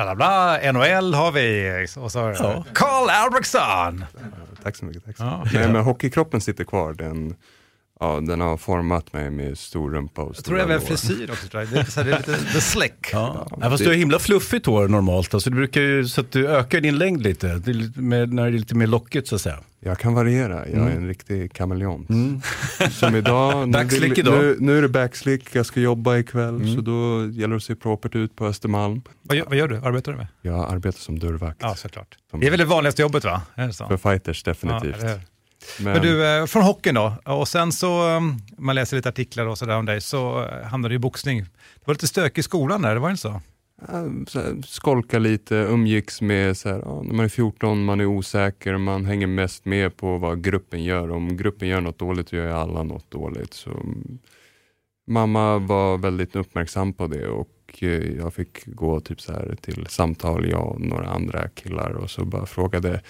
bla 0.05 0.15
bla 0.15 0.71
NHL 0.71 1.13
har 1.13 1.31
vi, 1.31 1.87
och 1.97 2.11
så 2.11 2.19
har 2.21 2.31
Ja. 2.39 2.65
Carl 2.73 3.09
Albrektsson. 3.09 4.05
tack 4.63 4.75
så 4.75 4.85
mycket. 4.85 5.05
Tack 5.05 5.17
så 5.17 5.23
Ja. 5.23 5.41
mycket. 5.43 5.59
Nej, 5.59 5.69
men 5.71 5.81
hockeykroppen 5.83 6.41
sitter 6.41 6.63
kvar. 6.63 6.93
Den, 6.93 7.35
ja, 8.01 8.19
den 8.19 8.41
har 8.41 8.57
format 8.57 9.13
mig 9.13 9.29
med 9.29 9.57
stor 9.57 9.91
rumpa 9.91 10.21
och 10.21 10.33
Jag 10.37 10.45
tror 10.45 10.59
även 10.59 10.81
frisyr 10.81 11.31
också. 11.31 11.47
Tror 11.47 11.63
jag. 11.63 11.71
Det 11.73 11.79
är 11.79 11.83
så 11.83 11.99
här, 12.01 12.07
det 12.09 12.13
är 12.13 12.17
lite 12.17 12.53
the 12.53 12.61
slick. 12.61 13.09
Ja. 13.13 13.47
Ja, 13.61 13.69
fast 13.69 13.83
du 13.83 13.89
har 13.89 13.95
himla 13.95 14.19
fluffigt 14.19 14.65
hår 14.65 14.87
normalt, 14.87 15.33
alltså, 15.33 15.49
du 15.49 15.55
brukar 15.55 15.81
ju, 15.81 16.07
så 16.07 16.21
att 16.21 16.31
du 16.31 16.47
ökar 16.49 16.81
din 16.81 16.97
längd 16.97 17.21
lite, 17.21 17.47
det 17.47 17.73
lite 17.73 17.99
mer, 17.99 18.25
när 18.25 18.43
det 18.43 18.49
är 18.49 18.59
lite 18.59 18.75
mer 18.75 18.87
lockigt 18.87 19.27
så 19.27 19.35
att 19.35 19.41
säga. 19.41 19.59
Jag 19.83 19.99
kan 19.99 20.13
variera, 20.13 20.67
jag 20.67 20.87
är 20.87 20.91
en 20.95 21.07
riktig 21.07 21.53
kameleont. 21.53 22.07
Som 22.91 23.15
idag, 23.15 23.67
nu, 23.67 23.71
Backslick 23.73 24.11
vill- 24.11 24.19
idag. 24.19 24.33
Nu, 24.39 24.55
nu 24.59 24.77
är 24.77 24.81
det 24.81 24.89
backslick, 24.89 25.55
jag 25.55 25.65
ska 25.65 25.79
jobba 25.79 26.17
ikväll 26.17 26.75
så 26.75 26.81
då 26.81 27.27
gäller 27.31 27.47
det 27.47 27.55
att 27.55 27.63
se 27.63 27.75
propert 27.75 28.15
ut 28.15 28.35
på 28.35 28.45
Östermalm. 28.45 29.01
Vad, 29.21 29.37
gör, 29.37 29.45
vad 29.45 29.55
gör 29.57 29.67
du? 29.67 29.77
Arbetar 29.77 30.11
du 30.11 30.17
med? 30.17 30.27
Jag 30.41 30.71
arbetar 30.73 30.99
som 30.99 31.19
dörrvakt. 31.19 31.57
Ja, 31.61 31.75
såklart. 31.75 32.17
Som- 32.31 32.39
Det 32.39 32.47
är 32.47 32.51
väl 32.51 32.59
det 32.59 32.65
vanligaste 32.65 33.01
jobbet 33.01 33.23
va? 33.25 33.41
Är 33.55 33.67
det 33.67 33.73
så? 33.73 33.87
För 33.87 33.97
fighters 33.97 34.43
definitivt. 34.43 34.95
Ja? 35.03 35.19
Men, 35.79 35.93
Men 35.93 36.01
du, 36.01 36.25
eh, 36.25 36.45
från 36.45 36.63
hockeyn 36.63 36.95
då, 36.95 37.13
och 37.25 37.47
sen 37.47 37.71
så, 37.71 38.09
um, 38.09 38.37
man 38.57 38.75
läser 38.75 38.97
lite 38.97 39.09
artiklar 39.09 39.45
och 39.45 39.57
sådär 39.57 39.77
om 39.77 39.85
dig, 39.85 40.01
så 40.01 40.43
eh, 40.43 40.67
hamnade 40.67 40.91
du 40.91 40.95
i 40.95 40.99
boxning. 40.99 41.39
Det 41.39 41.85
var 41.85 41.93
lite 41.93 42.07
stök 42.07 42.37
i 42.37 42.43
skolan 42.43 42.81
där, 42.81 42.93
det 42.93 42.99
var 42.99 43.09
inte 43.09 43.21
så? 43.21 43.41
skolka 44.65 45.19
lite, 45.19 45.55
umgicks 45.55 46.21
med, 46.21 46.57
så 46.57 46.69
här, 46.69 46.81
ja, 46.85 47.01
när 47.03 47.13
man 47.13 47.25
är 47.25 47.29
14, 47.29 47.85
man 47.85 47.99
är 48.01 48.05
osäker, 48.05 48.77
man 48.77 49.05
hänger 49.05 49.27
mest 49.27 49.65
med 49.65 49.97
på 49.97 50.17
vad 50.17 50.43
gruppen 50.43 50.83
gör. 50.83 51.11
Om 51.11 51.37
gruppen 51.37 51.67
gör 51.67 51.81
något 51.81 51.99
dåligt, 51.99 52.29
så 52.29 52.35
gör 52.35 52.45
ju 52.45 52.53
alla 52.53 52.83
något 52.83 53.11
dåligt. 53.11 53.53
Så, 53.53 53.69
mm, 53.69 54.19
mamma 55.07 55.57
var 55.57 55.97
väldigt 55.97 56.35
uppmärksam 56.35 56.93
på 56.93 57.07
det 57.07 57.27
och 57.27 57.77
eh, 57.81 58.17
jag 58.17 58.33
fick 58.33 58.65
gå 58.65 58.99
typ 58.99 59.21
så 59.21 59.33
här 59.33 59.55
till 59.61 59.87
samtal, 59.87 60.49
jag 60.49 60.67
och 60.67 60.81
några 60.81 61.07
andra 61.07 61.47
killar 61.49 61.91
och 61.91 62.09
så 62.09 62.25
bara 62.25 62.45
frågade, 62.45 63.01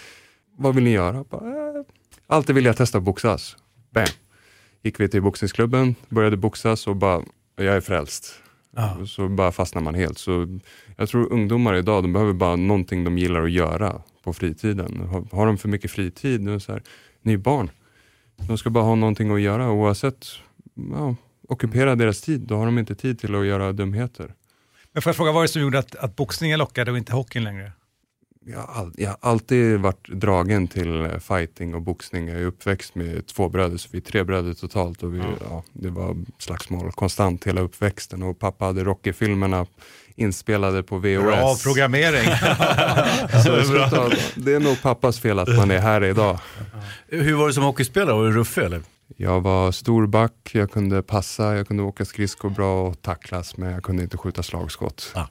vad 0.58 0.76
vill 0.76 0.84
ni 0.84 0.92
göra? 0.92 1.26
Bara, 1.30 1.48
"Eh, 1.50 1.84
alltid 2.32 2.56
vill 2.56 2.66
jag 2.66 2.78
testa 2.78 2.98
att 2.98 3.04
boxas. 3.04 3.58
Bam! 3.92 4.06
Gick 4.84 5.00
vi 5.00 5.10
till 5.10 5.22
boxningsklubben, 5.22 5.96
började 6.10 6.38
boxas 6.38 6.88
och 6.88 6.96
bara, 6.96 7.22
jag 7.56 7.76
är 7.76 7.82
frälst. 7.82 8.34
Ja. 8.76 9.06
Så 9.06 9.28
bara 9.28 9.52
fastnar 9.52 9.82
man 9.82 9.96
helt. 9.96 10.18
Så 10.18 10.60
jag 10.98 11.10
tror 11.10 11.34
ungdomar 11.34 11.76
idag, 11.76 12.04
de 12.04 12.14
behöver 12.14 12.34
bara 12.34 12.56
någonting 12.56 13.04
de 13.04 13.18
gillar 13.18 13.44
att 13.44 13.52
göra 13.52 14.02
på 14.24 14.34
fritiden. 14.34 15.08
Har, 15.08 15.28
har 15.32 15.46
de 15.46 15.58
för 15.58 15.70
mycket 15.70 15.92
fritid, 15.92 16.42
nu 16.42 16.60
så 16.60 16.72
här, 16.72 16.84
ni 17.22 17.34
är 17.34 17.38
barn. 17.38 17.70
De 18.48 18.58
ska 18.58 18.70
bara 18.70 18.84
ha 18.84 18.96
någonting 18.96 19.32
att 19.32 19.42
göra 19.42 19.72
oavsett, 19.72 20.28
ja, 20.92 21.16
ockupera 21.48 21.96
deras 21.96 22.22
tid. 22.22 22.42
Då 22.42 22.58
har 22.58 22.66
de 22.66 22.80
inte 22.80 22.96
tid 22.96 23.20
till 23.20 23.36
att 23.36 23.46
göra 23.46 23.72
dumheter. 23.72 24.34
Men 24.92 25.02
får 25.02 25.10
jag 25.10 25.16
fråga, 25.16 25.32
vad 25.32 25.42
är 25.42 25.48
det 25.48 25.52
som 25.52 25.62
gjorde 25.62 25.80
att, 25.80 25.96
att 25.96 26.16
boxningen 26.16 26.60
lockade 26.60 26.92
och 26.92 26.98
inte 26.98 27.14
hockeyn 27.14 27.44
längre? 27.44 27.72
Jag 28.46 28.60
har, 28.60 28.82
all, 28.82 28.94
jag 28.98 29.10
har 29.10 29.18
alltid 29.22 29.80
varit 29.80 30.08
dragen 30.08 30.68
till 30.68 31.02
eh, 31.02 31.18
fighting 31.18 31.76
och 31.76 31.82
boxning. 31.82 32.28
Jag 32.28 32.42
är 32.42 32.46
uppväxt 32.46 32.96
med 32.96 33.28
två 33.28 33.50
bröder, 33.50 33.78
så 33.78 33.90
vi 33.92 33.98
är 33.98 34.02
tre 34.02 34.24
bröder 34.24 34.54
totalt. 34.54 35.04
Och 35.04 35.16
vi, 35.16 35.22
ja. 35.50 35.64
det 35.74 35.90
var 35.90 36.18
slagsmål 36.38 36.92
konstant 36.92 37.48
hela 37.48 37.62
uppväxten. 37.62 38.24
Och 38.24 38.40
pappa 38.40 38.66
hade 38.66 38.84
Rocky-filmerna 38.84 39.66
inspelade 40.16 40.84
på 40.84 40.98
VHS. 40.98 41.24
Bra 41.24 41.56
programmering. 41.64 42.24
så 43.44 43.50
det, 43.50 43.62
är 43.62 43.90
bra. 43.90 44.10
det 44.36 44.54
är 44.54 44.60
nog 44.60 44.82
pappas 44.82 45.20
fel 45.20 45.40
att 45.40 45.58
man 45.58 45.72
är 45.72 45.80
här 45.80 46.04
idag. 46.04 46.40
Hur 47.08 47.36
var 47.36 47.48
du 47.48 47.54
som 47.54 47.64
hockeyspelare? 47.64 48.16
Var 48.16 48.26
du 48.26 48.32
ruffig 48.32 48.62
eller? 48.62 48.82
Jag 49.18 49.42
var 49.42 49.72
storback, 49.72 50.52
jag 50.54 50.72
kunde 50.72 51.04
passa, 51.04 51.56
jag 51.56 51.68
kunde 51.68 51.84
åka 51.84 52.06
skridskor 52.06 52.50
bra 52.50 52.88
och 52.88 53.02
tacklas, 53.02 53.58
men 53.58 53.72
jag 53.72 53.84
kunde 53.84 54.04
inte 54.04 54.18
skjuta 54.18 54.44
slagskott. 54.44 55.12
Ah. 55.16 55.26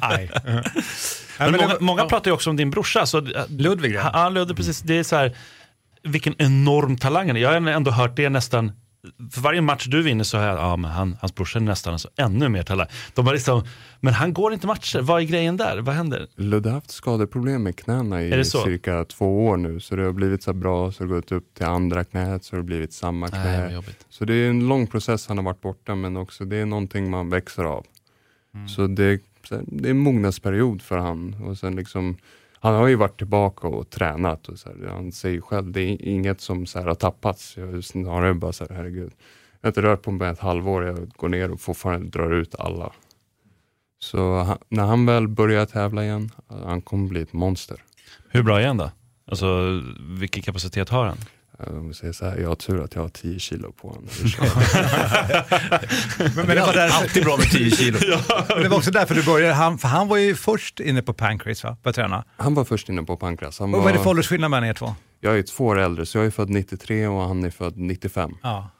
Aj. 0.00 0.30
men 1.38 1.52
många, 1.52 1.76
många 1.80 2.04
pratar 2.04 2.30
ju 2.30 2.34
också 2.34 2.50
om 2.50 2.56
din 2.56 2.70
brorsa. 2.70 3.06
Så, 3.06 3.20
Ludvig? 3.48 3.94
Ja, 3.94 4.10
ja 4.12 4.28
Ludvig, 4.28 4.56
precis. 4.56 4.80
Det 4.80 4.98
är 4.98 5.02
så 5.02 5.16
här, 5.16 5.36
vilken 6.02 6.34
enorm 6.38 6.96
talang 6.96 7.26
han 7.26 7.36
är. 7.36 7.40
Jag 7.40 7.60
har 7.60 7.70
ändå 7.70 7.90
hört 7.90 8.16
det 8.16 8.28
nästan, 8.28 8.72
för 9.32 9.40
varje 9.40 9.60
match 9.60 9.86
du 9.86 10.02
vinner 10.02 10.24
så 10.24 10.38
har 10.38 10.44
jag, 10.44 10.58
ja 10.58 10.76
men 10.76 10.90
han, 10.90 11.16
hans 11.20 11.34
brorsa 11.34 11.58
är 11.58 11.62
nästan 11.62 11.92
alltså 11.92 12.08
ännu 12.16 12.48
mer 12.48 12.62
talang. 12.62 12.86
De 13.14 13.26
har 13.26 13.34
liksom, 13.34 13.64
men 14.00 14.14
han 14.14 14.32
går 14.32 14.52
inte 14.52 14.66
matcher, 14.66 15.00
vad 15.00 15.22
är 15.22 15.26
grejen 15.26 15.56
där? 15.56 15.78
Vad 15.78 15.94
händer? 15.94 16.26
Ludde 16.36 16.68
har 16.68 16.74
haft 16.74 16.90
skadeproblem 16.90 17.62
med 17.62 17.76
knäna 17.76 18.22
i 18.22 18.44
cirka 18.44 19.04
två 19.04 19.46
år 19.46 19.56
nu, 19.56 19.80
så 19.80 19.96
det 19.96 20.04
har 20.04 20.12
blivit 20.12 20.42
så 20.42 20.52
bra, 20.52 20.92
så 20.92 21.04
det 21.04 21.10
har 21.10 21.16
gått 21.16 21.32
upp 21.32 21.54
till 21.54 21.66
andra 21.66 22.04
knät, 22.04 22.44
så 22.44 22.56
det 22.56 22.62
har 22.62 22.66
blivit 22.66 22.92
samma 22.92 23.28
knä. 23.28 23.68
Nej, 23.68 23.82
så 24.08 24.24
det 24.24 24.34
är 24.34 24.50
en 24.50 24.68
lång 24.68 24.86
process 24.86 25.28
han 25.28 25.38
har 25.38 25.44
varit 25.44 25.60
borta, 25.60 25.94
men 25.94 26.16
också 26.16 26.44
det 26.44 26.56
är 26.56 26.66
någonting 26.66 27.10
man 27.10 27.30
växer 27.30 27.64
av. 27.64 27.86
Mm. 28.58 28.68
Så 28.68 28.86
det, 28.86 29.20
det 29.62 29.88
är 29.88 29.90
en 29.90 29.98
mognadsperiod 29.98 30.82
för 30.82 30.96
han. 30.98 31.34
Och 31.34 31.58
sen 31.58 31.76
liksom, 31.76 32.16
han 32.60 32.74
har 32.74 32.86
ju 32.86 32.94
varit 32.94 33.18
tillbaka 33.18 33.66
och 33.68 33.90
tränat. 33.90 34.48
Och 34.48 34.58
så 34.58 34.68
här, 34.68 34.88
han 34.88 35.12
säger 35.12 35.40
själv, 35.40 35.72
det 35.72 35.80
är 35.80 36.02
inget 36.02 36.40
som 36.40 36.66
så 36.66 36.78
här, 36.78 36.86
har 36.86 36.94
tappats. 36.94 37.56
Jag 37.56 37.84
snarare 37.84 38.34
bara 38.34 38.52
så 38.52 38.66
här, 38.68 38.76
herregud. 38.76 39.12
Jag 39.60 39.66
har 39.66 39.70
inte 39.70 39.82
rört 39.82 40.02
på 40.02 40.10
mig 40.10 40.30
ett 40.30 40.38
halvår, 40.38 40.84
jag 40.84 41.08
går 41.08 41.28
ner 41.28 41.50
och 41.50 41.60
fortfarande 41.60 42.08
drar 42.08 42.30
ut 42.30 42.54
alla. 42.54 42.92
Så 43.98 44.38
han, 44.38 44.58
när 44.68 44.84
han 44.84 45.06
väl 45.06 45.28
börjar 45.28 45.66
tävla 45.66 46.04
igen, 46.04 46.30
han 46.48 46.82
kommer 46.82 47.08
bli 47.08 47.20
ett 47.20 47.32
monster. 47.32 47.82
Hur 48.28 48.42
bra 48.42 48.60
är 48.60 48.66
han 48.66 48.76
då? 48.76 48.90
Alltså 49.26 49.80
vilken 50.18 50.42
kapacitet 50.42 50.88
har 50.88 51.06
han? 51.06 51.18
Jag, 51.66 51.94
säger 51.94 52.12
så 52.12 52.24
här, 52.24 52.36
jag 52.36 52.48
har 52.48 52.54
tur 52.54 52.84
att 52.84 52.94
jag 52.94 53.02
har 53.02 53.08
10 53.08 53.38
kilo 53.38 53.72
på 53.72 53.88
honom. 53.88 54.04
men, 56.18 56.46
men 56.46 56.56
det 56.56 56.60
var 56.60 56.72
därför... 56.72 57.02
Alltid 57.02 57.24
bra 57.24 57.36
med 57.36 57.50
10 57.50 57.70
kilo. 57.70 57.98
ja. 58.06 58.44
Men 58.48 58.62
det 58.62 58.68
var 58.68 58.76
också 58.76 58.90
därför 58.90 59.14
du 59.14 59.22
började, 59.24 59.54
han, 59.54 59.78
för 59.78 59.88
han 59.88 60.08
var 60.08 60.16
ju 60.16 60.34
först 60.34 60.80
inne 60.80 61.02
på 61.02 61.12
pancreas 61.12 61.64
va, 61.64 61.76
på 61.82 61.92
träna? 61.92 62.24
Han 62.36 62.54
var 62.54 62.64
först 62.64 62.88
inne 62.88 63.02
på 63.02 63.16
pancreas. 63.16 63.58
Han 63.58 63.68
och 63.68 63.72
var... 63.72 63.80
vad 63.80 63.92
är 63.92 63.96
det 63.96 64.02
för 64.02 64.10
åldersskillnad 64.10 64.50
mellan 64.50 64.68
er 64.68 64.74
två? 64.74 64.94
Jag 65.20 65.38
är 65.38 65.42
två 65.42 65.66
år 65.66 65.78
äldre, 65.78 66.06
så 66.06 66.18
jag 66.18 66.26
är 66.26 66.30
född 66.30 66.50
93 66.50 67.06
och 67.06 67.28
han 67.28 67.44
är 67.44 67.50
född 67.50 67.76
95. 67.76 68.34
Ja. 68.42 68.70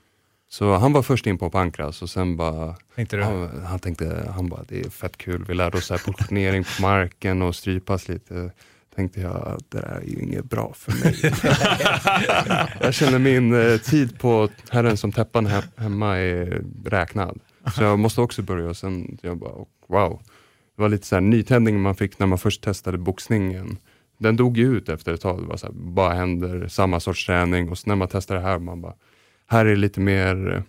Så 0.51 0.77
han 0.77 0.93
var 0.93 1.03
först 1.03 1.27
in 1.27 1.38
på 1.38 1.51
pankras 1.51 2.03
och 2.03 2.11
sen 2.11 2.37
bara, 2.37 2.77
tänkte 2.95 3.17
du? 3.17 3.23
Han, 3.23 3.64
han 3.67 3.79
tänkte, 3.79 4.31
han 4.35 4.49
bara, 4.49 4.62
det 4.69 4.81
är 4.81 4.91
fett 4.91 5.17
kul, 5.17 5.45
vi 5.49 5.55
lärde 5.55 5.79
oss 5.79 5.88
positionering 5.88 6.64
på 6.64 6.83
marken 6.83 7.43
och 7.43 7.57
strypas 7.57 8.09
lite 8.09 8.51
tänkte 8.99 9.21
jag, 9.21 9.61
det 9.69 9.81
där 9.81 10.01
är 10.03 10.07
ju 10.07 10.23
inget 10.23 10.45
bra 10.45 10.73
för 10.75 10.93
mig. 10.93 11.15
jag 12.81 12.95
känner 12.95 13.19
min 13.19 13.55
eh, 13.55 13.79
tid 13.79 14.19
på 14.19 14.49
Herren 14.71 14.97
som 14.97 15.13
täppan 15.13 15.47
he 15.47 15.63
hemma 15.77 16.17
är 16.17 16.63
räknad. 16.85 17.41
Så 17.77 17.83
jag 17.83 17.99
måste 17.99 18.21
också 18.21 18.43
börja 18.43 18.69
och 18.69 18.77
sen, 18.77 19.19
jag 19.23 19.39
bara, 19.39 19.53
wow. 19.87 20.23
Det 20.77 20.83
var 20.83 20.89
lite 20.89 21.07
så 21.07 21.17
här 21.17 21.21
nytändning 21.21 21.81
man 21.81 21.95
fick 21.95 22.19
när 22.19 22.27
man 22.27 22.39
först 22.39 22.63
testade 22.63 22.99
boxningen. 22.99 23.79
Den 24.19 24.37
dog 24.37 24.59
ju 24.59 24.77
ut 24.77 24.89
efter 24.89 25.15
ett 25.15 25.21
tag, 25.21 25.43
det 25.43 25.47
var 25.47 25.57
så 25.57 25.67
här, 25.67 25.75
bara 25.75 26.15
händer, 26.15 26.69
samma 26.69 27.01
sorts 27.01 27.27
träning 27.27 27.69
och 27.69 27.79
så 27.79 27.89
när 27.89 27.97
man 27.97 28.09
testar 28.09 28.35
det 28.35 28.41
här, 28.41 28.59
man 28.59 28.81
bara, 28.81 28.95
här 29.47 29.67
är 29.67 29.71
det 29.71 29.77
lite 29.77 30.01
mer 30.01 30.55
eh, 30.55 30.63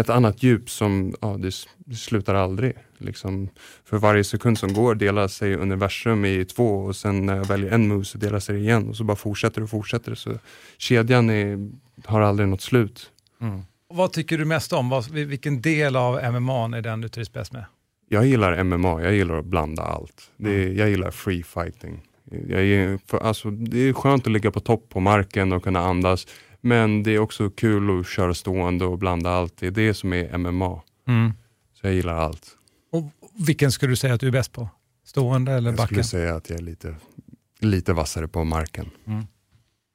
ett 0.00 0.10
annat 0.10 0.42
djup 0.42 0.70
som, 0.70 1.14
ja, 1.20 1.36
det, 1.38 1.54
det 1.76 1.94
slutar 1.96 2.34
aldrig. 2.34 2.72
Liksom, 3.00 3.48
för 3.84 3.98
varje 3.98 4.24
sekund 4.24 4.58
som 4.58 4.72
går 4.72 4.94
delar 4.94 5.28
sig 5.28 5.54
universum 5.54 6.24
i 6.24 6.44
två 6.44 6.78
och 6.78 6.96
sen 6.96 7.26
när 7.26 7.36
jag 7.36 7.44
väljer 7.44 7.70
en 7.70 7.88
move 7.88 8.04
så 8.04 8.18
delar 8.18 8.40
sig 8.40 8.54
det 8.54 8.60
igen 8.60 8.88
och 8.88 8.96
så 8.96 9.04
bara 9.04 9.16
fortsätter 9.16 9.62
och 9.62 9.70
fortsätter. 9.70 10.14
Så 10.14 10.38
kedjan 10.78 11.30
är, 11.30 11.70
har 12.04 12.20
aldrig 12.20 12.48
något 12.48 12.60
slut. 12.60 13.10
Mm. 13.40 13.62
Vad 13.88 14.12
tycker 14.12 14.38
du 14.38 14.44
mest 14.44 14.72
om? 14.72 14.88
Vad, 14.88 15.10
vilken 15.10 15.62
del 15.62 15.96
av 15.96 16.32
MMA 16.32 16.76
är 16.76 16.82
den 16.82 17.00
du 17.00 17.08
trivs 17.08 17.32
bäst 17.32 17.52
med? 17.52 17.64
Jag 18.08 18.26
gillar 18.26 18.64
MMA, 18.64 19.02
jag 19.02 19.14
gillar 19.14 19.38
att 19.38 19.44
blanda 19.44 19.82
allt. 19.82 20.30
Det 20.36 20.50
är, 20.50 20.72
jag 20.72 20.90
gillar 20.90 21.10
free 21.10 21.42
fighting. 21.42 22.02
Jag 22.48 23.00
för, 23.06 23.18
alltså, 23.18 23.50
det 23.50 23.78
är 23.78 23.92
skönt 23.92 24.26
att 24.26 24.32
ligga 24.32 24.50
på 24.50 24.60
topp 24.60 24.88
på 24.88 25.00
marken 25.00 25.52
och 25.52 25.62
kunna 25.62 25.80
andas. 25.80 26.26
Men 26.60 27.02
det 27.02 27.10
är 27.10 27.18
också 27.18 27.50
kul 27.50 28.00
att 28.00 28.08
köra 28.08 28.34
stående 28.34 28.84
och 28.84 28.98
blanda 28.98 29.30
allt. 29.30 29.56
Det 29.56 29.66
är 29.66 29.70
det 29.70 29.94
som 29.94 30.12
är 30.12 30.38
MMA. 30.38 30.82
Mm. 31.08 31.32
Så 31.74 31.86
jag 31.86 31.94
gillar 31.94 32.14
allt. 32.14 32.57
Vilken 33.46 33.72
skulle 33.72 33.92
du 33.92 33.96
säga 33.96 34.14
att 34.14 34.20
du 34.20 34.26
är 34.26 34.32
bäst 34.32 34.52
på? 34.52 34.68
Stående 35.04 35.52
eller 35.52 35.72
backen? 35.72 35.96
Jag 35.96 36.06
skulle 36.06 36.22
säga 36.22 36.36
att 36.36 36.50
jag 36.50 36.58
är 36.58 36.62
lite, 36.62 36.96
lite 37.60 37.92
vassare 37.92 38.28
på 38.28 38.44
marken. 38.44 38.90
Mm. 39.06 39.26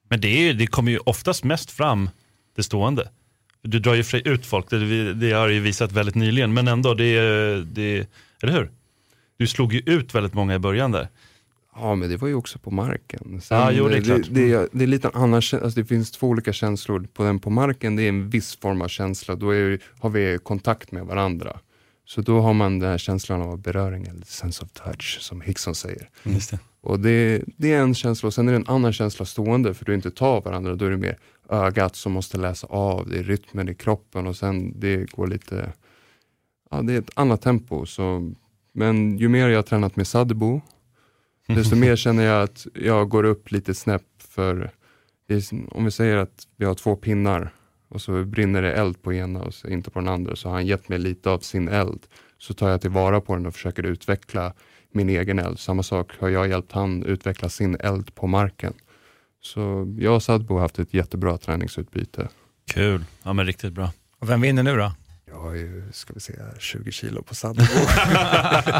Men 0.10 0.22
det, 0.22 0.28
är, 0.28 0.54
det 0.54 0.68
kommer 0.68 0.92
ju 0.92 0.98
oftast 0.98 1.44
mest 1.44 1.72
fram 1.72 2.10
det 2.56 2.64
stående. 2.64 3.10
Du 3.62 3.80
drar 3.80 3.94
ju 3.94 4.20
ut 4.20 4.46
folk, 4.46 4.70
det, 4.70 5.14
det 5.14 5.32
har 5.32 5.48
ju 5.48 5.60
visat 5.60 5.92
väldigt 5.92 6.16
nyligen, 6.16 6.54
men 6.54 6.68
ändå, 6.68 6.94
det, 6.94 7.16
det, 7.66 8.10
eller 8.42 8.54
hur? 8.54 8.72
Du 9.38 9.48
slog 9.48 9.74
ju 9.74 9.80
ut 9.80 10.16
väldigt 10.16 10.34
många 10.34 10.56
i 10.56 10.60
början 10.60 10.92
där. 10.92 11.10
Ja, 11.76 11.96
men 11.96 12.10
det 12.10 12.18
var 12.18 12.28
ju 12.28 12.36
också 12.36 12.60
på 12.60 12.72
marken. 12.72 13.42
Sen, 13.42 13.58
ja, 13.58 13.72
jo, 13.72 13.88
det, 13.88 13.98
är 13.98 14.02
klart. 14.02 14.22
Det, 14.30 14.52
det, 14.52 14.70
det 14.72 14.84
är 14.84 14.88
lite 14.88 15.10
annan 15.10 15.34
alltså 15.34 15.70
det 15.70 15.86
finns 15.86 16.12
två 16.12 16.28
olika 16.28 16.54
känslor. 16.54 17.08
På 17.14 17.24
den 17.24 17.40
på 17.40 17.50
marken, 17.50 17.96
det 17.96 18.04
är 18.04 18.10
en 18.10 18.30
viss 18.30 18.56
form 18.56 18.82
av 18.82 18.88
känsla. 18.88 19.36
Då 19.36 19.56
är, 19.56 19.80
har 20.00 20.10
vi 20.10 20.40
kontakt 20.44 20.92
med 20.92 21.06
varandra. 21.06 21.60
Så 22.06 22.22
då 22.22 22.42
har 22.42 22.54
man 22.54 22.80
den 22.80 22.90
här 22.90 22.98
känslan 22.98 23.42
av 23.42 23.58
beröring, 23.62 24.04
eller 24.04 24.26
sense 24.26 24.64
of 24.64 24.72
touch, 24.72 25.18
som 25.22 25.42
Hickson 25.42 25.76
säger. 25.76 26.10
Just 26.24 26.52
det. 26.52 26.60
Och 26.82 27.00
det, 27.00 27.44
det 27.58 27.74
är 27.74 27.82
en 27.82 27.96
känsla, 27.96 28.28
och 28.28 28.34
sen 28.34 28.48
är 28.48 28.52
det 28.52 28.58
en 28.58 28.68
annan 28.68 28.94
känsla 28.94 29.26
stående, 29.26 29.74
för 29.74 29.86
du 29.86 29.94
inte 29.94 30.12
tar 30.12 30.42
varandra. 30.42 30.76
Då 30.76 30.86
är 30.86 30.90
det 30.90 30.98
mer 30.98 31.18
ögat 31.50 31.96
som 31.96 32.12
måste 32.12 32.38
läsa 32.38 32.68
av, 32.68 33.10
det 33.10 33.20
är 33.20 33.24
rytmen 33.24 33.70
i 33.70 33.76
kroppen 33.76 34.28
och 34.28 34.36
sen 34.36 34.80
det 34.80 35.12
går 35.12 35.28
lite, 35.28 35.74
ja 36.72 36.82
det 36.82 36.94
är 36.94 37.00
ett 37.00 37.12
annat 37.14 37.42
tempo. 37.42 37.86
Så, 37.86 38.34
men 38.74 39.18
ju 39.18 39.30
mer 39.30 39.50
jag 39.50 39.58
har 39.58 39.64
tränat 39.64 39.96
med 39.96 40.08
Sadebo, 40.08 40.62
desto 41.48 41.76
mer 41.76 41.96
känner 41.96 42.24
jag 42.24 42.44
att 42.44 42.68
jag 42.74 43.10
går 43.10 43.24
upp 43.24 43.52
lite 43.52 43.74
snäpp 43.74 44.02
för, 44.18 44.72
om 45.72 45.86
vi 45.86 45.92
säger 45.92 46.18
att 46.18 46.48
vi 46.56 46.66
har 46.66 46.76
två 46.76 46.96
pinnar 46.96 47.54
och 47.94 48.02
så 48.02 48.24
brinner 48.24 48.62
det 48.62 48.74
eld 48.74 49.02
på 49.02 49.14
ena 49.14 49.42
och 49.42 49.54
inte 49.68 49.90
på 49.90 50.00
den 50.00 50.10
andra, 50.10 50.36
så 50.36 50.50
har 50.50 50.56
han 50.56 50.68
gett 50.68 50.90
mig 50.90 51.00
lite 51.00 51.30
av 51.30 51.40
sin 51.40 51.68
eld. 51.68 52.06
Så 52.38 52.54
tar 52.54 52.70
jag 52.70 52.82
tillvara 52.82 53.22
på 53.22 53.36
den 53.36 53.46
och 53.46 53.54
försöker 53.54 53.84
utveckla 53.84 54.54
min 54.92 55.10
egen 55.10 55.40
eld. 55.40 55.60
Samma 55.60 55.84
sak 55.84 56.12
har 56.20 56.30
jag 56.30 56.48
hjälpt 56.48 56.72
han 56.72 57.04
utveckla 57.04 57.50
sin 57.50 57.78
eld 57.80 58.16
på 58.16 58.28
marken. 58.28 58.74
Så 59.42 59.94
jag 60.00 60.16
och 60.16 60.24
Sadbo 60.24 60.54
har 60.54 60.62
haft 60.62 60.80
ett 60.80 60.94
jättebra 60.94 61.38
träningsutbyte. 61.38 62.28
Kul, 62.72 63.06
ja 63.24 63.34
men 63.34 63.46
riktigt 63.46 63.74
bra. 63.74 63.92
Och 64.20 64.30
vem 64.30 64.42
vinner 64.42 64.64
nu 64.64 64.78
då? 64.78 64.92
Jag 65.26 65.40
har 65.40 65.54
ju, 65.54 65.84
ska 65.92 66.14
vi 66.14 66.20
se, 66.20 66.34
20 66.60 66.92
kilo 66.92 67.24
på 67.24 67.36
Sadbo. 67.36 67.64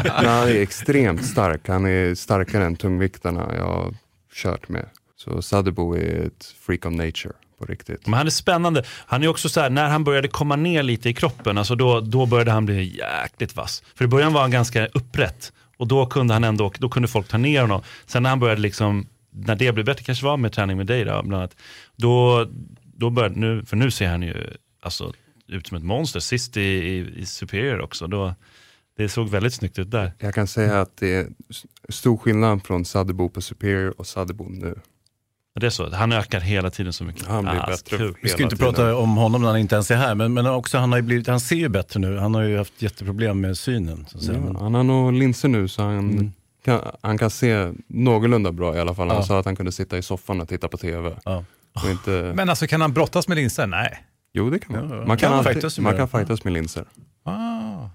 han 0.06 0.48
är 0.48 0.60
extremt 0.60 1.24
stark, 1.24 1.68
han 1.68 1.86
är 1.86 2.14
starkare 2.14 2.64
än 2.64 2.76
tungviktarna 2.76 3.56
jag 3.56 3.66
har 3.66 3.94
kört 4.32 4.68
med. 4.68 4.86
Så 5.16 5.42
Sadebo 5.42 5.96
är 5.96 6.26
ett 6.26 6.44
freak 6.44 6.86
of 6.86 6.92
nature 6.92 7.34
på 7.64 7.72
riktigt. 7.72 8.06
Men 8.06 8.14
han 8.14 8.26
är 8.26 8.30
spännande. 8.30 8.84
Han 9.06 9.22
är 9.22 9.28
också 9.28 9.48
så 9.48 9.60
här, 9.60 9.70
när 9.70 9.88
han 9.88 10.04
började 10.04 10.28
komma 10.28 10.56
ner 10.56 10.82
lite 10.82 11.08
i 11.08 11.14
kroppen, 11.14 11.58
alltså 11.58 11.74
då, 11.74 12.00
då 12.00 12.26
började 12.26 12.50
han 12.50 12.66
bli 12.66 12.98
jäkligt 12.98 13.56
vass. 13.56 13.82
För 13.94 14.04
i 14.04 14.08
början 14.08 14.32
var 14.32 14.40
han 14.40 14.50
ganska 14.50 14.86
upprätt 14.86 15.52
och 15.76 15.88
då 15.88 16.06
kunde 16.06 16.34
han 16.34 16.44
ändå, 16.44 16.72
då 16.78 16.88
kunde 16.88 17.08
folk 17.08 17.28
ta 17.28 17.38
ner 17.38 17.60
honom. 17.60 17.82
Sen 18.06 18.22
när 18.22 18.30
han 18.30 18.40
började 18.40 18.60
liksom, 18.60 19.06
när 19.30 19.56
det 19.56 19.72
blev 19.72 19.86
bättre, 19.86 20.04
kanske 20.04 20.24
var 20.24 20.36
med 20.36 20.52
träning 20.52 20.76
med 20.76 20.86
dig 20.86 21.04
då, 21.04 21.22
bland 21.22 21.34
annat, 21.34 21.56
då, 21.96 22.46
då 22.82 23.10
började, 23.10 23.40
nu, 23.40 23.64
för 23.64 23.76
nu 23.76 23.90
ser 23.90 24.08
han 24.08 24.22
ju 24.22 24.34
alltså, 24.82 25.12
ut 25.48 25.66
som 25.66 25.76
ett 25.76 25.84
monster, 25.84 26.20
sist 26.20 26.56
i, 26.56 26.60
i, 26.60 27.20
i 27.20 27.26
Superior 27.26 27.80
också. 27.80 28.06
Då, 28.06 28.34
det 28.96 29.08
såg 29.08 29.28
väldigt 29.28 29.54
snyggt 29.54 29.78
ut 29.78 29.90
där. 29.90 30.12
Jag 30.18 30.34
kan 30.34 30.46
säga 30.46 30.80
att 30.80 30.96
det 30.96 31.14
är 31.14 31.26
stor 31.88 32.16
skillnad 32.16 32.66
från 32.66 32.84
Sadebo 32.84 33.28
på 33.28 33.40
Superior 33.40 33.94
och 33.98 34.06
Sadebo 34.06 34.48
nu. 34.48 34.74
Det 35.60 35.66
är 35.66 35.70
så, 35.70 35.90
han 35.90 36.12
ökar 36.12 36.40
hela 36.40 36.70
tiden 36.70 36.92
så 36.92 37.04
mycket. 37.04 37.26
Han 37.26 37.44
blir 37.44 37.62
ah, 37.62 37.66
bättre 37.66 37.96
kul. 37.96 38.14
Vi 38.22 38.28
ska 38.28 38.42
inte 38.42 38.56
tiden. 38.56 38.74
prata 38.74 38.96
om 38.96 39.16
honom 39.16 39.42
när 39.42 39.48
han 39.48 39.58
inte 39.58 39.74
ens 39.74 39.90
är 39.90 39.96
här, 39.96 40.14
men, 40.14 40.34
men 40.34 40.46
också 40.46 40.78
han, 40.78 40.92
har 40.92 41.00
blivit, 41.00 41.26
han 41.26 41.40
ser 41.40 41.56
ju 41.56 41.68
bättre 41.68 42.00
nu. 42.00 42.18
Han 42.18 42.34
har 42.34 42.42
ju 42.42 42.58
haft 42.58 42.82
jätteproblem 42.82 43.40
med 43.40 43.58
synen. 43.58 44.06
Så 44.08 44.32
ja. 44.32 44.58
Han 44.58 44.74
har 44.74 44.82
nog 44.82 45.12
linser 45.12 45.48
nu 45.48 45.68
så 45.68 45.82
han, 45.82 46.10
mm. 46.10 46.32
kan, 46.64 46.80
han 47.00 47.18
kan 47.18 47.30
se 47.30 47.72
någorlunda 47.86 48.52
bra 48.52 48.76
i 48.76 48.80
alla 48.80 48.94
fall. 48.94 49.08
Han 49.08 49.16
ja. 49.16 49.22
sa 49.22 49.38
att 49.38 49.44
han 49.44 49.56
kunde 49.56 49.72
sitta 49.72 49.98
i 49.98 50.02
soffan 50.02 50.40
och 50.40 50.48
titta 50.48 50.68
på 50.68 50.76
TV. 50.76 51.16
Ja. 51.24 51.44
Inte... 51.90 52.32
Men 52.36 52.48
alltså 52.48 52.66
kan 52.66 52.80
han 52.80 52.92
brottas 52.92 53.28
med 53.28 53.36
linser? 53.36 53.66
Nej. 53.66 54.04
Jo 54.32 54.50
det 54.50 54.58
kan 54.58 54.72
man. 54.72 54.88
Man 54.88 55.06
kan, 55.06 55.16
kan, 55.16 55.32
alltid, 55.32 55.52
fightas, 55.52 55.78
man 55.78 55.96
kan 55.96 56.08
fightas 56.08 56.44
med 56.44 56.52
linser. 56.52 56.84
Ah. 57.24 57.88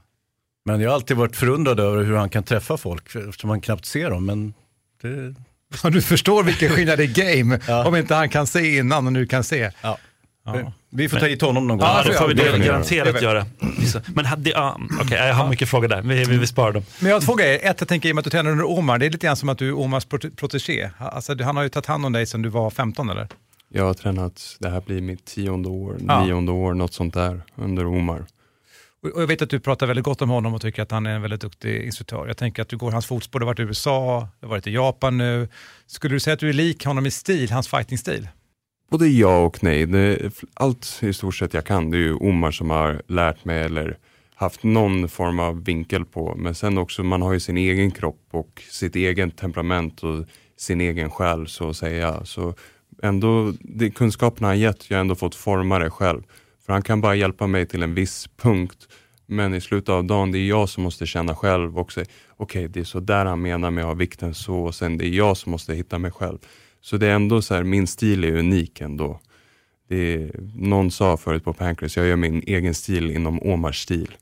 Men 0.66 0.82
jag 0.82 0.90
har 0.90 0.96
alltid 0.96 1.18
varit 1.18 1.36
förundrad 1.36 1.80
över 1.80 2.04
hur 2.04 2.16
han 2.16 2.30
kan 2.30 2.44
träffa 2.44 2.78
folk 2.78 3.16
eftersom 3.16 3.48
man 3.48 3.62
knappt 3.62 3.86
ser 3.86 4.10
dem. 4.10 4.26
Men 4.26 4.54
Det... 5.02 5.36
Ja, 5.84 5.90
du 5.90 6.02
förstår 6.02 6.44
vilken 6.44 6.70
skillnad 6.70 7.00
är 7.00 7.06
game 7.38 7.60
om 7.86 7.96
inte 7.96 8.16
han 8.16 8.30
kan 8.30 8.48
se 8.48 8.78
innan 8.78 9.08
och 9.08 9.14
nu 9.14 9.26
kan 9.26 9.44
se. 9.44 9.72
Ja. 9.82 9.98
Ja. 10.46 10.74
Vi 10.92 11.10
får 11.10 11.18
ta 11.18 11.26
hit 11.26 11.42
honom 11.42 11.68
någon 11.68 11.78
gång. 11.78 11.88
Ja, 11.88 12.04
det 12.08 12.14
får 12.14 12.28
vi 12.28 12.34
det- 12.34 12.58
garanterat 12.66 13.22
göra. 13.22 13.46
Men 14.08 14.26
hade, 14.26 14.50
ja, 14.50 14.80
okej, 15.02 15.18
jag 15.28 15.34
har 15.34 15.50
mycket 15.50 15.70
frågor 15.70 15.88
där. 15.88 16.02
Vi, 16.02 16.24
vi, 16.24 16.38
vi 16.38 16.48
sparar 16.48 16.72
dem. 16.72 16.84
Men 17.00 17.10
jag 17.10 17.16
har 17.16 17.22
två 17.22 17.36
grejer. 17.36 17.60
Ett, 17.70 17.76
jag 17.80 17.88
tänker 17.88 18.10
i 18.10 18.12
och 18.12 18.16
med 18.16 18.20
att 18.20 18.24
du 18.26 18.30
tränar 18.30 18.52
under 18.52 18.70
Omar, 18.70 18.98
det 18.98 19.06
är 19.06 19.10
lite 19.10 19.26
grann 19.28 19.36
som 19.36 19.50
att 19.50 19.58
du 19.58 19.68
är 19.68 19.78
Omars 19.78 20.08
prote- 20.08 20.36
protégé. 20.36 20.90
Alltså, 20.98 21.44
han 21.44 21.56
har 21.56 21.64
ju 21.64 21.70
tagit 21.70 21.86
hand 21.86 22.06
om 22.06 22.14
dig 22.14 22.26
sedan 22.26 22.42
du 22.42 22.50
var 22.50 22.70
15 22.70 23.10
eller? 23.10 23.28
Jag 23.74 23.86
har 23.86 23.94
tränat, 23.94 24.56
det 24.60 24.70
här 24.70 24.82
blir 24.82 25.02
mitt 25.02 25.26
tionde 25.26 25.70
år, 25.70 25.98
Ja. 26.08 26.26
nionde 26.26 26.52
år, 26.52 26.74
något 26.74 26.94
sånt 26.94 27.14
där 27.14 27.42
under 27.56 27.86
Omar. 27.88 28.26
Och 29.02 29.22
jag 29.22 29.28
vet 29.28 29.42
att 29.42 29.50
du 29.50 29.60
pratar 29.60 29.88
väldigt 29.88 30.06
gott 30.06 30.22
om 30.22 30.30
honom 30.30 30.54
och 30.54 30.62
tycker 30.62 30.82
att 30.82 30.92
han 30.92 31.06
är 31.06 31.16
en 31.16 31.22
väldigt 31.22 31.42
duktig 31.42 31.84
instruktör. 31.84 32.28
Jag 32.28 32.38
tänker 32.38 32.62
att 32.62 32.70
du 32.70 32.78
går 32.78 32.90
i 32.90 32.94
hans 32.94 33.06
fotspår, 33.06 33.40
du 33.40 33.46
har 33.46 33.54
varit 33.54 33.60
i 33.60 33.64
USA, 33.64 34.28
du 34.40 34.46
har 34.46 34.50
varit 34.50 34.68
i 34.68 34.72
Japan 34.72 35.18
nu. 35.18 35.48
Skulle 35.86 36.16
du 36.16 36.20
säga 36.20 36.34
att 36.34 36.40
du 36.40 36.50
är 36.50 36.54
lik 36.54 36.86
honom 36.86 37.06
i 37.06 37.12
stil, 37.12 37.52
hans 37.52 37.68
fighting-stil? 37.68 38.28
Både 38.92 39.08
ja 39.08 39.40
och 39.40 39.64
nej. 39.64 39.88
Allt 40.54 41.00
i 41.02 41.14
stort 41.14 41.36
sett 41.36 41.54
jag 41.54 41.66
kan, 41.66 41.92
det 41.92 41.98
är 41.98 42.00
ju 42.00 42.14
Omar 42.14 42.52
som 42.52 42.70
har 42.70 43.02
lärt 43.08 43.46
mig 43.46 43.64
eller 43.64 43.98
haft 44.36 44.64
någon 44.64 45.10
form 45.10 45.40
av 45.40 45.64
vinkel 45.64 46.06
på. 46.06 46.36
Men 46.38 46.56
sen 46.56 46.78
också, 46.78 47.04
man 47.04 47.22
har 47.22 47.34
ju 47.34 47.40
sin 47.40 47.58
egen 47.58 47.92
kropp 47.92 48.28
och 48.32 48.62
sitt 48.72 48.96
egen 48.96 49.32
temperament 49.32 50.04
och 50.04 50.26
sin 50.58 50.82
egen 50.82 51.12
själ 51.12 51.48
så 51.48 51.70
att 51.70 51.78
säga. 51.78 52.26
Så 52.26 52.54
ändå, 53.04 53.54
det, 53.60 53.90
kunskapen 53.90 54.46
han 54.46 54.60
gett, 54.60 54.90
jag 54.90 54.98
har 54.98 55.02
ändå 55.02 55.16
fått 55.16 55.36
forma 55.36 55.80
det 55.80 55.90
själv. 55.90 56.24
För 56.70 56.74
han 56.74 56.82
kan 56.82 57.02
bara 57.02 57.16
hjälpa 57.16 57.48
mig 57.48 57.66
till 57.66 57.84
en 57.84 57.94
viss 57.94 58.28
punkt. 58.38 58.88
Men 59.26 59.54
i 59.54 59.62
slutet 59.62 59.90
av 59.90 60.04
dagen, 60.04 60.32
det 60.32 60.40
är 60.40 60.48
jag 60.48 60.70
som 60.70 60.84
måste 60.84 61.06
känna 61.06 61.36
själv 61.36 61.80
och 61.80 61.92
säga, 61.92 62.06
okej 62.38 62.68
det 62.68 62.80
är 62.80 62.84
så 62.84 63.00
där 63.00 63.26
han 63.26 63.42
menar 63.42 63.72
med 63.72 63.84
att 63.84 63.88
ha 63.88 63.94
vikten 63.94 64.34
så 64.34 64.56
och 64.56 64.76
sen 64.76 64.98
det 64.98 65.06
är 65.06 65.10
jag 65.10 65.38
som 65.38 65.52
måste 65.52 65.74
hitta 65.74 66.00
mig 66.00 66.12
själv. 66.12 66.38
Så 66.82 66.98
det 66.98 67.08
är 67.08 67.16
ändå 67.16 67.42
så 67.42 67.54
här, 67.54 67.64
min 67.64 67.88
stil 67.88 68.24
är 68.24 68.36
unik 68.36 68.82
ändå. 68.82 69.20
Det 69.88 70.14
är, 70.14 70.32
någon 70.56 70.92
sa 70.92 71.18
förut 71.18 71.44
på 71.44 71.54
Pancras, 71.54 71.98
jag 71.98 72.08
gör 72.08 72.16
min 72.16 72.44
egen 72.48 72.74
stil 72.74 73.12
inom 73.12 73.44
Omars 73.44 73.84
stil. 73.84 74.18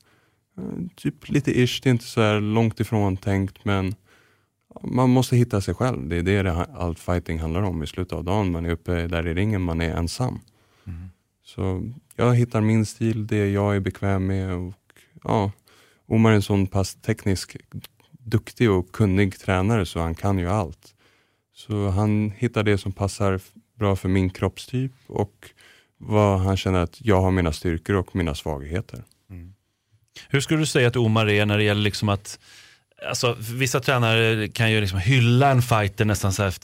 Typ 0.96 1.28
lite 1.28 1.60
ish, 1.60 1.80
det 1.82 1.88
är 1.88 1.92
inte 1.92 2.04
så 2.04 2.20
här 2.20 2.40
långt 2.40 2.80
ifrån 2.80 3.16
tänkt 3.16 3.64
men 3.64 3.94
man 4.82 5.10
måste 5.10 5.36
hitta 5.36 5.60
sig 5.60 5.74
själv. 5.74 6.08
Det 6.08 6.16
är 6.16 6.22
det, 6.22 6.42
det 6.42 6.52
allt 6.52 6.98
fighting 6.98 7.38
handlar 7.38 7.62
om 7.62 7.82
i 7.82 7.86
slutet 7.86 8.12
av 8.12 8.24
dagen. 8.24 8.52
Man 8.52 8.66
är 8.66 8.70
uppe 8.70 9.06
där 9.06 9.26
i 9.26 9.34
ringen, 9.34 9.62
man 9.62 9.80
är 9.80 9.96
ensam. 9.96 10.40
Mm. 10.86 11.08
Så 11.48 11.92
jag 12.16 12.34
hittar 12.34 12.60
min 12.60 12.86
stil, 12.86 13.26
det 13.26 13.50
jag 13.50 13.76
är 13.76 13.80
bekväm 13.80 14.26
med. 14.26 14.54
Och, 14.54 14.74
ja, 15.24 15.52
Omar 16.06 16.30
är 16.30 16.34
en 16.34 16.42
sån 16.42 16.66
pass 16.66 16.94
teknisk, 16.94 17.56
duktig 18.10 18.70
och 18.70 18.92
kunnig 18.92 19.38
tränare 19.38 19.86
så 19.86 20.00
han 20.00 20.14
kan 20.14 20.38
ju 20.38 20.48
allt. 20.48 20.94
Så 21.54 21.88
han 21.88 22.32
hittar 22.36 22.62
det 22.62 22.78
som 22.78 22.92
passar 22.92 23.40
bra 23.78 23.96
för 23.96 24.08
min 24.08 24.30
kroppstyp 24.30 24.92
och 25.06 25.50
vad 25.98 26.40
han 26.40 26.56
känner 26.56 26.78
att 26.78 27.00
jag 27.00 27.20
har 27.20 27.30
mina 27.30 27.52
styrkor 27.52 27.96
och 27.96 28.16
mina 28.16 28.34
svagheter. 28.34 29.04
Mm. 29.30 29.54
Hur 30.28 30.40
skulle 30.40 30.60
du 30.60 30.66
säga 30.66 30.88
att 30.88 30.96
Omar 30.96 31.28
är 31.28 31.46
när 31.46 31.58
det 31.58 31.64
gäller 31.64 31.82
liksom 31.82 32.08
att, 32.08 32.38
alltså 33.08 33.36
vissa 33.38 33.80
tränare 33.80 34.48
kan 34.48 34.72
ju 34.72 34.80
liksom 34.80 34.98
hylla 34.98 35.50
en 35.50 35.62
fighter 35.62 36.04
nästan 36.04 36.32
så 36.32 36.42
här 36.42 36.54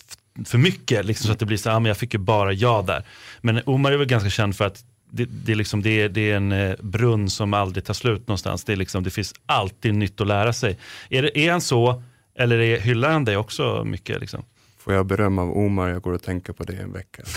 för 0.44 0.58
mycket, 0.58 1.04
liksom 1.04 1.26
så 1.26 1.32
att 1.32 1.38
det 1.38 1.46
blir 1.46 1.56
så 1.56 1.68
här, 1.68 1.76
ah, 1.76 1.80
men 1.80 1.88
jag 1.88 1.96
fick 1.96 2.14
ju 2.14 2.20
bara 2.20 2.52
ja 2.52 2.84
där. 2.86 3.04
Men 3.40 3.60
Omar 3.66 3.92
är 3.92 3.96
väl 3.96 4.06
ganska 4.06 4.30
känd 4.30 4.56
för 4.56 4.64
att 4.64 4.84
det, 5.10 5.24
det, 5.24 5.52
är, 5.52 5.56
liksom, 5.56 5.82
det, 5.82 6.02
är, 6.02 6.08
det 6.08 6.30
är 6.30 6.36
en 6.36 6.52
eh, 6.52 6.74
brunn 6.80 7.30
som 7.30 7.54
aldrig 7.54 7.84
tar 7.84 7.94
slut 7.94 8.28
någonstans. 8.28 8.64
Det, 8.64 8.72
är 8.72 8.76
liksom, 8.76 9.04
det 9.04 9.10
finns 9.10 9.34
alltid 9.46 9.94
nytt 9.94 10.20
att 10.20 10.26
lära 10.26 10.52
sig. 10.52 10.78
Är, 11.08 11.22
det, 11.22 11.38
är 11.38 11.52
han 11.52 11.60
så, 11.60 12.02
eller 12.38 12.58
är, 12.58 12.80
hyllar 12.80 13.10
han 13.10 13.24
dig 13.24 13.36
också 13.36 13.84
mycket? 13.84 14.20
Liksom? 14.20 14.44
Får 14.78 14.94
jag 14.94 15.06
beröm 15.06 15.38
av 15.38 15.56
Omar, 15.56 15.88
jag 15.88 16.02
går 16.02 16.12
och 16.12 16.22
tänker 16.22 16.52
på 16.52 16.64
det 16.64 16.76
en 16.76 16.92
vecka. 16.92 17.22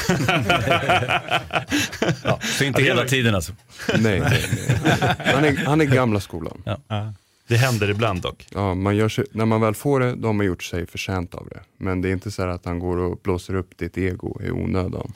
Ja, 2.23 2.39
så 2.41 2.63
inte 2.63 2.83
hela 2.83 3.05
tiden 3.05 3.35
alltså. 3.35 3.53
Nej, 3.97 4.19
nej, 4.19 4.45
nej. 4.55 5.15
Han, 5.33 5.45
är, 5.45 5.65
han 5.65 5.81
är 5.81 5.85
gamla 5.85 6.19
skolan. 6.19 6.61
Ja. 6.65 7.13
Det 7.47 7.57
händer 7.57 7.89
ibland 7.89 8.21
dock. 8.21 8.47
Ja, 8.53 8.73
man 8.73 8.95
gör 8.95 9.09
sig, 9.09 9.25
när 9.31 9.45
man 9.45 9.61
väl 9.61 9.75
får 9.75 9.99
det, 9.99 10.15
då 10.15 10.27
har 10.27 10.33
man 10.33 10.45
gjort 10.45 10.63
sig 10.63 10.85
förtjänt 10.85 11.35
av 11.35 11.47
det. 11.49 11.59
Men 11.77 12.01
det 12.01 12.09
är 12.09 12.13
inte 12.13 12.31
så 12.31 12.43
att 12.43 12.65
han 12.65 12.79
går 12.79 12.97
och 12.97 13.19
blåser 13.23 13.55
upp 13.55 13.77
ditt 13.77 13.97
ego 13.97 14.41
i 14.43 14.51
onödan. 14.51 15.13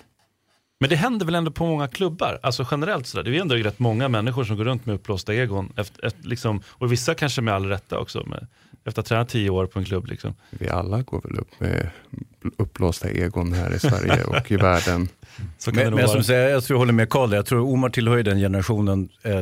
Men 0.79 0.89
det 0.89 0.95
händer 0.95 1.25
väl 1.25 1.35
ändå 1.35 1.51
på 1.51 1.65
många 1.65 1.87
klubbar, 1.87 2.39
alltså 2.43 2.67
generellt 2.71 3.07
sådär. 3.07 3.31
Det 3.31 3.37
är 3.37 3.41
ändå 3.41 3.55
rätt 3.55 3.79
många 3.79 4.09
människor 4.09 4.43
som 4.43 4.57
går 4.57 4.65
runt 4.65 4.85
med 4.85 4.95
uppblåsta 4.95 5.33
egon. 5.33 5.73
Efter, 5.75 6.05
efter, 6.05 6.23
liksom, 6.23 6.61
och 6.67 6.91
vissa 6.91 7.15
kanske 7.15 7.41
med 7.41 7.53
all 7.53 7.65
rätta 7.65 7.99
också, 7.99 8.25
med, 8.25 8.47
efter 8.85 8.89
att 8.89 8.95
ha 8.95 9.03
tränat 9.03 9.29
tio 9.29 9.49
år 9.49 9.65
på 9.65 9.79
en 9.79 9.85
klubb. 9.85 10.07
Liksom. 10.07 10.33
Vi 10.49 10.69
alla 10.69 11.01
går 11.01 11.21
väl 11.21 11.39
upp 11.39 11.59
med 11.59 11.89
uppblåsta 12.57 13.09
egon 13.09 13.53
här 13.53 13.75
i 13.75 13.79
Sverige 13.79 14.23
och 14.23 14.51
i 14.51 14.55
världen. 14.55 15.09
Så 15.57 15.71
kan 15.71 15.77
det 15.77 15.83
Men, 15.83 15.93
men 15.93 16.05
vara. 16.05 16.13
som 16.15 16.23
säger, 16.23 16.49
jag 16.49 16.63
tror 16.63 16.75
jag 16.75 16.79
håller 16.79 16.93
med 16.93 17.09
Karl, 17.09 17.33
jag 17.33 17.45
tror 17.45 17.73
Omar 17.73 17.89
tillhör 17.89 18.23
den 18.23 18.39
generationen 18.39 19.09
eh, 19.23 19.41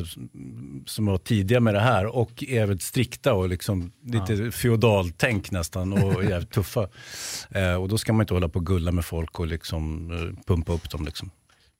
som 0.85 1.05
var 1.05 1.17
tidiga 1.17 1.59
med 1.59 1.73
det 1.73 1.79
här 1.79 2.05
och 2.05 2.43
är 2.47 2.59
väldigt 2.65 2.81
strikta 2.83 3.33
och 3.33 3.49
liksom 3.49 3.91
lite 4.05 4.51
feodaltänk 4.51 5.51
nästan 5.51 5.93
och 5.93 6.23
jävligt 6.25 6.51
tuffa. 6.53 6.87
Eh, 7.49 7.73
och 7.73 7.89
då 7.89 7.97
ska 7.97 8.13
man 8.13 8.23
inte 8.23 8.33
hålla 8.33 8.49
på 8.49 8.59
och 8.59 8.65
gulla 8.65 8.91
med 8.91 9.05
folk 9.05 9.39
och 9.39 9.47
liksom 9.47 10.11
eh, 10.11 10.45
pumpa 10.47 10.73
upp 10.73 10.89
dem. 10.89 11.05
Liksom. 11.05 11.31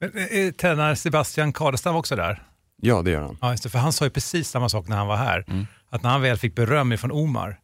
Men, 0.02 0.12
eh, 0.18 0.40
eh, 0.40 0.52
Tränare 0.52 0.96
Sebastian 0.96 1.54
Kadestam 1.54 1.96
också 1.96 2.16
där? 2.16 2.44
Ja, 2.82 3.02
det 3.02 3.12
gör 3.12 3.22
han. 3.22 3.38
Ja, 3.42 3.52
just 3.52 3.64
det, 3.64 3.70
för 3.70 3.80
han 3.80 3.94
sa 3.94 4.06
ju 4.06 4.12
precis 4.12 4.50
samma 4.50 4.70
sak 4.70 4.88
när 4.88 4.98
han 4.98 5.08
var 5.08 5.18
här. 5.18 5.46
Att 5.90 6.04
när 6.04 6.10
han 6.10 6.22
väl 6.22 6.38
fick 6.38 6.56
beröm 6.56 6.98
från 6.98 7.12
Omar, 7.12 7.60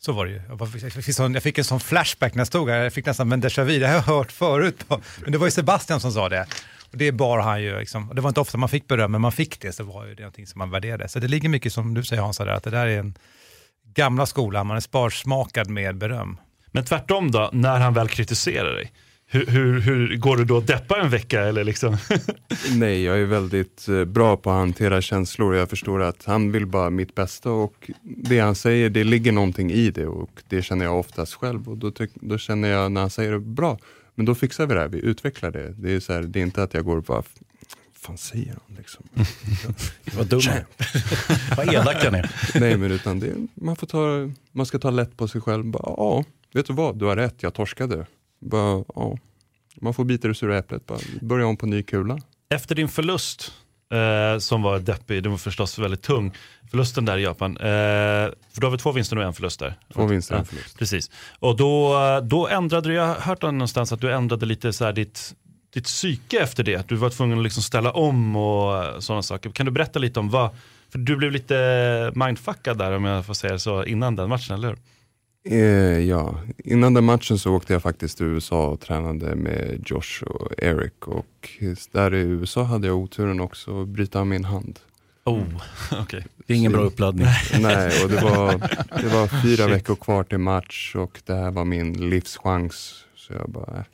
så 0.00 0.12
var 0.12 0.26
det 0.26 0.32
ju. 0.32 0.40
Jag, 0.48 0.92
fick, 1.04 1.14
sån, 1.14 1.34
jag 1.34 1.42
fick 1.42 1.58
en 1.58 1.64
sån 1.64 1.80
flashback 1.80 2.34
när 2.34 2.40
jag 2.40 2.46
stod 2.46 2.70
här, 2.70 2.76
jag 2.76 2.92
fick 2.92 3.06
nästan 3.06 3.32
en 3.32 3.42
déjà 3.42 3.64
vu, 3.64 3.78
det 3.78 3.86
har 3.86 3.94
jag 3.94 4.02
hört 4.02 4.32
förut. 4.32 4.88
På, 4.88 5.00
men 5.22 5.32
det 5.32 5.38
var 5.38 5.46
ju 5.46 5.50
Sebastian 5.50 6.00
som 6.00 6.12
sa 6.12 6.28
det. 6.28 6.46
Och 6.90 6.96
det 6.96 7.12
bar 7.12 7.38
han 7.38 7.62
ju, 7.62 7.78
liksom, 7.78 8.10
det 8.14 8.20
var 8.20 8.28
inte 8.28 8.40
ofta 8.40 8.58
man 8.58 8.68
fick 8.68 8.88
beröm, 8.88 9.12
men 9.12 9.20
man 9.20 9.32
fick 9.32 9.60
det, 9.60 9.72
så 9.72 9.84
var 9.84 10.06
ju 10.06 10.14
det 10.14 10.22
någonting 10.22 10.46
som 10.46 10.58
man 10.58 10.70
värderade. 10.70 11.08
Så 11.08 11.18
det 11.18 11.28
ligger 11.28 11.48
mycket 11.48 11.72
som 11.72 11.94
du 11.94 12.04
säger 12.04 12.22
Hansa, 12.22 12.44
där, 12.44 12.52
att 12.52 12.64
det 12.64 12.70
där 12.70 12.86
är 12.86 12.98
en 12.98 13.14
gamla 13.94 14.26
skolan, 14.26 14.66
man 14.66 14.76
är 14.76 14.80
sparsmakad 14.80 15.70
med 15.70 15.98
beröm. 15.98 16.36
Men 16.66 16.84
tvärtom 16.84 17.30
då, 17.30 17.50
när 17.52 17.80
han 17.80 17.94
väl 17.94 18.08
kritiserar 18.08 18.74
dig, 18.74 18.92
hur, 19.32 19.46
hur, 19.46 19.80
hur 19.80 20.16
går 20.16 20.36
du 20.36 20.44
då 20.44 20.56
och 20.56 20.62
deppar 20.62 20.98
en 20.98 21.10
vecka? 21.10 21.40
Eller 21.40 21.64
liksom? 21.64 21.96
Nej, 22.74 23.02
jag 23.02 23.20
är 23.20 23.24
väldigt 23.24 23.88
eh, 23.88 24.04
bra 24.04 24.36
på 24.36 24.50
att 24.50 24.56
hantera 24.56 25.00
känslor. 25.00 25.54
Jag 25.54 25.70
förstår 25.70 26.02
att 26.02 26.24
han 26.24 26.52
vill 26.52 26.66
bara 26.66 26.90
mitt 26.90 27.14
bästa 27.14 27.50
och 27.50 27.90
det 28.02 28.38
han 28.38 28.54
säger, 28.54 28.90
det 28.90 29.04
ligger 29.04 29.32
någonting 29.32 29.72
i 29.72 29.90
det 29.90 30.06
och 30.06 30.30
det 30.48 30.62
känner 30.62 30.84
jag 30.84 30.98
oftast 30.98 31.34
själv. 31.34 31.68
Och 31.68 31.76
då, 31.76 31.90
tyck, 31.90 32.10
då 32.14 32.38
känner 32.38 32.68
jag 32.68 32.92
när 32.92 33.00
han 33.00 33.10
säger 33.10 33.32
det, 33.32 33.38
bra, 33.38 33.78
men 34.14 34.26
då 34.26 34.34
fixar 34.34 34.66
vi 34.66 34.74
det 34.74 34.80
här, 34.80 34.88
vi 34.88 34.98
utvecklar 34.98 35.50
det. 35.50 35.74
Det 35.78 35.92
är, 35.92 36.00
så 36.00 36.12
här, 36.12 36.22
det 36.22 36.38
är 36.38 36.42
inte 36.42 36.62
att 36.62 36.74
jag 36.74 36.84
går 36.84 36.96
och 36.96 37.02
bara, 37.02 37.22
fan 38.00 38.18
säger 38.18 38.56
han 38.66 38.76
liksom? 38.76 39.04
Vad 40.16 40.26
dum 40.26 40.40
han 40.46 40.56
är. 40.56 40.66
Vad 41.56 41.74
elak 41.74 42.04
han 42.04 42.14
är. 42.14 42.30
Nej, 42.60 42.76
men 42.76 42.90
utan 42.90 43.20
det, 43.20 43.34
man, 43.54 43.76
får 43.76 43.86
ta, 43.86 44.32
man 44.52 44.66
ska 44.66 44.78
ta 44.78 44.90
lätt 44.90 45.16
på 45.16 45.28
sig 45.28 45.40
själv. 45.40 45.64
Bara, 45.64 45.94
ja, 45.96 46.24
vet 46.52 46.66
du 46.66 46.72
vad, 46.72 46.98
du 46.98 47.04
har 47.04 47.16
rätt, 47.16 47.42
jag 47.42 47.54
torskade. 47.54 48.06
Bara, 48.40 48.84
ja. 48.94 49.18
Man 49.80 49.94
får 49.94 50.04
bita 50.04 50.28
det 50.28 50.34
sura 50.34 50.58
äpplet, 50.58 50.86
bara 50.86 50.98
börja 51.20 51.46
om 51.46 51.56
på 51.56 51.66
ny 51.66 51.82
kula. 51.82 52.18
Efter 52.50 52.74
din 52.74 52.88
förlust, 52.88 53.52
eh, 53.92 54.38
som 54.38 54.62
var 54.62 54.78
deppig, 54.78 55.22
den 55.22 55.32
var 55.32 55.38
förstås 55.38 55.78
väldigt 55.78 56.02
tung, 56.02 56.32
förlusten 56.70 57.04
där 57.04 57.18
i 57.18 57.22
Japan, 57.22 57.56
eh, 57.56 57.62
för 57.62 58.60
då 58.60 58.66
har 58.66 58.70
vi 58.70 58.78
två 58.78 58.92
vinster 58.92 59.16
och 59.18 59.24
en 59.24 59.32
förlust 59.32 59.60
där. 59.60 59.74
Två 59.94 60.06
vinster 60.06 60.34
och 60.34 60.40
en 60.40 60.46
förlust. 60.46 60.78
Precis. 60.78 61.10
Och 61.38 61.56
då, 61.56 61.96
då 62.22 62.48
ändrade 62.48 62.88
du, 62.88 62.94
jag 62.94 63.06
har 63.06 63.14
hört 63.14 63.42
någonstans 63.42 63.92
att 63.92 64.00
du 64.00 64.12
ändrade 64.12 64.46
lite 64.46 64.72
så 64.72 64.84
här 64.84 64.92
ditt, 64.92 65.34
ditt 65.74 65.84
psyke 65.84 66.40
efter 66.40 66.64
det, 66.64 66.76
att 66.76 66.88
du 66.88 66.96
var 66.96 67.10
tvungen 67.10 67.38
att 67.38 67.44
liksom 67.44 67.62
ställa 67.62 67.92
om 67.92 68.36
och 68.36 69.02
sådana 69.02 69.22
saker. 69.22 69.50
Kan 69.50 69.66
du 69.66 69.72
berätta 69.72 69.98
lite 69.98 70.20
om 70.20 70.30
vad, 70.30 70.50
för 70.92 70.98
du 70.98 71.16
blev 71.16 71.32
lite 71.32 72.12
mindfuckad 72.14 72.78
där 72.78 72.92
om 72.92 73.04
jag 73.04 73.26
får 73.26 73.34
säga 73.34 73.58
så, 73.58 73.84
innan 73.84 74.16
den 74.16 74.28
matchen, 74.28 74.54
eller 74.54 74.68
hur? 74.68 74.78
Eh, 75.44 75.58
ja, 75.98 76.40
innan 76.64 76.94
den 76.94 77.04
matchen 77.04 77.38
så 77.38 77.54
åkte 77.54 77.72
jag 77.72 77.82
faktiskt 77.82 78.16
till 78.16 78.26
USA 78.26 78.66
och 78.66 78.80
tränade 78.80 79.36
med 79.36 79.82
Josh 79.86 80.22
och 80.26 80.52
Eric 80.58 80.92
och 81.00 81.48
där 81.92 82.14
i 82.14 82.18
USA 82.20 82.62
hade 82.62 82.86
jag 82.86 82.96
oturen 82.96 83.40
också 83.40 83.82
att 83.82 83.88
bryta 83.88 84.20
av 84.20 84.26
min 84.26 84.44
hand. 84.44 84.78
Oh, 85.24 85.42
okej. 85.92 86.26
Det 86.46 86.52
är 86.52 86.56
ingen 86.56 86.72
Så- 86.72 86.78
bra 86.78 86.86
uppladdning. 86.86 87.26
Nej, 87.60 88.04
och 88.04 88.10
det 88.10 88.20
var, 88.20 88.52
det 89.02 89.08
var 89.08 89.42
fyra 89.42 89.66
veckor 89.66 89.94
kvar 89.94 90.24
till 90.24 90.38
match 90.38 90.94
och 90.96 91.20
det 91.26 91.34
här 91.34 91.50
var 91.50 91.64
min 91.64 92.10
livschans. 92.10 93.04
Så 93.16 93.32
jag 93.32 93.50
bara, 93.50 93.78
äh. 93.78 93.84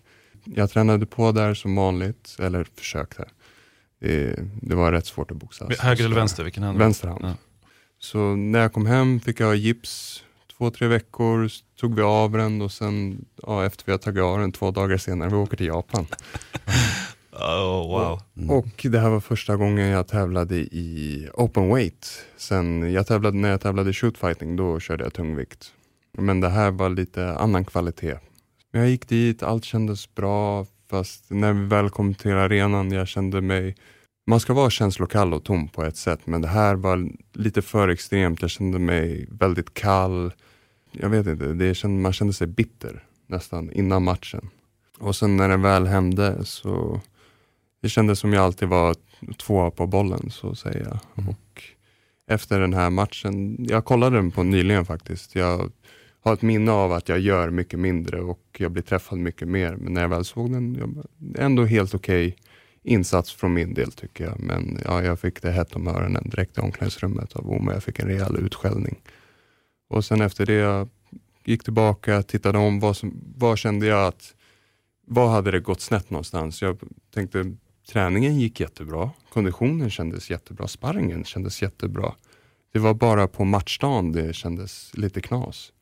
jag 0.45 0.71
tränade 0.71 1.07
på 1.07 1.33
där 1.33 1.55
som 1.55 1.77
vanligt, 1.77 2.37
eller 2.39 2.67
försökte. 2.77 3.25
Det, 4.01 4.39
det 4.63 4.75
var 4.75 4.93
rätt 4.93 5.07
svårt 5.07 5.31
att 5.31 5.37
boxas. 5.37 5.79
Höger 5.79 6.05
eller 6.05 6.17
vänster? 6.17 6.45
Vilken 6.45 6.63
hand? 6.63 6.79
Vänster 6.79 7.09
hand. 7.09 7.25
Ja. 7.25 7.35
Så 7.99 8.37
när 8.37 8.59
jag 8.59 8.73
kom 8.73 8.87
hem 8.87 9.21
fick 9.21 9.41
jag 9.41 9.57
gips 9.57 10.23
två, 10.59 10.71
tre 10.71 10.89
veckor, 10.89 11.49
tog 11.81 11.95
vi 11.95 12.03
av 12.03 12.33
den 12.33 12.63
och 12.63 12.73
sen 12.73 13.25
ja, 13.43 13.65
efter 13.65 13.87
vi 13.87 13.93
har 13.93 13.99
tagit 13.99 14.23
av 14.23 14.39
den 14.39 14.53
två 14.53 14.71
dagar 14.71 14.97
senare, 14.97 15.29
vi 15.29 15.37
åker 15.37 15.57
till 15.57 15.67
Japan. 15.67 16.07
Oh, 17.39 17.89
wow. 17.89 18.21
Och 18.51 18.87
det 18.91 18.99
här 18.99 19.11
var 19.11 19.21
första 19.21 19.57
gången 19.57 19.89
jag 19.89 20.09
tävlade 20.09 20.57
i 20.57 21.29
open 21.35 21.75
weight. 21.75 22.25
Sen 22.37 22.93
jag 22.93 23.07
tävlade, 23.07 23.37
när 23.37 23.51
jag 23.51 23.61
tävlade 23.61 23.91
i 23.91 23.93
shootfighting, 23.93 24.57
då 24.57 24.81
körde 24.81 25.05
jag 25.05 25.15
tungvikt. 25.15 25.73
Men 26.13 26.41
det 26.41 26.49
här 26.49 26.71
var 26.71 26.91
lite 26.91 27.35
annan 27.35 27.65
kvalitet. 27.65 28.19
Men 28.73 28.81
jag 28.81 28.91
gick 28.91 29.09
dit, 29.09 29.43
allt 29.43 29.65
kändes 29.65 30.15
bra. 30.15 30.67
Fast 30.91 31.31
när 31.31 31.53
vi 31.53 31.67
väl 31.67 31.91
kom 31.91 32.15
till 32.15 32.33
arenan, 32.33 32.93
jag 32.93 33.09
kände 33.09 33.41
mig 33.41 33.77
man 34.27 34.41
ska 34.41 34.55
vara 34.55 34.71
känslokall 34.71 35.35
och 35.35 35.45
tom 35.45 35.69
på 35.69 35.85
ett 35.85 35.97
sätt, 35.97 36.21
men 36.25 36.43
det 36.43 36.49
här 36.49 36.75
var 36.75 37.09
lite 37.33 37.63
för 37.63 37.89
extremt. 37.89 38.43
Jag 38.43 38.51
kände 38.51 38.79
mig 38.79 39.27
väldigt 39.31 39.75
kall. 39.75 40.33
Jag 40.93 41.09
vet 41.09 41.27
inte, 41.27 41.47
det 41.47 41.75
kände, 41.75 42.03
man 42.03 42.13
kände 42.13 42.33
sig 42.33 42.47
bitter 42.47 43.05
nästan 43.27 43.73
innan 43.73 44.05
matchen. 44.05 44.51
Och 44.99 45.17
sen 45.17 45.37
när 45.37 45.49
det 45.49 45.57
väl 45.57 45.87
hände 45.87 46.45
så 46.45 47.01
det 47.83 47.89
kändes 47.89 48.19
som 48.19 48.33
jag 48.33 48.45
alltid 48.45 48.69
var 48.69 48.97
tvåa 49.37 49.71
på 49.71 49.87
bollen, 49.87 50.31
så 50.31 50.51
att 50.51 50.59
säga. 50.59 51.01
Mm. 51.17 51.29
Och 51.29 51.63
efter 52.29 52.61
den 52.61 52.75
här 52.75 52.91
matchen, 52.91 53.57
jag 53.69 53.85
kollade 53.85 54.17
den 54.17 54.31
på 54.31 54.43
nyligen 54.43 54.87
faktiskt. 54.87 55.35
Jag 55.35 55.73
har 56.21 56.33
ett 56.33 56.43
minne 56.43 56.73
av 56.73 56.93
att 56.93 57.09
jag 57.09 57.19
gör 57.19 57.51
mycket 57.51 57.79
mindre 57.79 58.21
och 58.21 58.41
jag 58.59 58.73
blir 58.73 58.83
träffad 58.83 59.19
mycket 59.19 59.49
mer. 59.49 59.77
Men 59.77 59.93
när 59.93 60.01
jag 60.01 60.09
väl 60.09 60.25
såg 60.25 60.53
den, 60.53 60.75
jag, 60.75 61.05
ändå 61.45 61.65
helt 61.65 61.95
okej 61.95 62.37
insats 62.87 63.33
från 63.33 63.55
min 63.55 63.75
del 63.75 63.93
tycker 63.93 64.25
jag. 64.25 64.41
Men 64.41 64.79
ja, 64.85 65.03
jag 65.03 65.21
fick 65.21 65.43
det 65.43 65.51
hett 65.51 65.77
om 65.77 65.89
öronen 65.89 66.31
direkt 66.31 66.59
i 66.59 66.61
omklädningsrummet 66.61 67.37
av 67.37 67.51
Oma. 67.51 67.73
Jag 67.73 67.83
fick 67.83 67.99
en 67.99 68.09
rejäl 68.09 68.37
utskällning. 68.37 69.01
Och 69.89 70.05
sen 70.05 70.21
efter 70.21 70.47
det 70.47 70.53
jag 70.53 70.89
gick 71.45 71.65
tillbaka, 71.65 72.23
tittade 72.23 72.59
om, 72.59 72.81
vad, 72.81 72.97
som, 72.97 73.21
vad 73.37 73.59
kände 73.59 73.87
jag 73.87 74.07
att, 74.07 74.35
vad 75.07 75.31
hade 75.31 75.51
det 75.51 75.61
gått 75.61 75.81
snett 75.81 76.11
någonstans? 76.11 76.63
Jag 76.63 76.79
tänkte, 77.15 77.57
träningen 77.89 78.41
gick 78.41 78.61
jättebra, 78.61 79.11
konditionen 79.33 79.91
kändes 79.91 80.31
jättebra, 80.31 80.69
sparringen 80.69 81.25
kändes 81.25 81.63
jättebra. 81.63 82.15
Det 82.73 82.79
var 82.79 82.95
bara 82.95 83.29
på 83.29 83.45
matchdagen 83.45 84.13
det 84.13 84.33
kändes 84.33 84.97
lite 84.97 85.21
knas. 85.21 85.73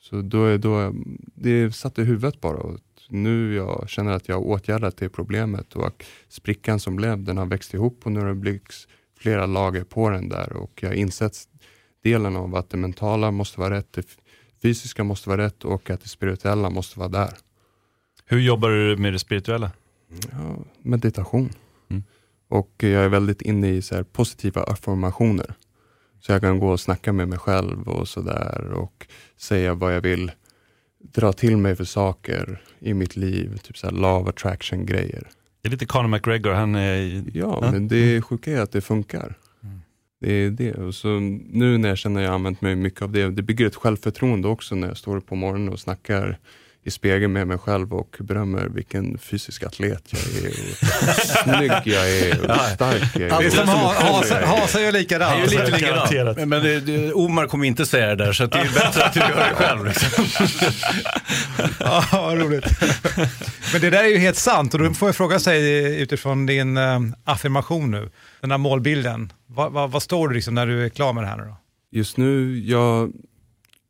Så 0.00 0.22
då, 0.22 0.56
då, 0.56 0.94
det 1.34 1.72
satte 1.72 2.02
i 2.02 2.04
huvudet 2.04 2.40
bara. 2.40 2.56
Och 2.56 2.80
nu 3.08 3.54
jag 3.54 3.88
känner 3.88 4.12
att 4.12 4.28
jag 4.28 4.36
har 4.36 4.42
åtgärdat 4.42 4.96
det 4.96 5.08
problemet 5.08 5.76
och 5.76 6.04
sprickan 6.28 6.80
som 6.80 6.96
blev, 6.96 7.24
den 7.24 7.38
har 7.38 7.46
växt 7.46 7.74
ihop 7.74 8.00
och 8.04 8.12
nu 8.12 8.20
har 8.20 8.26
det 8.26 8.34
blivit 8.34 8.88
flera 9.18 9.46
lager 9.46 9.84
på 9.84 10.10
den 10.10 10.28
där 10.28 10.52
och 10.52 10.82
jag 10.82 10.88
har 10.88 10.94
insett 10.94 11.36
delen 12.02 12.36
av 12.36 12.56
att 12.56 12.70
det 12.70 12.76
mentala 12.76 13.30
måste 13.30 13.60
vara 13.60 13.74
rätt, 13.74 13.92
det 13.92 14.06
fysiska 14.62 15.04
måste 15.04 15.28
vara 15.28 15.42
rätt 15.42 15.64
och 15.64 15.90
att 15.90 16.02
det 16.02 16.08
spirituella 16.08 16.70
måste 16.70 16.98
vara 16.98 17.08
där. 17.08 17.32
Hur 18.26 18.40
jobbar 18.40 18.70
du 18.70 18.96
med 18.96 19.12
det 19.12 19.18
spirituella? 19.18 19.70
Ja, 20.32 20.56
meditation. 20.82 21.50
Mm. 21.88 22.02
Och 22.48 22.72
jag 22.76 23.04
är 23.04 23.08
väldigt 23.08 23.42
inne 23.42 23.70
i 23.70 23.82
så 23.82 24.04
positiva 24.04 24.62
affirmationer. 24.62 25.54
Så 26.20 26.32
jag 26.32 26.40
kan 26.40 26.58
gå 26.58 26.68
och 26.68 26.80
snacka 26.80 27.12
med 27.12 27.28
mig 27.28 27.38
själv 27.38 27.88
och 27.88 28.08
sådär 28.08 28.72
och 28.72 29.06
säga 29.36 29.74
vad 29.74 29.94
jag 29.94 30.00
vill 30.00 30.32
dra 31.12 31.32
till 31.32 31.56
mig 31.56 31.76
för 31.76 31.84
saker 31.84 32.62
i 32.78 32.94
mitt 32.94 33.16
liv. 33.16 33.56
Typ 33.62 33.78
så 33.78 33.86
här 33.86 33.94
law 33.94 34.28
attraction 34.28 34.86
grejer. 34.86 35.28
Det 35.62 35.68
är 35.68 35.70
lite 35.70 35.86
Conor 35.86 36.08
McGregor, 36.08 36.52
han 36.52 36.74
är... 36.74 37.22
Ja, 37.32 37.58
ja. 37.62 37.70
men 37.72 37.88
det 37.88 38.22
sjuka 38.22 38.52
är 38.52 38.60
att 38.60 38.72
det 38.72 38.80
funkar. 38.80 39.34
Mm. 39.62 39.80
Det 40.20 40.32
är 40.32 40.50
det. 40.50 40.74
Och 40.74 40.94
så 40.94 41.08
nu 41.50 41.78
när 41.78 41.88
jag 41.88 41.98
känner 41.98 42.20
att 42.20 42.24
jag 42.24 42.34
använt 42.34 42.60
mig 42.60 42.76
mycket 42.76 43.02
av 43.02 43.12
det, 43.12 43.30
det 43.30 43.42
bygger 43.42 43.66
ett 43.66 43.74
självförtroende 43.74 44.48
också 44.48 44.74
när 44.74 44.88
jag 44.88 44.96
står 44.96 45.20
på 45.20 45.34
morgonen 45.34 45.68
och 45.68 45.80
snackar 45.80 46.38
i 46.86 46.90
spegeln 46.90 47.32
med 47.32 47.46
mig 47.46 47.58
själv 47.58 47.94
och 47.94 48.16
berömmer 48.20 48.68
vilken 48.68 49.18
fysisk 49.18 49.62
atlet 49.62 50.02
jag 50.10 50.20
är. 50.20 50.48
Och 50.48 51.16
snygg 51.44 51.94
jag 51.94 52.10
är 52.10 52.50
och 52.50 52.60
stark 52.74 53.16
jag 53.16 53.42
är. 53.42 53.46
Är 53.46 53.50
som 53.50 53.68
Hasa 54.48 54.80
gör 54.80 54.92
likadant. 54.92 55.30
Han 55.30 55.40
gör 55.40 55.46
lite 55.46 55.70
likadant. 55.70 56.36
Men, 56.36 56.48
men 56.48 56.62
det, 56.62 56.80
det, 56.80 57.12
Omar 57.12 57.46
kommer 57.46 57.66
inte 57.66 57.86
säga 57.86 58.06
det 58.06 58.24
där 58.24 58.32
så 58.32 58.46
det 58.46 58.58
är 58.58 58.74
bättre 58.74 59.04
att 59.04 59.14
du 59.14 59.20
gör 59.20 59.48
det 59.48 59.54
själv. 59.54 59.84
Liksom. 59.86 60.24
ja, 61.80 62.04
vad 62.12 62.38
roligt. 62.38 62.66
Men 63.72 63.80
det 63.80 63.90
där 63.90 64.04
är 64.04 64.08
ju 64.08 64.18
helt 64.18 64.36
sant 64.36 64.74
och 64.74 64.80
då 64.80 64.94
får 64.94 65.08
jag 65.08 65.16
fråga 65.16 65.40
sig 65.40 66.00
utifrån 66.00 66.46
din 66.46 66.76
äh, 66.76 67.00
affirmation 67.24 67.90
nu, 67.90 68.10
den 68.40 68.50
här 68.50 68.58
målbilden. 68.58 69.32
Vad, 69.46 69.72
vad, 69.72 69.90
vad 69.90 70.02
står 70.02 70.28
du 70.28 70.34
liksom 70.34 70.54
när 70.54 70.66
du 70.66 70.84
är 70.84 70.88
klar 70.88 71.12
med 71.12 71.24
det 71.24 71.28
här 71.28 71.36
nu 71.36 71.44
då? 71.44 71.56
Just 71.92 72.16
nu, 72.16 72.58
jag 72.58 73.12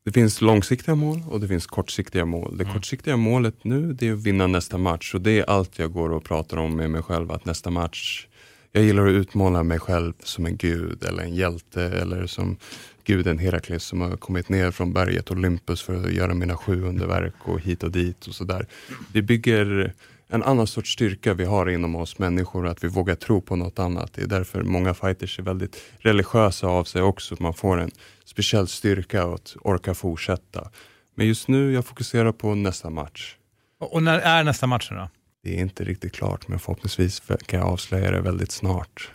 det 0.04 0.12
finns 0.12 0.40
långsiktiga 0.40 0.94
mål 0.94 1.22
och 1.28 1.40
det 1.40 1.48
finns 1.48 1.66
kortsiktiga 1.66 2.24
mål. 2.24 2.56
Det 2.56 2.64
mm. 2.64 2.74
kortsiktiga 2.74 3.16
målet 3.16 3.64
nu 3.64 3.92
det 3.92 4.08
är 4.08 4.12
att 4.12 4.22
vinna 4.22 4.46
nästa 4.46 4.78
match 4.78 5.14
och 5.14 5.20
det 5.20 5.38
är 5.38 5.50
allt 5.50 5.78
jag 5.78 5.92
går 5.92 6.12
och 6.12 6.24
pratar 6.24 6.56
om 6.56 6.76
med 6.76 6.90
mig 6.90 7.02
själv. 7.02 7.32
Att 7.32 7.44
nästa 7.44 7.70
match, 7.70 8.26
jag 8.72 8.84
gillar 8.84 9.06
att 9.06 9.12
utmåla 9.12 9.62
mig 9.62 9.78
själv 9.78 10.12
som 10.22 10.46
en 10.46 10.56
gud 10.56 11.04
eller 11.04 11.22
en 11.22 11.34
hjälte 11.34 11.82
eller 11.82 12.26
som 12.26 12.56
guden 13.04 13.38
Herakles 13.38 13.84
som 13.84 14.00
har 14.00 14.16
kommit 14.16 14.48
ner 14.48 14.70
från 14.70 14.92
berget 14.92 15.30
Olympus 15.30 15.82
för 15.82 15.94
att 15.94 16.12
göra 16.12 16.34
mina 16.34 16.56
sju 16.56 16.84
underverk 16.84 17.34
och 17.38 17.60
hit 17.60 17.82
och 17.82 17.90
dit 17.90 18.26
och 18.26 18.34
sådär. 18.34 18.66
Det 19.12 19.22
bygger 19.22 19.94
en 20.28 20.42
annan 20.42 20.66
sorts 20.66 20.92
styrka 20.92 21.34
vi 21.34 21.44
har 21.44 21.68
inom 21.68 21.96
oss 21.96 22.18
människor, 22.18 22.66
att 22.66 22.84
vi 22.84 22.88
vågar 22.88 23.14
tro 23.14 23.40
på 23.40 23.56
något 23.56 23.78
annat. 23.78 24.12
Det 24.12 24.22
är 24.22 24.26
därför 24.26 24.62
många 24.62 24.94
fighters 24.94 25.38
är 25.38 25.42
väldigt 25.42 25.82
religiösa 25.98 26.66
av 26.66 26.84
sig 26.84 27.02
också. 27.02 27.36
Man 27.40 27.54
får 27.54 27.80
en 27.80 27.90
speciell 28.24 28.68
styrka 28.68 29.24
att 29.24 29.56
orka 29.60 29.94
fortsätta. 29.94 30.70
Men 31.14 31.26
just 31.26 31.48
nu, 31.48 31.72
jag 31.72 31.86
fokuserar 31.86 32.32
på 32.32 32.54
nästa 32.54 32.90
match. 32.90 33.36
Och 33.78 34.02
när 34.02 34.18
är 34.18 34.44
nästa 34.44 34.66
match 34.66 34.90
då? 34.90 35.08
Det 35.42 35.56
är 35.56 35.60
inte 35.60 35.84
riktigt 35.84 36.12
klart, 36.12 36.48
men 36.48 36.58
förhoppningsvis 36.58 37.22
kan 37.46 37.60
jag 37.60 37.68
avslöja 37.68 38.10
det 38.10 38.20
väldigt 38.20 38.52
snart. 38.52 39.10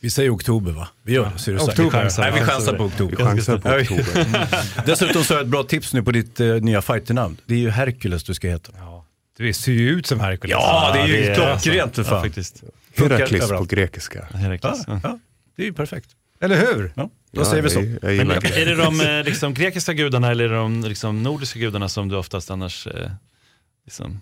Vi 0.00 0.10
säger 0.10 0.34
oktober 0.34 0.72
va? 0.72 0.88
Vi 1.02 1.12
gör 1.12 1.30
det, 1.34 1.38
så 1.38 1.50
är 1.50 1.54
det 1.54 1.60
oktober. 1.60 1.84
Vi 1.84 1.90
chansar, 1.90 2.22
Nej, 2.22 2.40
vi 2.40 2.46
chansar 2.46 2.76
på 2.76 2.84
oktober. 2.84 3.16
Vi 3.16 3.24
chansar 3.24 3.58
på 3.58 3.68
oktober. 3.68 4.86
Dessutom 4.86 5.24
så 5.24 5.34
har 5.34 5.38
jag 5.38 5.44
ett 5.44 5.50
bra 5.50 5.62
tips 5.62 5.94
nu 5.94 6.02
på 6.02 6.10
ditt 6.10 6.40
uh, 6.40 6.62
nya 6.62 6.82
fighternamn. 6.82 7.36
Det 7.46 7.54
är 7.54 7.58
ju 7.58 7.70
Hercules 7.70 8.24
du 8.24 8.34
ska 8.34 8.48
heta. 8.48 8.72
Ja. 8.78 8.99
Du 9.40 9.52
ser 9.52 9.72
ju 9.72 9.88
ut 9.88 10.06
som 10.06 10.20
Hercules. 10.20 10.50
Ja, 10.50 10.90
det 10.94 11.00
är 11.00 11.06
ju 11.06 11.34
klockrent 11.34 11.94
för 11.96 12.04
fan. 12.04 12.16
Ja, 12.16 12.22
faktiskt. 12.22 12.62
Herakles 12.96 13.48
på 13.48 13.64
grekiska. 13.64 14.24
Herakles. 14.24 14.84
Ja, 14.86 15.00
ja, 15.02 15.18
det 15.56 15.62
är 15.62 15.66
ju 15.66 15.72
perfekt. 15.72 16.10
Eller 16.40 16.56
hur? 16.56 16.92
Ja, 16.96 17.10
då 17.30 17.44
säger 17.44 17.62
vi 17.62 17.70
så. 17.70 17.80
Men 17.80 18.30
är 18.30 18.66
det 18.66 18.74
de 18.74 19.00
eh, 19.00 19.24
liksom, 19.24 19.54
grekiska 19.54 19.92
gudarna 19.92 20.30
eller 20.30 20.44
är 20.44 20.48
det 20.48 20.54
de 20.54 20.80
liksom, 20.80 21.22
nordiska 21.22 21.58
gudarna 21.58 21.88
som 21.88 22.08
du 22.08 22.16
oftast 22.16 22.50
annars 22.50 22.86
eh, 22.86 23.10
liksom, 23.84 24.20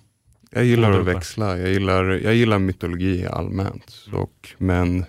Jag 0.50 0.64
gillar 0.64 1.00
att 1.00 1.06
växla. 1.06 1.58
Jag 1.58 1.70
gillar, 1.70 2.04
jag 2.04 2.34
gillar 2.34 2.58
mytologi 2.58 3.26
allmänt. 3.26 4.06
Och, 4.12 4.48
men 4.58 5.04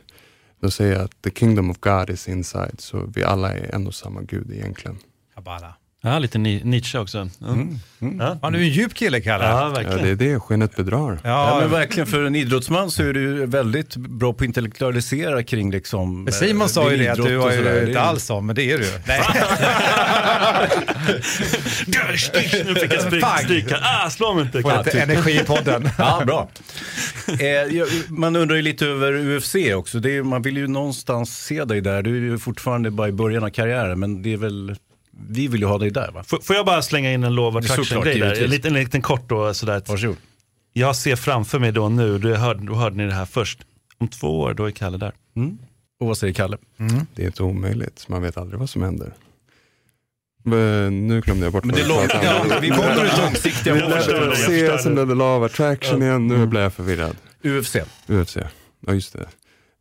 då 0.62 0.72
säger 0.72 0.93
jag 0.93 1.01
att 1.01 1.22
the 1.22 1.32
kingdom 1.32 1.72
of 1.72 1.78
God 1.80 2.10
is 2.10 2.28
inside. 2.28 2.82
Så 2.82 3.12
vi 3.16 3.24
alla 3.24 3.53
är 3.53 3.76
en 3.76 3.88
och 3.88 3.95
samma 3.95 4.22
gud 4.22 4.51
egentligen. 4.51 4.97
Kabbalah. 5.36 5.74
Ja, 6.02 6.20
lite 6.20 6.38
Nietzsche 6.38 7.00
också. 7.00 7.30
Mm. 7.41 7.80
Mm. 8.02 8.20
Ja. 8.20 8.38
Han 8.41 8.56
är 8.56 8.60
ju 8.60 8.66
en 8.66 8.72
djup 8.72 8.93
kille, 8.93 9.22
Kalle. 9.22 9.45
Ja, 9.45 9.70
verkligen. 9.70 10.00
Ja, 10.00 10.16
det 10.16 10.26
är 10.26 10.32
det 10.34 10.39
skenet 10.39 10.76
bedrar. 10.76 11.20
Ja, 11.24 11.30
ja, 11.30 11.60
men 11.62 11.72
verkligen. 11.72 12.08
För 12.08 12.24
en 12.24 12.36
idrottsman 12.36 12.91
så 12.91 13.04
är 13.04 13.14
du 13.14 13.45
väldigt 13.45 13.95
bra 13.95 14.34
på 14.34 14.43
att 14.43 14.45
intellektualisera 14.45 15.43
kring 15.43 15.72
liksom... 15.72 16.24
Men 16.24 16.34
Simon 16.34 16.62
eh, 16.62 16.68
sa 16.68 16.91
ju 16.91 16.97
det, 16.97 17.10
att 17.10 17.18
du 17.18 17.36
var 17.36 17.52
ju 17.52 17.88
inte 17.88 18.02
alls 18.02 18.24
så, 18.24 18.41
men 18.41 18.56
det 18.56 18.72
är 18.72 18.78
du. 18.78 18.86
Nej. 19.08 19.22
nu 22.66 22.76
fick 22.76 22.93
jag 22.93 23.39
stryka. 23.43 23.78
Ah, 23.82 24.10
slå 24.10 24.34
mig 24.34 24.43
inte. 24.43 24.62
Få 24.62 24.78
lite 24.78 25.02
energi 25.02 25.39
i 25.41 25.43
podden. 25.43 25.89
ja, 25.97 26.24
bra. 26.26 26.50
Eh, 27.28 27.86
man 28.08 28.36
undrar 28.36 28.56
ju 28.56 28.62
lite 28.62 28.86
över 28.86 29.38
UFC 29.38 29.56
också. 29.76 29.97
Är, 29.97 30.24
man 30.24 30.41
vill 30.41 30.58
ju 30.58 30.68
någonstans 30.68 31.45
se 31.45 31.66
dig 31.66 31.82
där. 31.82 32.02
Du 32.02 32.18
är 32.18 32.22
ju 32.22 32.38
fortfarande 32.38 32.91
bara 32.91 33.08
i 33.08 33.12
början 33.12 33.43
av 33.43 33.50
karriären, 33.50 34.00
men 34.00 34.22
det 34.22 34.34
är 34.34 34.38
väl 34.38 34.76
vi 35.30 35.47
vill 35.47 35.61
ju 35.61 35.67
ha 35.67 35.78
dig 35.78 35.91
där 35.91 36.11
va? 36.11 36.24
Får, 36.24 36.39
får 36.39 36.55
jag 36.55 36.65
bara 36.65 36.82
slänga 36.82 37.13
in 37.13 37.24
en 37.24 37.36
love 37.36 37.59
attraction-grej 37.59 38.20
där? 38.20 38.43
En 38.43 38.49
liten, 38.49 38.76
en 38.76 38.84
liten 38.84 39.01
kort 39.01 39.30
då. 39.30 39.53
Sådär. 39.53 39.82
Varsågod. 39.86 40.17
Jag 40.74 40.95
ser 40.95 41.15
framför 41.15 41.59
mig 41.59 41.72
då 41.72 41.89
nu, 41.89 42.17
då 42.17 42.36
hörde, 42.36 42.65
då 42.65 42.76
hörde 42.76 42.95
ni 42.97 43.05
det 43.05 43.13
här 43.13 43.26
först, 43.26 43.59
om 43.97 44.07
två 44.07 44.39
år 44.39 44.53
då 44.53 44.65
är 44.65 44.72
Kalle 44.72 44.97
där. 44.97 45.11
Mm. 45.36 45.57
Och 45.99 46.07
vad 46.07 46.17
säger 46.17 46.34
Kalle? 46.34 46.57
Mm. 46.80 47.05
Det 47.15 47.22
är 47.22 47.26
inte 47.26 47.43
omöjligt, 47.43 48.05
man 48.07 48.22
vet 48.22 48.38
aldrig 48.38 48.59
vad 48.59 48.70
som 48.70 48.82
händer. 48.82 49.13
Men 50.43 51.07
nu 51.07 51.22
glömde 51.22 51.45
jag 51.45 51.53
bort 51.53 51.63
Men 51.63 51.76
det 51.76 51.82
är 51.82 51.88
långt, 51.88 52.11
ja, 52.24 52.59
Vi 52.61 52.70
kommer 52.70 53.09
till 53.09 53.24
långsiktiga 53.24 53.76
mål. 53.76 54.36
Se, 54.36 54.78
sen 54.78 54.93
blev 54.93 55.07
det 55.07 55.15
Love 55.15 55.45
Attraction 55.45 56.01
igen, 56.01 56.28
nu 56.28 56.45
blir 56.45 56.61
jag 56.61 56.74
förvirrad. 56.74 57.15
UFC. 57.43 57.76
UFC, 58.07 58.38
ja 58.88 58.93
just 58.93 59.13
det. 59.13 59.28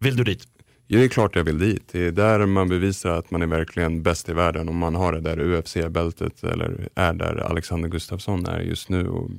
Vill 0.01 0.17
du 0.17 0.25
dit? 0.25 0.45
Ja, 0.91 0.99
det 0.99 1.05
är 1.05 1.09
klart 1.09 1.37
jag 1.37 1.45
vill 1.45 1.59
dit. 1.59 1.89
Det 1.93 2.07
är 2.07 2.13
där 2.13 2.47
man 2.47 2.69
bevisar 2.69 3.11
att 3.11 3.31
man 3.31 3.43
är 3.43 3.47
verkligen 3.47 4.03
bäst 4.03 4.29
i 4.29 4.33
världen. 4.33 4.69
Om 4.69 4.77
man 4.77 4.95
har 4.95 5.13
det 5.13 5.21
där 5.21 5.41
UFC-bältet 5.41 6.45
eller 6.45 6.89
är 6.95 7.13
där 7.13 7.37
Alexander 7.37 7.89
Gustafsson 7.89 8.47
är 8.47 8.61
just 8.61 8.89
nu. 8.89 9.09
Och 9.09 9.31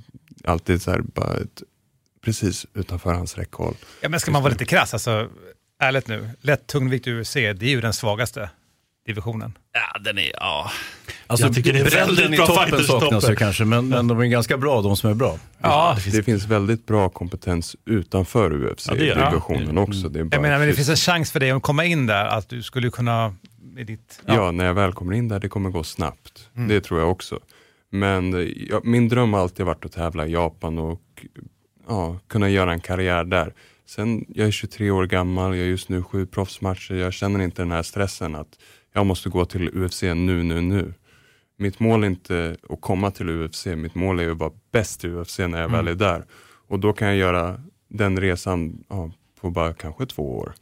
alltid 0.43 0.81
så 0.81 0.91
här, 0.91 1.01
bara 1.01 1.33
ett, 1.33 1.63
precis 2.25 2.65
utanför 2.73 3.13
hans 3.13 3.37
räckhåll. 3.37 3.75
Ja, 4.01 4.09
men 4.09 4.19
ska 4.19 4.31
man 4.31 4.43
vara 4.43 4.51
lite 4.51 4.65
krass, 4.65 4.93
alltså, 4.93 5.29
ärligt 5.79 6.07
nu, 6.07 6.29
lätt 6.41 6.67
tungvikt 6.67 7.07
UFC, 7.07 7.33
det 7.33 7.63
är 7.63 7.69
ju 7.69 7.81
den 7.81 7.93
svagaste 7.93 8.49
divisionen. 9.09 9.57
Ja, 9.73 9.99
den 9.99 10.17
är, 10.17 10.31
ja. 10.33 10.71
Alltså, 11.27 11.45
jag 11.45 11.55
tycker 11.55 11.73
det 11.73 11.79
är 11.79 12.05
väldigt 12.05 12.37
bra 12.37 12.45
toppen 12.47 12.83
saknas 12.83 13.29
ju 13.29 13.35
kanske, 13.35 13.65
men, 13.65 13.89
men 13.89 14.07
de 14.07 14.19
är 14.19 14.25
ganska 14.25 14.57
bra 14.57 14.81
de 14.81 14.97
som 14.97 15.09
är 15.09 15.13
bra. 15.13 15.37
Ja, 15.61 15.93
det 15.95 16.01
finns, 16.01 16.15
det 16.15 16.23
finns 16.23 16.45
väldigt 16.45 16.85
bra 16.85 17.09
kompetens 17.09 17.75
utanför 17.85 18.51
UFC-divisionen 18.51 19.75
ja, 19.75 19.81
också. 19.81 20.09
Det 20.09 20.19
är 20.19 20.23
bara 20.23 20.35
jag 20.35 20.41
menar, 20.41 20.59
men 20.59 20.67
det 20.67 20.73
finns 20.73 20.89
en 20.89 20.95
chans 20.95 21.31
för 21.31 21.39
dig 21.39 21.51
att 21.51 21.63
komma 21.63 21.85
in 21.85 22.05
där, 22.05 22.25
att 22.25 22.49
du 22.49 22.63
skulle 22.63 22.89
kunna... 22.89 23.35
Med 23.73 23.87
ditt, 23.87 24.21
ja. 24.25 24.35
ja. 24.35 24.51
när 24.51 24.65
jag 24.65 24.73
väl 24.73 24.93
kommer 24.93 25.13
in 25.13 25.27
där, 25.27 25.39
det 25.39 25.49
kommer 25.49 25.69
gå 25.69 25.83
snabbt. 25.83 26.49
Mm. 26.55 26.67
Det 26.67 26.81
tror 26.81 26.99
jag 26.99 27.11
också. 27.11 27.39
Men 27.91 28.53
ja, 28.69 28.81
min 28.83 29.09
dröm 29.09 29.33
har 29.33 29.41
alltid 29.41 29.65
varit 29.65 29.85
att 29.85 29.91
tävla 29.91 30.27
i 30.27 30.31
Japan 30.31 30.79
och 30.79 31.25
ja, 31.87 32.19
kunna 32.27 32.49
göra 32.49 32.73
en 32.73 32.79
karriär 32.79 33.23
där. 33.23 33.53
Sen, 33.89 34.25
jag 34.27 34.47
är 34.47 34.51
23 34.51 34.91
år 34.91 35.05
gammal, 35.05 35.57
jag 35.57 35.63
har 35.63 35.69
just 35.69 35.89
nu 35.89 36.03
sju 36.03 36.25
proffsmatcher. 36.25 36.93
Jag 36.93 37.13
känner 37.13 37.39
inte 37.39 37.61
den 37.61 37.71
här 37.71 37.83
stressen 37.83 38.35
att 38.35 38.57
jag 38.93 39.05
måste 39.05 39.29
gå 39.29 39.45
till 39.45 39.69
UFC 39.77 40.01
nu, 40.01 40.43
nu, 40.43 40.61
nu. 40.61 40.93
Mitt 41.57 41.79
mål 41.79 42.03
är 42.03 42.07
inte 42.07 42.57
att 42.69 42.81
komma 42.81 43.11
till 43.11 43.29
UFC, 43.29 43.65
mitt 43.65 43.95
mål 43.95 44.19
är 44.19 44.29
att 44.31 44.37
vara 44.37 44.51
bäst 44.71 45.05
i 45.05 45.07
UFC 45.07 45.39
när 45.39 45.45
jag 45.61 45.69
Mm. 45.69 45.71
väl 45.71 45.87
är 45.87 45.95
där. 45.95 46.25
Och 46.67 46.79
då 46.79 46.93
kan 46.93 47.07
jag 47.07 47.17
göra 47.17 47.61
den 47.87 48.19
resan 48.21 48.83
ja, 48.89 49.11
på 49.41 49.49
bara 49.49 49.73
kanske 49.73 50.05
två 50.05 50.37
år. 50.37 50.53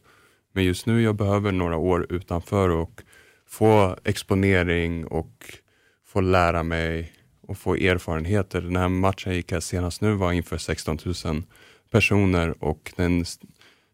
Men 0.52 0.64
just 0.64 0.86
nu 0.86 1.02
jag 1.02 1.14
behöver 1.14 1.52
några 1.52 1.76
år 1.76 2.06
utanför 2.10 2.68
och 2.68 3.02
få 3.48 3.96
exponering 4.04 5.06
och 5.06 5.54
få 6.06 6.20
lära 6.20 6.62
mig 6.62 7.12
och 7.40 7.58
få 7.58 7.74
erfarenheter. 7.74 8.60
Den 8.60 8.76
här 8.76 8.88
matchen 8.88 9.34
gick 9.34 9.52
jag 9.52 9.62
senast 9.62 10.00
nu 10.00 10.12
var 10.12 10.32
inför 10.32 10.58
16 10.58 10.98
000 11.24 11.42
personer 11.90 12.64
och 12.64 12.92
den 12.96 13.24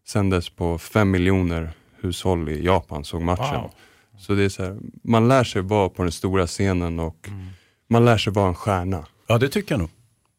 sändes 0.07 0.49
på 0.49 0.77
5 0.77 1.11
miljoner 1.11 1.69
hushåll 2.01 2.49
i 2.49 2.65
Japan 2.65 3.03
såg 3.03 3.21
matchen. 3.21 3.61
Wow. 3.61 3.71
Så 4.17 4.33
det 4.33 4.43
är 4.43 4.49
så 4.49 4.63
här, 4.63 4.77
man 5.03 5.27
lär 5.27 5.43
sig 5.43 5.61
vara 5.61 5.89
på 5.89 6.03
den 6.03 6.11
stora 6.11 6.47
scenen 6.47 6.99
och 6.99 7.27
Mm. 7.27 7.47
man 7.89 8.05
lär 8.05 8.17
sig 8.17 8.33
vara 8.33 8.47
en 8.47 8.55
stjärna. 8.55 9.05
Ja, 9.27 9.37
det 9.37 9.49
tycker 9.49 9.71
jag 9.73 9.79
nog. 9.79 9.89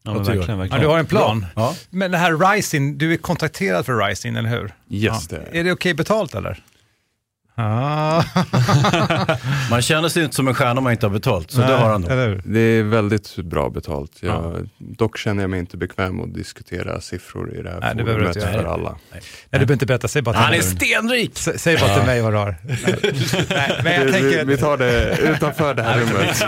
Ja, 0.02 0.12
verkligen, 0.12 0.38
verkligen. 0.58 0.68
Ja, 0.70 0.78
du 0.78 0.86
har 0.86 0.98
en 0.98 1.06
plan. 1.06 1.46
Ja. 1.56 1.74
Men 1.90 2.10
det 2.10 2.18
här 2.18 2.52
Rising, 2.54 2.98
du 2.98 3.12
är 3.12 3.16
kontakterad 3.16 3.86
för 3.86 4.06
Rising, 4.08 4.36
eller 4.36 4.50
hur? 4.50 4.74
Yes, 4.90 5.28
det 5.28 5.36
är 5.36 5.54
Är 5.54 5.64
det 5.64 5.72
okej 5.72 5.94
betalt 5.94 6.34
eller? 6.34 6.62
Ah. 7.58 8.22
Man 9.70 9.82
känner 9.82 10.08
sig 10.08 10.22
inte 10.24 10.36
som 10.36 10.48
en 10.48 10.54
stjärna 10.54 10.78
om 10.78 10.84
man 10.84 10.92
inte 10.92 11.06
har 11.06 11.12
betalt, 11.12 11.50
så 11.50 11.60
det 11.60 11.66
har 11.76 11.90
han 11.90 12.02
då. 12.02 12.08
Det 12.44 12.60
är 12.60 12.82
väldigt 12.82 13.36
bra 13.36 13.70
betalt. 13.70 14.12
Jag, 14.20 14.68
Dock 14.78 15.18
känner 15.18 15.42
jag 15.42 15.50
mig 15.50 15.60
inte 15.60 15.76
bekväm 15.76 16.20
att 16.20 16.34
diskutera 16.34 17.00
siffror 17.00 17.54
i 17.54 17.62
det 17.62 17.70
här 17.70 17.80
Nej, 17.80 17.94
det 17.94 18.04
forumet 18.04 18.36
inte 18.36 18.52
för 18.52 18.64
alla. 18.64 18.98
Nej, 19.12 19.20
du 19.50 19.58
behöver 19.58 19.72
inte 19.72 19.86
berätta, 19.86 20.08
säg 20.08 20.22
bara 20.22 20.34
till 20.34 20.42
Han 20.44 20.54
är 20.54 20.60
stenrik! 20.60 21.32
S- 21.34 21.62
Säg 21.62 21.76
bara 21.76 21.94
till 21.96 22.06
mig 22.06 22.22
vad 22.22 22.32
du 22.32 22.36
har. 22.36 22.56
Nej, 23.50 23.80
men 23.84 23.94
jag 23.94 24.04
Vi- 24.04 24.12
tänker... 24.12 24.38
vi, 24.38 24.44
vi 24.44 24.56
tar 24.56 24.76
det 24.76 25.18
utanför 25.18 25.74
det 25.74 25.82
här 25.82 26.00
rummet. 26.00 26.42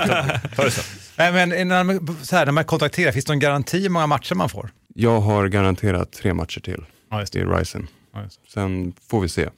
Nej, 1.16 1.32
men 1.32 1.48
när 1.68 1.84
man, 1.84 2.16
så 2.22 2.36
här, 2.36 2.44
när 2.46 2.52
man 2.52 2.64
kontrakterar, 2.64 3.12
finns 3.12 3.24
det 3.24 3.32
någon 3.32 3.38
garanti 3.40 3.82
hur 3.82 3.88
många 3.90 4.06
matcher 4.06 4.34
man 4.34 4.48
får? 4.48 4.70
Jag 4.94 5.20
har 5.20 5.46
garanterat 5.48 6.12
tre 6.12 6.34
matcher 6.34 6.60
till 6.60 6.84
just 7.20 7.36
i 7.36 7.44
Ryzen. 7.44 7.86
Just 8.24 8.52
Sen 8.54 8.92
får 9.10 9.20
vi 9.20 9.28
se. 9.28 9.48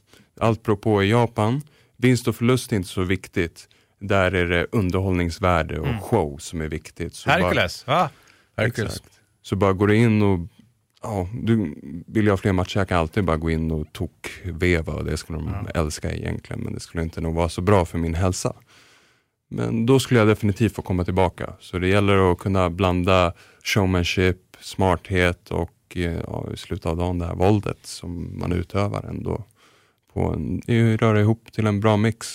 Allt 0.40 0.62
beror 0.62 0.76
på 0.76 1.02
i 1.02 1.10
Japan. 1.10 1.62
Vinst 1.96 2.28
och 2.28 2.36
förlust 2.36 2.72
är 2.72 2.76
inte 2.76 2.88
så 2.88 3.02
viktigt. 3.02 3.68
Där 3.98 4.32
är 4.34 4.46
det 4.48 4.66
underhållningsvärde 4.72 5.78
och 5.80 5.86
Mm. 5.86 6.00
show 6.00 6.38
som 6.38 6.60
är 6.60 6.68
viktigt. 6.68 7.14
Så 7.14 7.30
Hercules, 7.30 7.86
va? 7.86 8.10
Bara, 8.56 8.66
exakt. 8.66 9.02
Så 9.42 9.56
bara 9.56 9.72
går 9.72 9.86
du 9.86 9.96
in 9.96 10.22
och 10.22 10.38
Ja, 11.02 11.28
du 11.42 11.74
vill 12.06 12.26
jag 12.26 12.32
ha 12.32 12.36
fler 12.36 12.52
matcher, 12.52 12.78
jag 12.78 12.88
kan 12.88 12.98
alltid 12.98 13.24
bara 13.24 13.36
gå 13.36 13.50
in 13.50 13.70
och 13.70 13.92
tok-veva 13.92 14.92
och 14.92 15.04
det 15.04 15.16
skulle 15.16 15.38
de 15.38 15.68
älska 15.74 16.12
egentligen, 16.12 16.60
men 16.62 16.74
det 16.74 16.80
skulle 16.80 17.02
inte 17.02 17.20
nog 17.20 17.34
vara 17.34 17.48
så 17.48 17.60
bra 17.60 17.84
för 17.84 17.98
min 17.98 18.14
hälsa. 18.14 18.52
Men 19.50 19.86
då 19.86 20.00
skulle 20.00 20.20
jag 20.20 20.28
definitivt 20.28 20.74
få 20.74 20.82
komma 20.82 21.04
tillbaka. 21.04 21.52
Så 21.60 21.78
det 21.78 21.88
gäller 21.88 22.32
att 22.32 22.38
kunna 22.38 22.70
blanda 22.70 23.32
showmanship, 23.64 24.56
smarthet 24.60 25.50
och 25.50 25.72
eh, 25.96 26.02
ja, 26.26 26.46
i 26.54 26.56
slutet 26.56 26.86
av 26.86 26.96
dagen 26.96 27.18
det 27.18 27.26
här 27.26 27.34
våldet 27.34 27.78
som 27.82 28.38
man 28.40 28.52
utövar 28.52 29.02
ändå. 29.02 29.44
På 30.14 30.32
en, 30.66 30.96
röra 30.98 31.20
ihop 31.20 31.52
till 31.52 31.66
en 31.66 31.80
bra 31.80 31.96
mix. 31.96 32.26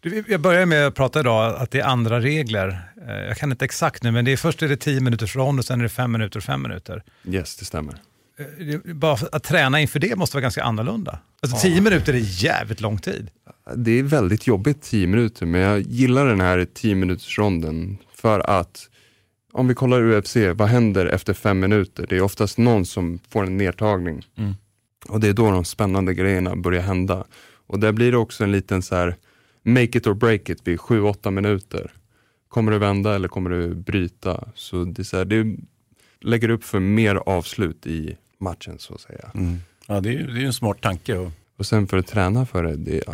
Du, 0.00 0.24
jag 0.28 0.40
börjar 0.40 0.66
med 0.66 0.86
att 0.86 0.94
prata 0.94 1.20
idag 1.20 1.54
att 1.56 1.70
det 1.70 1.80
är 1.80 1.84
andra 1.84 2.20
regler. 2.20 2.92
Eh, 3.08 3.14
Jag 3.14 3.36
kan 3.36 3.50
inte 3.52 3.64
exakt 3.64 4.02
nu, 4.02 4.10
men 4.10 4.24
det 4.24 4.32
är 4.32 4.36
först 4.36 4.62
är 4.62 4.68
det 4.68 4.76
10 4.76 5.00
minuters 5.00 5.36
rond 5.36 5.58
och 5.58 5.64
sen 5.64 5.78
är 5.80 5.82
det 5.82 5.88
5 5.88 6.12
minuter 6.12 6.38
och 6.38 6.44
5 6.44 6.62
minuter. 6.62 7.02
Yes, 7.28 7.56
det 7.56 7.64
stämmer. 7.64 7.94
Eh, 8.38 8.46
det- 8.84 8.94
Bara 8.94 9.18
att 9.32 9.42
träna 9.44 9.80
inför 9.80 9.98
det 10.00 10.16
måste 10.16 10.36
vara 10.36 10.42
ganska 10.42 10.62
annorlunda. 10.64 11.18
Alltså 11.42 11.56
10 11.58 11.80
minuter 11.80 12.14
är 12.14 12.44
jävligt 12.44 12.80
lång 12.80 12.98
tid. 12.98 13.30
Det 13.76 13.90
är 13.98 14.02
väldigt 14.02 14.46
jobbigt 14.46 14.82
10 14.82 15.06
minuter, 15.06 15.46
men 15.46 15.60
jag 15.60 15.80
gillar 15.80 16.26
den 16.26 16.40
här 16.40 16.66
10 16.74 16.94
minuters 16.94 17.38
ronden 17.38 17.98
för 18.14 18.40
att 18.40 18.88
om 19.52 19.68
vi 19.68 19.74
kollar 19.74 20.02
UFC, 20.02 20.36
vad 20.54 20.68
händer 20.68 21.06
efter 21.06 21.34
fem 21.34 21.60
minuter? 21.60 22.06
Det 22.08 22.16
är 22.16 22.20
oftast 22.22 22.58
någon 22.58 22.86
som 22.86 23.18
får 23.28 23.46
en 23.46 23.56
nedtagning. 23.56 24.26
Mm. 24.38 24.54
Och 25.08 25.20
det 25.20 25.28
är 25.28 25.32
då 25.32 25.50
de 25.50 25.64
spännande 25.64 26.14
grejerna 26.14 26.56
börjar 26.56 26.82
hända. 26.82 27.24
Och 27.66 27.78
där 27.78 27.92
blir 27.92 28.12
det 28.12 28.18
också 28.18 28.44
en 28.44 28.52
liten 28.52 28.82
så 28.82 28.94
här 28.94 29.16
make 29.62 29.98
it 29.98 30.06
or 30.06 30.14
break 30.14 30.48
it 30.48 30.60
vid 30.64 30.78
7-8 30.78 31.30
minuter. 31.30 31.92
Kommer 32.48 32.72
du 32.72 32.78
vända 32.78 33.14
eller 33.14 33.28
kommer 33.28 33.50
du 33.50 33.74
bryta? 33.74 34.48
Så 34.54 34.84
det, 34.84 35.02
är 35.02 35.04
så 35.04 35.16
här, 35.16 35.24
det 35.24 35.56
lägger 36.20 36.48
upp 36.48 36.64
för 36.64 36.80
mer 36.80 37.14
avslut 37.14 37.86
i 37.86 38.16
matchen 38.38 38.78
så 38.78 38.94
att 38.94 39.00
säga. 39.00 39.30
Mm. 39.34 39.58
Ja, 39.86 40.00
det 40.00 40.08
är 40.08 40.12
ju 40.12 40.26
det 40.26 40.42
är 40.42 40.46
en 40.46 40.52
smart 40.52 40.80
tanke. 40.80 41.16
Och... 41.16 41.30
Och 41.56 41.66
sen 41.66 41.86
för 41.86 41.96
att 41.98 42.06
träna 42.06 42.46
för 42.46 42.62
det, 42.62 42.76
det, 42.76 43.04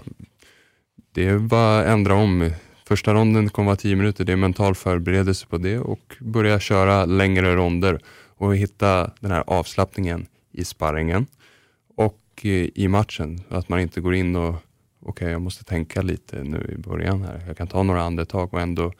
det 1.12 1.26
är 1.26 1.38
bara 1.38 1.80
att 1.80 1.86
ändra 1.86 2.14
om. 2.14 2.50
Första 2.86 3.14
ronden 3.14 3.48
kommer 3.48 3.66
vara 3.66 3.76
10 3.76 3.96
minuter, 3.96 4.24
det 4.24 4.32
är 4.32 4.36
mental 4.36 4.74
förberedelse 4.74 5.46
på 5.46 5.58
det 5.58 5.78
och 5.78 6.16
börja 6.20 6.60
köra 6.60 7.04
längre 7.04 7.56
ronder 7.56 8.00
och 8.36 8.56
hitta 8.56 9.10
den 9.20 9.30
här 9.30 9.44
avslappningen 9.46 10.26
i 10.52 10.64
sparringen 10.64 11.26
i 12.44 12.88
matchen. 12.88 13.40
Att 13.48 13.68
man 13.68 13.80
inte 13.80 14.00
går 14.00 14.14
in 14.14 14.36
och 14.36 14.54
okej, 15.00 15.30
jag 15.30 15.42
måste 15.42 15.64
tänka 15.64 16.02
lite 16.02 16.42
nu 16.42 16.74
i 16.78 16.78
början 16.78 17.22
här. 17.22 17.42
Jag 17.46 17.56
kan 17.56 17.66
ta 17.66 17.82
några 17.82 18.02
andetag 18.02 18.54
och 18.54 18.60
ändå 18.60 18.92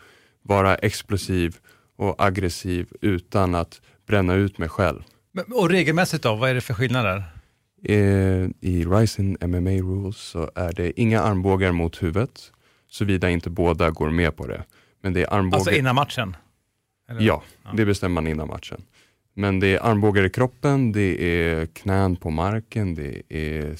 vara 0.43 0.75
explosiv 0.75 1.57
och 1.97 2.25
aggressiv 2.25 2.89
utan 3.01 3.55
att 3.55 3.81
bränna 4.07 4.35
ut 4.35 4.59
mig 4.59 4.69
själv. 4.69 5.03
Och 5.55 5.71
regelmässigt 5.71 6.23
då, 6.23 6.35
vad 6.35 6.51
är 6.51 6.55
det 6.55 6.61
för 6.61 6.75
skillnader? 6.75 7.25
Eh, 7.85 7.95
I 8.61 8.85
Rising 8.85 9.37
MMA 9.41 9.71
Rules 9.71 10.17
så 10.17 10.51
är 10.55 10.73
det 10.73 11.01
inga 11.01 11.21
armbågar 11.23 11.73
mot 11.73 12.03
huvudet, 12.03 12.53
såvida 12.89 13.31
inte 13.31 13.51
båda 13.51 13.91
går 13.91 14.11
med 14.11 14.37
på 14.37 14.47
det. 14.47 14.65
Men 15.03 15.13
det 15.13 15.23
är 15.23 15.35
armbågar... 15.35 15.59
Alltså 15.59 15.71
innan 15.73 15.95
matchen? 15.95 16.37
Eller? 17.09 17.21
Ja, 17.21 17.43
det 17.75 17.85
bestämmer 17.85 18.15
man 18.15 18.27
innan 18.27 18.49
matchen. 18.49 18.83
Men 19.35 19.61
det 19.61 19.67
är 19.67 19.87
armbågar 19.87 20.25
i 20.25 20.31
kroppen, 20.31 20.93
det 20.93 21.23
är 21.25 21.67
knän 21.67 22.17
på 22.17 22.31
marken, 22.31 22.95
det 22.95 23.23
är 23.29 23.77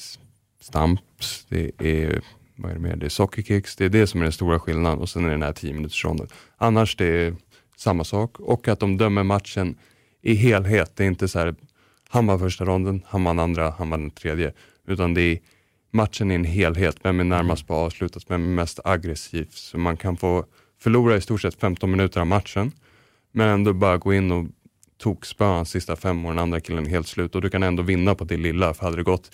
stamps, 0.59 1.45
det 1.49 1.71
är, 1.77 2.21
vad 2.55 2.71
är 2.71 2.75
det 2.75 2.81
mer? 2.81 2.95
Det 2.95 3.05
är 3.05 3.09
sockerkicks, 3.09 3.75
det 3.75 3.85
är 3.85 3.89
det 3.89 4.07
som 4.07 4.19
är 4.19 4.23
den 4.23 4.31
stora 4.31 4.59
skillnaden 4.59 4.99
och 4.99 5.09
sen 5.09 5.25
är 5.25 5.27
det 5.27 5.33
den 5.33 5.41
här 5.41 5.53
10 5.53 5.73
minuters 5.73 6.05
ronden. 6.05 6.27
Annars 6.57 6.95
det 6.95 7.05
är 7.05 7.35
samma 7.77 8.03
sak 8.03 8.39
och 8.39 8.67
att 8.67 8.79
de 8.79 8.97
dömer 8.97 9.23
matchen 9.23 9.75
i 10.21 10.33
helhet. 10.33 10.95
Det 10.95 11.03
är 11.03 11.07
inte 11.07 11.27
så 11.27 11.39
här, 11.39 11.55
han 12.09 12.27
var 12.27 12.37
första 12.37 12.65
ronden, 12.65 13.01
han 13.07 13.23
vann 13.23 13.39
andra, 13.39 13.69
han 13.69 13.89
vann 13.89 14.01
den 14.01 14.11
tredje. 14.11 14.53
Utan 14.87 15.13
det 15.13 15.21
är 15.21 15.39
matchen 15.91 16.31
i 16.31 16.35
en 16.35 16.45
helhet. 16.45 16.97
Vem 17.03 17.19
är 17.19 17.23
närmast 17.23 17.67
på 17.67 17.73
avslutat? 17.73 18.23
Vem 18.27 18.43
är 18.43 18.55
mest 18.55 18.79
aggressiv? 18.83 19.47
Så 19.51 19.77
man 19.77 19.97
kan 19.97 20.17
få 20.17 20.45
förlora 20.79 21.15
i 21.15 21.21
stort 21.21 21.41
sett 21.41 21.55
15 21.55 21.91
minuter 21.91 22.19
av 22.19 22.27
matchen. 22.27 22.71
Men 23.31 23.49
ändå 23.49 23.73
bara 23.73 23.97
gå 23.97 24.13
in 24.13 24.31
och 24.31 24.45
tokspöa 25.03 25.47
hans 25.47 25.69
sista 25.69 25.95
fem 25.95 26.23
den 26.23 26.39
andra 26.39 26.59
killen 26.59 26.85
är 26.85 26.89
helt 26.89 27.07
slut. 27.07 27.35
Och 27.35 27.41
du 27.41 27.49
kan 27.49 27.63
ändå 27.63 27.83
vinna 27.83 28.15
på 28.15 28.23
det 28.23 28.37
lilla. 28.37 28.73
För 28.73 28.85
hade 28.85 28.97
det 28.97 29.03
gått 29.03 29.31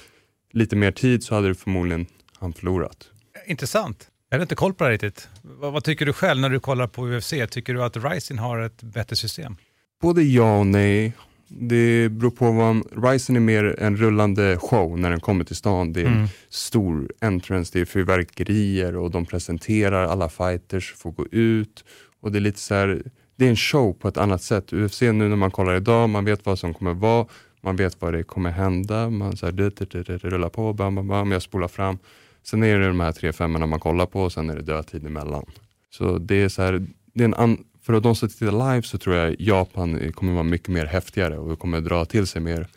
lite 0.51 0.75
mer 0.75 0.91
tid 0.91 1.23
så 1.23 1.35
hade 1.35 1.47
du 1.47 1.55
förmodligen 1.55 2.05
han 2.39 2.53
förlorat. 2.53 3.09
Intressant. 3.47 4.07
Jag 4.29 4.35
hade 4.35 4.43
inte 4.43 4.55
koll 4.55 4.73
på 4.73 4.83
det 4.83 4.89
riktigt. 4.91 5.29
Vad, 5.41 5.73
vad 5.73 5.83
tycker 5.83 6.05
du 6.05 6.13
själv 6.13 6.41
när 6.41 6.49
du 6.49 6.59
kollar 6.59 6.87
på 6.87 7.07
UFC? 7.07 7.33
Tycker 7.49 7.73
du 7.73 7.83
att 7.83 7.97
Rising 7.97 8.37
har 8.37 8.59
ett 8.59 8.83
bättre 8.83 9.15
system? 9.15 9.55
Både 10.01 10.23
ja 10.23 10.59
och 10.59 10.67
nej. 10.67 11.13
Det 11.47 12.09
beror 12.09 12.31
på 12.31 12.51
vad 12.51 13.03
Ryzen 13.03 13.35
är 13.35 13.39
mer 13.39 13.75
en 13.79 13.97
rullande 13.97 14.57
show 14.57 14.99
när 14.99 15.09
den 15.09 15.19
kommer 15.19 15.43
till 15.43 15.55
stan. 15.55 15.93
Det 15.93 16.01
är 16.01 16.05
Mm. 16.05 16.27
stor 16.49 17.11
entrance, 17.21 17.69
det 17.73 17.81
är 17.81 17.85
fyrverkerier 17.85 18.95
och 18.95 19.11
de 19.11 19.25
presenterar 19.25 20.05
alla 20.05 20.29
fighters, 20.29 20.93
får 20.93 21.11
gå 21.11 21.25
ut. 21.31 21.83
Och 22.21 22.31
det 22.31 22.37
är 22.37 22.41
lite 22.41 22.59
så 22.59 22.73
här, 22.75 23.03
det 23.39 23.45
är 23.45 23.49
en 23.49 23.55
show 23.55 23.93
på 23.93 24.07
ett 24.07 24.17
annat 24.17 24.41
sätt. 24.41 24.73
UFC 24.73 25.01
nu 25.01 25.13
när 25.13 25.35
man 25.35 25.51
kollar 25.51 25.75
idag, 25.75 26.09
man 26.09 26.25
vet 26.25 26.45
vad 26.45 26.59
som 26.59 26.73
kommer 26.73 26.93
vara, 26.93 27.25
man 27.61 27.75
vet 27.75 28.01
vad 28.01 28.13
det 28.13 28.23
kommer 28.23 28.51
hända, 28.51 29.09
man 29.09 29.37
så 29.37 29.45
här, 29.45 29.53
det, 29.53 29.75
det, 29.75 30.03
det, 30.03 30.17
rullar 30.17 30.49
på, 30.49 30.73
bam, 30.73 30.95
bam, 30.95 31.07
bam, 31.07 31.31
jag 31.31 31.41
spolar 31.41 31.67
fram. 31.67 31.97
Sen 32.43 32.63
är 32.63 32.79
det 32.79 32.87
de 32.87 32.99
här 32.99 33.11
tre 33.11 33.33
femmorna 33.33 33.65
man 33.65 33.79
kollar 33.79 34.05
på 34.05 34.21
och 34.21 34.31
sen 34.31 34.49
är 34.49 34.55
det 34.55 34.61
dödtid 34.61 35.05
emellan. 35.05 35.45
Så 35.89 36.17
det 36.17 36.35
är 36.35 36.49
så 36.49 36.61
här, 36.61 36.87
det 37.13 37.23
är 37.23 37.25
en 37.25 37.33
an, 37.33 37.63
för 37.81 37.99
de 37.99 38.15
som 38.15 38.29
tittar 38.29 38.73
live 38.73 38.81
så 38.81 38.97
tror 38.97 39.15
jag 39.15 39.35
Japan 39.39 40.11
kommer 40.13 40.33
vara 40.33 40.43
mycket 40.43 40.67
mer 40.67 40.85
häftigare 40.85 41.37
och 41.37 41.59
kommer 41.59 41.81
dra 41.81 42.05
till 42.05 42.27
sig 42.27 42.41
mer. 42.41 42.67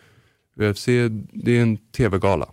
UFC, 0.56 0.86
det 1.32 1.58
är 1.58 1.62
en 1.62 1.76
tv-gala. 1.76 2.48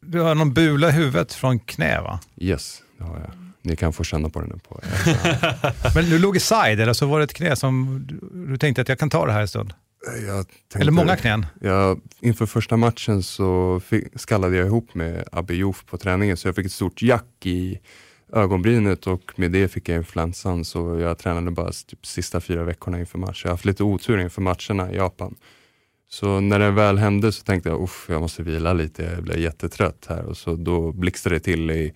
Du 0.00 0.20
har 0.20 0.34
någon 0.34 0.52
bula 0.52 0.88
i 0.88 0.92
huvudet 0.92 1.32
från 1.32 1.58
knä 1.58 2.00
va? 2.00 2.20
Yes, 2.36 2.82
det 2.98 3.04
har 3.04 3.18
jag. 3.18 3.51
Ni 3.62 3.76
kan 3.76 3.92
få 3.92 4.04
känna 4.04 4.28
på 4.28 4.40
den 4.40 4.48
nu 4.48 4.58
på 4.68 4.80
Men 5.94 6.04
du 6.04 6.18
låg 6.18 6.36
i 6.36 6.40
side 6.40 6.80
eller 6.80 6.92
så 6.92 7.06
var 7.06 7.18
det 7.18 7.24
ett 7.24 7.34
knä 7.34 7.56
som 7.56 8.06
du, 8.48 8.56
tänkte 8.56 8.82
att 8.82 8.88
jag 8.88 8.98
kan 8.98 9.10
ta 9.10 9.26
det 9.26 9.32
här 9.32 9.40
en 9.40 9.48
stund? 9.48 9.72
Jag 10.26 10.46
tänkte- 10.46 10.78
Eller 10.78 10.92
många 10.92 11.16
knän? 11.16 11.46
Ja, 11.60 11.96
inför 12.20 12.46
första 12.46 12.76
matchen 12.76 13.22
så 13.22 13.80
fick, 13.80 14.04
skallade 14.20 14.56
jag 14.56 14.66
ihop 14.66 14.94
med 14.94 15.24
Abbe 15.32 15.54
Jof 15.54 15.84
på 15.86 15.98
träningen 15.98 16.36
så 16.36 16.48
jag 16.48 16.54
fick 16.56 16.66
ett 16.66 16.72
stort 16.72 17.02
jack 17.02 17.26
i 17.46 17.78
ögonbrynet 18.32 19.06
och 19.06 19.32
med 19.36 19.50
det 19.52 19.68
fick 19.68 19.88
jag 19.88 19.96
influensan 19.96 20.64
så 20.64 20.98
jag 20.98 21.18
tränade 21.18 21.50
bara 21.50 21.72
typ 21.86 22.06
sista 22.06 22.40
fyra 22.40 22.64
veckorna 22.64 23.00
inför 23.00 23.18
match. 23.18 23.40
Jag 23.44 23.50
har 23.50 23.54
haft 23.54 23.64
lite 23.64 23.82
otur 23.84 24.18
inför 24.18 24.42
matcherna 24.42 24.92
i 24.92 24.96
Japan. 24.96 25.34
Så 26.08 26.40
när 26.40 26.58
det 26.58 26.70
väl 26.70 26.98
hände 26.98 27.32
så 27.32 27.42
tänkte 27.44 27.68
jag, 27.68 27.82
uff, 27.82 28.06
jag 28.08 28.20
måste 28.20 28.42
vila 28.42 28.72
lite, 28.72 29.02
jag 29.02 29.22
blev 29.22 29.38
jättetrött 29.38 30.06
här 30.08 30.22
och 30.24 30.36
så 30.36 30.56
då 30.56 30.92
blixtrade 30.92 31.36
det 31.36 31.40
till 31.40 31.70
i 31.70 31.92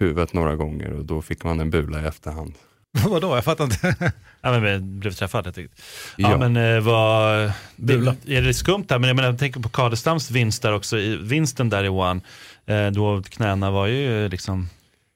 huvudet 0.00 0.32
några 0.32 0.56
gånger 0.56 0.92
och 0.92 1.04
då 1.04 1.22
fick 1.22 1.44
man 1.44 1.60
en 1.60 1.70
bula 1.70 2.02
i 2.02 2.06
efterhand. 2.06 2.54
Vadå, 3.08 3.34
jag 3.34 3.44
fattar 3.44 3.64
inte. 3.64 3.94
ja, 4.40 4.60
men 4.60 5.00
blev 5.00 5.10
träffad 5.12 5.44
helt 5.44 5.58
enkelt. 5.58 5.82
Ja, 6.16 6.30
Ja. 6.30 6.48
men 6.48 6.56
eh, 6.76 6.80
vad... 6.80 7.52
Bula. 7.76 8.14
Är 8.26 8.42
det 8.42 8.54
skumt 8.54 8.84
där? 8.88 8.98
Men 8.98 9.08
jag, 9.08 9.16
menar, 9.16 9.28
jag 9.28 9.38
tänker 9.38 9.60
på 9.60 9.68
Kadestams 9.68 10.30
vinst 10.30 10.62
där 10.62 10.74
också, 10.74 10.98
i- 10.98 11.16
vinsten 11.16 11.68
där 11.68 11.84
i 11.84 11.88
One. 11.88 12.20
Eh, 12.66 12.86
då 12.90 13.22
knäna 13.30 13.70
var 13.70 13.86
ju 13.86 14.28
liksom 14.28 14.68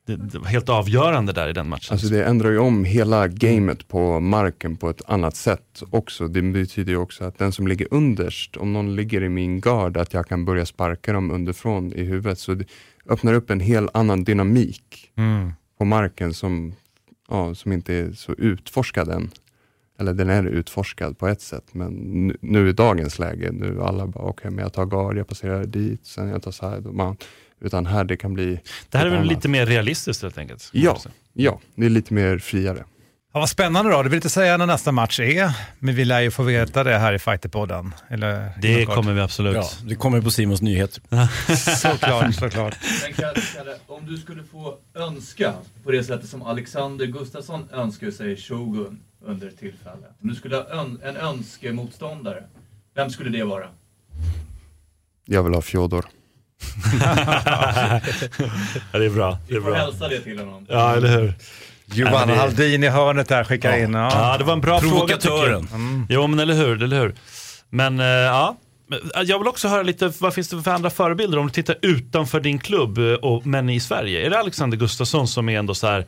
det, 0.07 0.17
det 0.17 0.39
var 0.39 0.47
helt 0.47 0.69
avgörande 0.69 1.33
där 1.33 1.49
i 1.49 1.53
den 1.53 1.69
matchen. 1.69 1.93
Alltså 1.93 2.07
det 2.09 2.25
ändrar 2.25 2.51
ju 2.51 2.59
om 2.59 2.85
hela 2.85 3.29
gamet 3.29 3.89
på 3.89 4.21
marken 4.21 4.77
på 4.77 4.91
ett 4.91 5.03
annat 5.07 5.37
sätt 5.37 5.83
också. 5.91 6.29
Det 6.29 6.43
betyder 6.43 6.93
ju 6.93 6.99
också 6.99 7.25
att 7.25 7.39
den 7.39 7.53
som 7.53 7.67
ligger 7.69 7.89
underst, 7.91 8.57
om 8.57 8.73
någon 8.73 8.97
ligger 8.97 9.23
i 9.23 9.29
min 9.29 9.61
gard, 9.61 9.97
att 9.97 10.13
jag 10.15 10.27
kan 10.29 10.45
börja 10.45 10.67
sparka 10.67 11.13
dem 11.13 11.31
underifrån 11.31 11.93
i 11.93 12.03
huvudet. 12.05 12.39
Så 12.39 12.55
det 12.55 12.65
öppnar 13.09 13.35
upp 13.35 13.51
en 13.51 13.61
helt 13.61 13.91
annan 13.97 14.25
dynamik 14.25 15.11
Mm. 15.17 15.53
på 15.79 15.85
marken 15.85 16.35
som, 16.35 16.75
ja, 17.29 17.55
som 17.55 17.73
inte 17.73 17.95
är 17.95 18.13
så 18.13 18.33
utforskad 18.33 19.09
än. 19.09 19.31
Eller 19.99 20.13
den 20.15 20.31
är 20.31 20.45
utforskad 20.47 21.19
på 21.19 21.29
ett 21.29 21.41
sätt, 21.41 21.65
men 21.75 21.93
nu, 21.93 22.37
nu 22.41 22.69
i 22.69 22.73
dagens 22.73 23.19
läge, 23.19 23.53
nu 23.53 23.81
alla 23.83 24.07
bara 24.07 24.25
okej, 24.25 24.51
men 24.51 24.63
jag 24.63 24.73
tar 24.73 24.87
guard, 24.87 25.17
jag 25.17 25.27
passerar 25.29 25.65
dit, 25.65 26.07
sen 26.07 26.29
jag 26.29 26.43
tar 26.43 26.51
side 26.51 26.87
och 26.87 26.95
mount. 26.95 27.25
Utan 27.61 27.87
här 27.87 28.05
det 28.05 28.17
kan 28.17 28.35
bli... 28.35 28.61
det 28.91 28.99
här 28.99 29.07
är 29.07 29.11
väl 29.11 29.19
annat. 29.19 29.31
lite 29.33 29.49
mer 29.49 29.67
realistiskt 29.67 30.23
helt 30.23 30.39
enkelt? 30.39 30.71
Ja, 30.73 30.99
ja, 31.33 31.61
det 31.75 31.87
är 31.87 31.91
lite 31.91 32.15
mer 32.15 32.39
friare. 32.39 32.85
Ja, 33.35 33.41
vad 33.41 33.49
spännande 33.51 33.91
då. 33.91 34.03
Du 34.03 34.09
vill 34.09 34.17
inte 34.17 34.31
säga 34.31 34.57
när 34.57 34.67
nästa 34.67 34.93
match 34.93 35.21
är, 35.21 35.53
men 35.79 35.95
vi 35.95 36.05
lär 36.05 36.21
ju 36.21 36.31
få 36.31 36.43
veta 36.43 36.85
det 36.85 36.99
här 36.99 37.13
i 37.13 37.19
Fighterpodden. 37.19 37.95
Eller, 38.09 38.53
Det 38.61 38.87
kommer 38.87 39.13
vi 39.13 39.21
absolut. 39.21 39.55
Ja, 39.57 39.71
det 39.85 39.95
kommer 39.95 40.21
på 40.21 40.31
Simons 40.31 40.63
nyheter. 40.63 41.03
Såklart, 41.77 42.35
såklart. 42.35 42.77
Men 43.03 43.13
Kalle, 43.13 43.41
Kalle, 43.57 43.75
om 43.87 44.07
du 44.07 44.17
skulle 44.17 44.43
få 44.53 44.75
önska 44.95 45.53
på 45.85 45.91
det 45.91 46.05
sättet 46.05 46.29
som 46.29 46.43
Alexander 46.43 47.07
Gustafsson 47.07 47.69
önskar 47.73 48.11
sig 48.11 48.37
Shogun 48.37 49.01
under 49.27 49.51
tillfälle. 49.51 50.07
Om 50.23 50.29
du 50.29 50.35
skulle 50.35 50.57
ha 50.57 50.65
ön- 50.71 51.01
en 51.05 51.17
önskemotståndare, 51.17 52.43
vem 52.95 53.11
skulle 53.11 53.31
det 53.39 53.45
vara? 53.45 53.67
Jag 55.25 55.43
vill 55.43 55.55
ha 55.55 55.63
Fjodor. 55.63 56.05
ja, 57.01 58.99
det 58.99 59.05
är 59.05 59.11
bra. 59.11 59.39
Det 59.49 59.53
är 59.53 59.55
Du 59.55 59.63
får 59.63 59.71
bra. 59.71 59.79
hälsa 59.79 60.09
det 60.09 60.21
till 60.21 60.39
honom. 60.39 60.67
Ja, 60.69 60.97
eller 60.97 61.21
hur? 61.21 61.35
Johanna 61.87 62.19
men 62.19 62.29
det- 62.29 62.35
Haldin 62.35 62.85
i 62.85 62.89
hörnet 62.89 63.29
där 63.29 63.45
skickar 63.45 63.71
Ja. 63.77 63.85
in. 63.85 63.95
Ja. 63.95 64.11
Ja, 64.15 64.39
det 64.39 64.45
var 64.45 64.53
en 64.53 64.61
bra 64.61 64.81
fråga 64.81 65.17
tycker 65.17 65.51
jag. 65.51 65.65
Mm. 65.73 66.07
Jo, 66.09 66.27
men 66.27 66.39
eller 66.39 66.55
hur, 66.55 66.83
eller 66.83 67.01
hur. 67.01 67.15
Men 67.71 68.01
eh, 68.01 68.07
ja, 68.07 68.57
jag 69.25 69.39
vill 69.39 69.49
också 69.49 69.69
höra 69.69 69.83
lite, 69.83 70.13
vad 70.21 70.35
finns 70.35 70.49
det 70.49 70.63
för 70.63 70.71
andra 70.71 70.91
förebilder 70.91 71.39
om 71.39 71.47
du 71.47 71.53
tittar 71.53 71.77
utanför 71.83 72.41
din 72.41 72.59
klubb, 72.59 72.99
eh, 72.99 73.05
och, 73.05 73.47
men 73.47 73.71
i 73.71 73.81
Sverige? 73.81 74.27
Är 74.27 74.31
det 74.31 74.39
Alexander 74.39 74.77
Gustafsson 74.77 75.29
som 75.29 75.49
är 75.49 75.59
ändå 75.59 75.75
så 75.75 75.87
här, 75.87 76.07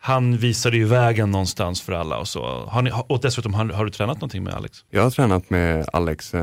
han 0.00 0.36
visade 0.36 0.76
ju 0.76 0.84
vägen 0.84 1.30
någonstans 1.30 1.82
för 1.82 1.92
alla 1.92 2.18
och 2.18 2.28
så. 2.28 2.64
Har 2.68 2.82
ni, 2.82 2.90
och 3.08 3.20
dessutom, 3.20 3.54
har, 3.54 3.64
har 3.64 3.84
du 3.84 3.90
tränat 3.90 4.16
någonting 4.16 4.44
med 4.44 4.54
Alex? 4.54 4.84
Jag 4.90 5.02
har 5.02 5.10
tränat 5.10 5.50
med 5.50 5.86
Alex 5.92 6.34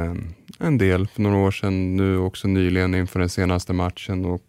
en 0.59 0.77
del 0.77 1.07
för 1.07 1.21
några 1.21 1.37
år 1.37 1.51
sedan, 1.51 1.95
nu 1.95 2.17
också 2.17 2.47
nyligen 2.47 2.95
inför 2.95 3.19
den 3.19 3.29
senaste 3.29 3.73
matchen 3.73 4.25
och 4.25 4.41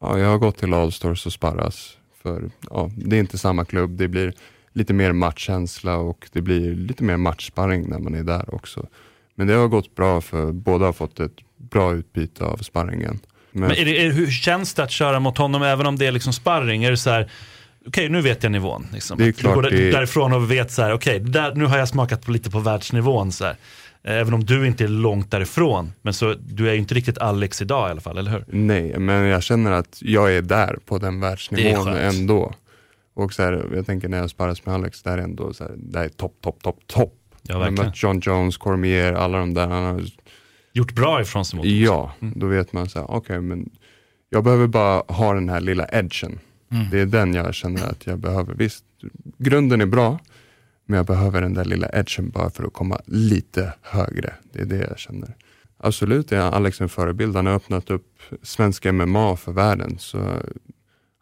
ja, 0.00 0.18
jag 0.18 0.28
har 0.28 0.38
gått 0.38 0.58
till 0.58 0.74
Allstars 0.74 1.26
och 1.26 1.32
sparras. 1.32 1.90
För 2.24 2.50
ja, 2.70 2.90
det 2.96 3.16
är 3.16 3.20
inte 3.20 3.38
samma 3.38 3.64
klubb, 3.64 3.90
det 3.90 4.08
blir 4.08 4.32
lite 4.72 4.92
mer 4.92 5.12
matchkänsla 5.12 5.96
och 5.96 6.28
det 6.32 6.40
blir 6.42 6.74
lite 6.74 7.04
mer 7.04 7.16
matchsparring 7.16 7.88
när 7.88 7.98
man 7.98 8.14
är 8.14 8.22
där 8.22 8.54
också. 8.54 8.86
Men 9.34 9.46
det 9.46 9.54
har 9.54 9.68
gått 9.68 9.94
bra 9.94 10.20
för 10.20 10.52
båda 10.52 10.84
har 10.86 10.92
fått 10.92 11.20
ett 11.20 11.36
bra 11.56 11.94
utbyte 11.94 12.44
av 12.44 12.56
sparringen. 12.56 13.18
Men, 13.50 13.60
Men 13.68 13.70
är 13.70 13.84
det, 13.84 14.06
är, 14.06 14.10
hur 14.12 14.30
känns 14.30 14.74
det 14.74 14.82
att 14.82 14.90
köra 14.90 15.20
mot 15.20 15.38
honom 15.38 15.62
även 15.62 15.86
om 15.86 15.96
det 15.98 16.06
är 16.06 16.12
liksom 16.12 16.32
sparring? 16.32 16.84
Är 16.84 16.90
det 16.90 16.96
så 16.96 17.10
här, 17.10 17.30
okej 17.86 18.08
nu 18.08 18.20
vet 18.20 18.42
jag 18.42 18.52
nivån. 18.52 18.86
Liksom. 18.92 19.18
Det 19.18 19.24
är 19.24 19.28
Att 19.28 19.36
du 19.36 19.42
går 19.42 19.52
klart 19.52 19.70
det 19.70 19.88
är- 19.88 19.92
därifrån 19.92 20.32
och 20.32 20.50
vet 20.50 20.72
så 20.72 20.82
här, 20.82 20.92
okej 20.92 21.20
där, 21.20 21.54
nu 21.54 21.64
har 21.66 21.78
jag 21.78 21.88
smakat 21.88 22.24
på 22.24 22.30
lite 22.30 22.50
på 22.50 22.58
världsnivån. 22.58 23.32
Så 23.32 23.44
här. 23.44 23.56
Även 24.04 24.34
om 24.34 24.44
du 24.44 24.66
inte 24.66 24.84
är 24.84 24.88
långt 24.88 25.30
därifrån. 25.30 25.92
Men 26.02 26.14
så, 26.14 26.34
du 26.46 26.68
är 26.68 26.72
ju 26.72 26.78
inte 26.78 26.94
riktigt 26.94 27.18
Alex 27.18 27.62
idag 27.62 27.88
i 27.88 27.90
alla 27.90 28.00
fall, 28.00 28.18
eller 28.18 28.30
hur? 28.30 28.44
Nej, 28.48 28.98
men 28.98 29.24
jag 29.26 29.42
känner 29.42 29.72
att 29.72 29.98
jag 30.00 30.34
är 30.36 30.42
där 30.42 30.78
på 30.86 30.98
den 30.98 31.20
Det 31.20 31.26
är 31.26 31.30
världsnivån 31.30 31.88
ändå. 31.88 32.54
Och 33.14 33.32
så 33.32 33.42
här, 33.42 33.66
jag 33.74 33.86
tänker 33.86 34.08
när 34.08 34.18
jag 34.18 34.30
sparras 34.30 34.66
med 34.66 34.74
Alex, 34.74 35.02
där 35.02 35.18
är 35.18 35.22
ändå 35.22 35.52
så 35.52 35.64
här, 35.64 35.72
det 35.76 35.98
är 35.98 36.08
topp, 36.08 36.34
topp, 36.42 36.62
topp, 36.62 36.78
topp. 36.86 37.14
Ja, 37.30 37.38
jag 37.42 37.54
har 37.54 37.60
verkligen. 37.60 37.86
mött 37.86 38.02
John 38.02 38.20
Jones, 38.24 38.56
Cormier, 38.56 39.12
alla 39.12 39.38
de 39.38 39.54
där. 39.54 39.66
Han 39.68 39.84
har, 39.84 40.04
Gjort 40.72 40.92
bra 40.92 41.20
ifrån 41.20 41.44
sig 41.44 41.56
mot 41.56 41.66
ja, 41.66 42.12
Mm. 42.20 42.34
då 42.38 42.46
vet 42.46 42.72
man 42.72 42.88
så 42.88 42.98
här, 42.98 43.10
okej, 43.10 43.40
men 43.40 43.70
jag 44.30 44.44
behöver 44.44 44.66
bara 44.66 45.02
ha 45.08 45.34
den 45.34 45.48
här 45.48 45.60
lilla 45.60 45.86
edgen. 45.92 46.38
Mm. 46.72 46.90
Det 46.90 47.00
är 47.00 47.06
den 47.06 47.34
jag 47.34 47.54
känner 47.54 47.86
att 47.90 48.06
jag 48.06 48.18
behöver. 48.18 48.54
Visst, 48.54 48.84
grunden 49.38 49.80
är 49.80 49.86
bra, 49.86 50.18
men 50.86 50.96
jag 50.96 51.06
behöver 51.06 51.40
den 51.42 51.54
där 51.54 51.64
lilla 51.64 51.88
edgen 51.92 52.30
bara 52.30 52.50
för 52.50 52.64
att 52.64 52.72
komma 52.72 53.00
lite 53.06 53.72
högre. 53.82 54.34
Det 54.52 54.60
är 54.60 54.66
det 54.66 54.86
jag 54.88 54.98
känner. 54.98 55.36
Absolut 55.78 56.32
är 56.32 56.38
Alex 56.40 56.80
en 56.80 56.88
förebild. 56.88 57.36
Han 57.36 57.46
har 57.46 57.54
öppnat 57.54 57.90
upp 57.90 58.18
svensk 58.42 58.84
MMA 58.84 59.36
för 59.36 59.52
världen. 59.52 59.98
Så 59.98 60.18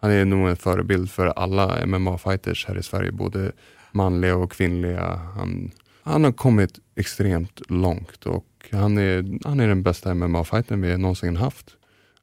han 0.01 0.11
är 0.11 0.25
nog 0.25 0.49
en 0.49 0.57
förebild 0.57 1.11
för 1.11 1.27
alla 1.27 1.87
MMA-fighters 1.87 2.69
här 2.69 2.79
i 2.79 2.83
Sverige, 2.83 3.13
både 3.13 3.53
manliga 3.93 4.37
och 4.37 4.53
kvinnliga. 4.53 5.21
Han, 5.37 5.71
han 6.03 6.25
har 6.25 6.33
kommit 6.33 6.79
extremt 6.97 7.61
långt 7.71 8.27
och 8.27 8.47
han 8.73 8.99
är, 8.99 9.39
han 9.49 9.61
är 9.61 9.69
den 9.69 9.83
bästa 9.83 10.15
MMA-fightern 10.15 10.81
vi 10.83 10.97
någonsin 10.99 11.37
haft. 11.37 11.67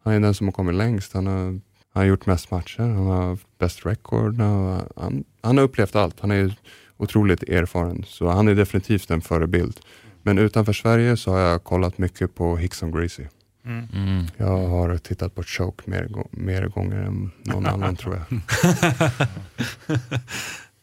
Han 0.04 0.14
är 0.14 0.20
den 0.20 0.34
som 0.34 0.48
har 0.48 0.52
kommit 0.52 0.76
längst. 0.76 1.14
Han 1.14 1.28
har, 1.28 1.36
han 1.44 1.62
har 1.94 2.04
gjort 2.04 2.26
mest 2.26 2.52
matcher, 2.52 2.80
han 2.82 2.96
har 3.08 3.38
bäst 3.58 3.86
record. 3.86 4.38
Han, 4.40 4.50
har- 4.64 4.88
han, 4.96 5.24
han 5.42 5.58
har 5.58 5.64
upplevt 5.64 5.96
allt. 5.96 6.20
Han 6.20 6.32
är 6.32 6.56
otroligt 7.00 7.44
erfaren, 7.44 8.04
så 8.08 8.28
han 8.28 8.48
är 8.48 8.56
definitivt 8.56 9.12
en 9.12 9.22
förebild. 9.22 9.80
Men 10.24 10.38
utanför 10.38 10.74
Sverige 10.74 11.18
så 11.18 11.32
har 11.32 11.40
jag 11.40 11.64
kollat 11.64 11.98
mycket 11.98 12.36
på 12.36 12.58
Hickson 12.58 12.92
Gracie. 12.92 13.30
Mm. 13.66 14.26
Jag 14.38 14.68
har 14.68 14.98
tittat 14.98 15.36
på 15.36 15.44
Choke 15.44 15.84
mer, 15.86 16.10
mer 16.32 16.68
gånger 16.68 16.98
än 16.98 17.32
någon 17.44 17.66
annan 17.66 17.96
tror 17.96 18.16
jag. 18.16 18.42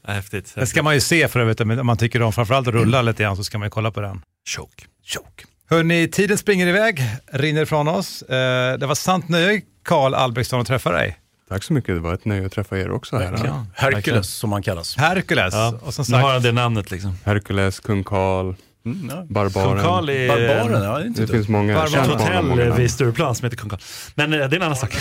Häftigt. 0.15 0.53
Det 0.55 0.67
ska 0.67 0.83
man 0.83 0.95
ju 0.95 1.01
se 1.01 1.29
för 1.29 1.41
övrigt, 1.41 1.61
om 1.61 1.87
man 1.87 1.97
tycker 1.97 2.23
om 2.23 2.33
framförallt 2.33 2.69
rulla 2.69 3.03
lite 3.03 3.23
grann 3.23 3.37
så 3.37 3.45
ska 3.45 3.59
man 3.59 3.67
ju 3.67 3.71
kolla 3.71 3.91
på 3.91 4.01
den. 4.01 4.23
Choke. 4.49 4.85
Choke. 5.05 5.45
Hörni, 5.71 6.09
tiden 6.09 6.39
springer 6.39 6.67
iväg, 6.67 7.01
rinner 7.33 7.63
ifrån 7.63 7.89
oss. 7.89 8.23
Eh, 8.23 8.79
det 8.79 8.87
var 8.87 8.95
sant 8.95 9.29
nöje, 9.29 9.63
Karl 9.85 10.15
Albrektsson, 10.15 10.61
att 10.61 10.67
träffa 10.67 10.93
dig. 10.93 11.17
Tack 11.49 11.63
så 11.63 11.73
mycket, 11.73 11.95
det 11.95 12.01
var 12.01 12.15
ett 12.15 12.25
nöje 12.25 12.47
att 12.47 12.53
träffa 12.53 12.79
er 12.79 12.91
också. 12.91 13.17
Här. 13.17 13.41
Ja. 13.45 13.67
Hercules 13.75 14.29
som 14.29 14.53
han 14.53 14.63
kallas. 14.63 14.97
Hercules. 14.97 15.55
Ja. 15.55 15.79
Och 15.83 15.95
som 15.95 16.05
Nu 16.09 16.15
har 16.17 16.23
sagt, 16.23 16.33
han 16.33 16.43
det 16.43 16.53
namnet 16.53 16.91
liksom. 16.91 17.15
Hercules, 17.25 17.81
Kung 17.81 18.05
Karl, 18.05 18.55
Mm, 18.87 19.11
ja. 19.11 19.25
Barbaren. 19.29 19.69
Kung 19.73 19.81
Karl 19.85 20.09
är... 20.09 20.29
Barbaren, 20.29 20.83
ja, 20.83 20.99
det 20.99 21.09
Det 21.09 21.27
finns 21.27 21.49
många. 21.49 21.75
Många, 21.85 22.05
hotell 22.05 22.45
många 22.45 22.75
vid 22.75 22.91
Stureplan 22.91 23.35
som 23.35 23.45
heter 23.45 23.57
Kung 23.57 23.71
Karl. 23.71 23.81
Men 24.15 24.33
eh, 24.33 24.39
det 24.39 24.45
är 24.45 24.57
en 24.57 24.63
annan 24.63 24.77
sak. 24.77 24.97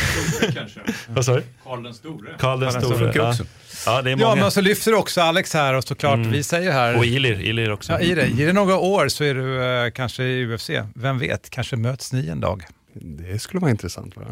kanske. 0.53 0.79
Vad 1.07 1.25
sa 1.25 1.35
du? 1.35 1.43
Karl 1.63 1.83
den 1.83 1.93
store. 1.93 2.27
Karl 2.39 2.59
den 2.59 2.71
store. 2.71 3.11
Ja. 3.15 3.29
också. 3.29 3.43
ja, 3.85 4.01
det 4.01 4.11
är 4.11 4.17
ja, 4.17 4.27
många. 4.29 4.41
men 4.41 4.51
så 4.51 4.61
lyfter 4.61 4.91
du 4.91 4.97
också 4.97 5.21
Alex 5.21 5.53
här 5.53 5.73
och 5.73 5.83
såklart, 5.83 6.15
Mm. 6.15 6.31
vi 6.31 6.43
säger 6.43 6.71
här, 6.71 6.97
Och 6.97 7.05
Ilir, 7.05 7.41
Ilir 7.41 7.71
också. 7.71 7.91
ja, 7.91 7.99
i 7.99 8.15
det, 8.15 8.27
ge 8.27 8.45
det 8.45 8.53
några 8.53 8.77
år 8.77 9.07
så 9.07 9.23
är 9.23 9.33
du 9.33 9.63
eh, 9.85 9.91
kanske 9.91 10.23
i 10.23 10.45
UFC. 10.55 10.69
Vem 10.95 11.19
vet, 11.19 11.49
kanske 11.49 11.75
möts 11.75 12.13
ni 12.13 12.27
en 12.27 12.39
dag. 12.39 12.63
Det 13.01 13.39
skulle 13.39 13.59
vara 13.61 13.71
intressant. 13.71 14.15
Va? 14.17 14.23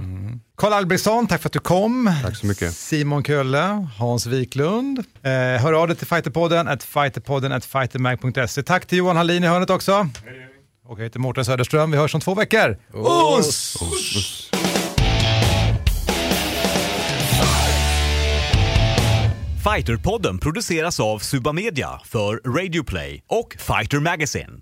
Karl 0.58 0.74
Albrektsson, 0.74 1.28
tack 1.28 1.42
för 1.42 1.50
att 1.50 1.54
du 1.54 1.60
kom. 1.60 2.16
Tack 2.24 2.36
så 2.36 2.46
mycket. 2.46 2.74
Simon 2.76 3.24
Kölle, 3.24 3.88
Hans 3.98 4.26
Wiklund. 4.26 5.00
Eh, 5.00 5.32
hör 5.34 5.74
av 5.74 5.88
dig 5.88 5.98
till 5.98 6.08
Fighterpodden, 6.08 6.68
at 6.68 6.84
fighterpodden, 6.84 7.52
at 7.52 7.66
fightermag.se. 7.66 8.64
Tack 8.64 8.86
till 8.86 8.98
Johan 8.98 9.18
Hallin 9.18 9.44
i 9.44 9.48
hörnet 9.48 9.70
också. 9.70 10.10
Och 10.86 11.00
jag 11.00 11.04
heter 11.04 11.20
Mårten 11.20 11.46
Söderström, 11.46 11.92
vi 11.92 11.98
hörs 11.98 12.16
om 12.16 12.22
två 12.22 12.36
veckor. 12.36 12.78
Oss! 12.94 13.78
Fighterpodden 19.64 20.40
produceras 20.40 21.00
av 21.00 21.20
Suba 21.20 21.54
Media 21.54 22.00
för 22.06 22.42
Radio 22.46 22.84
Play 22.84 23.24
och 23.28 23.56
Fighter 23.60 24.00
Magazine. 24.00 24.62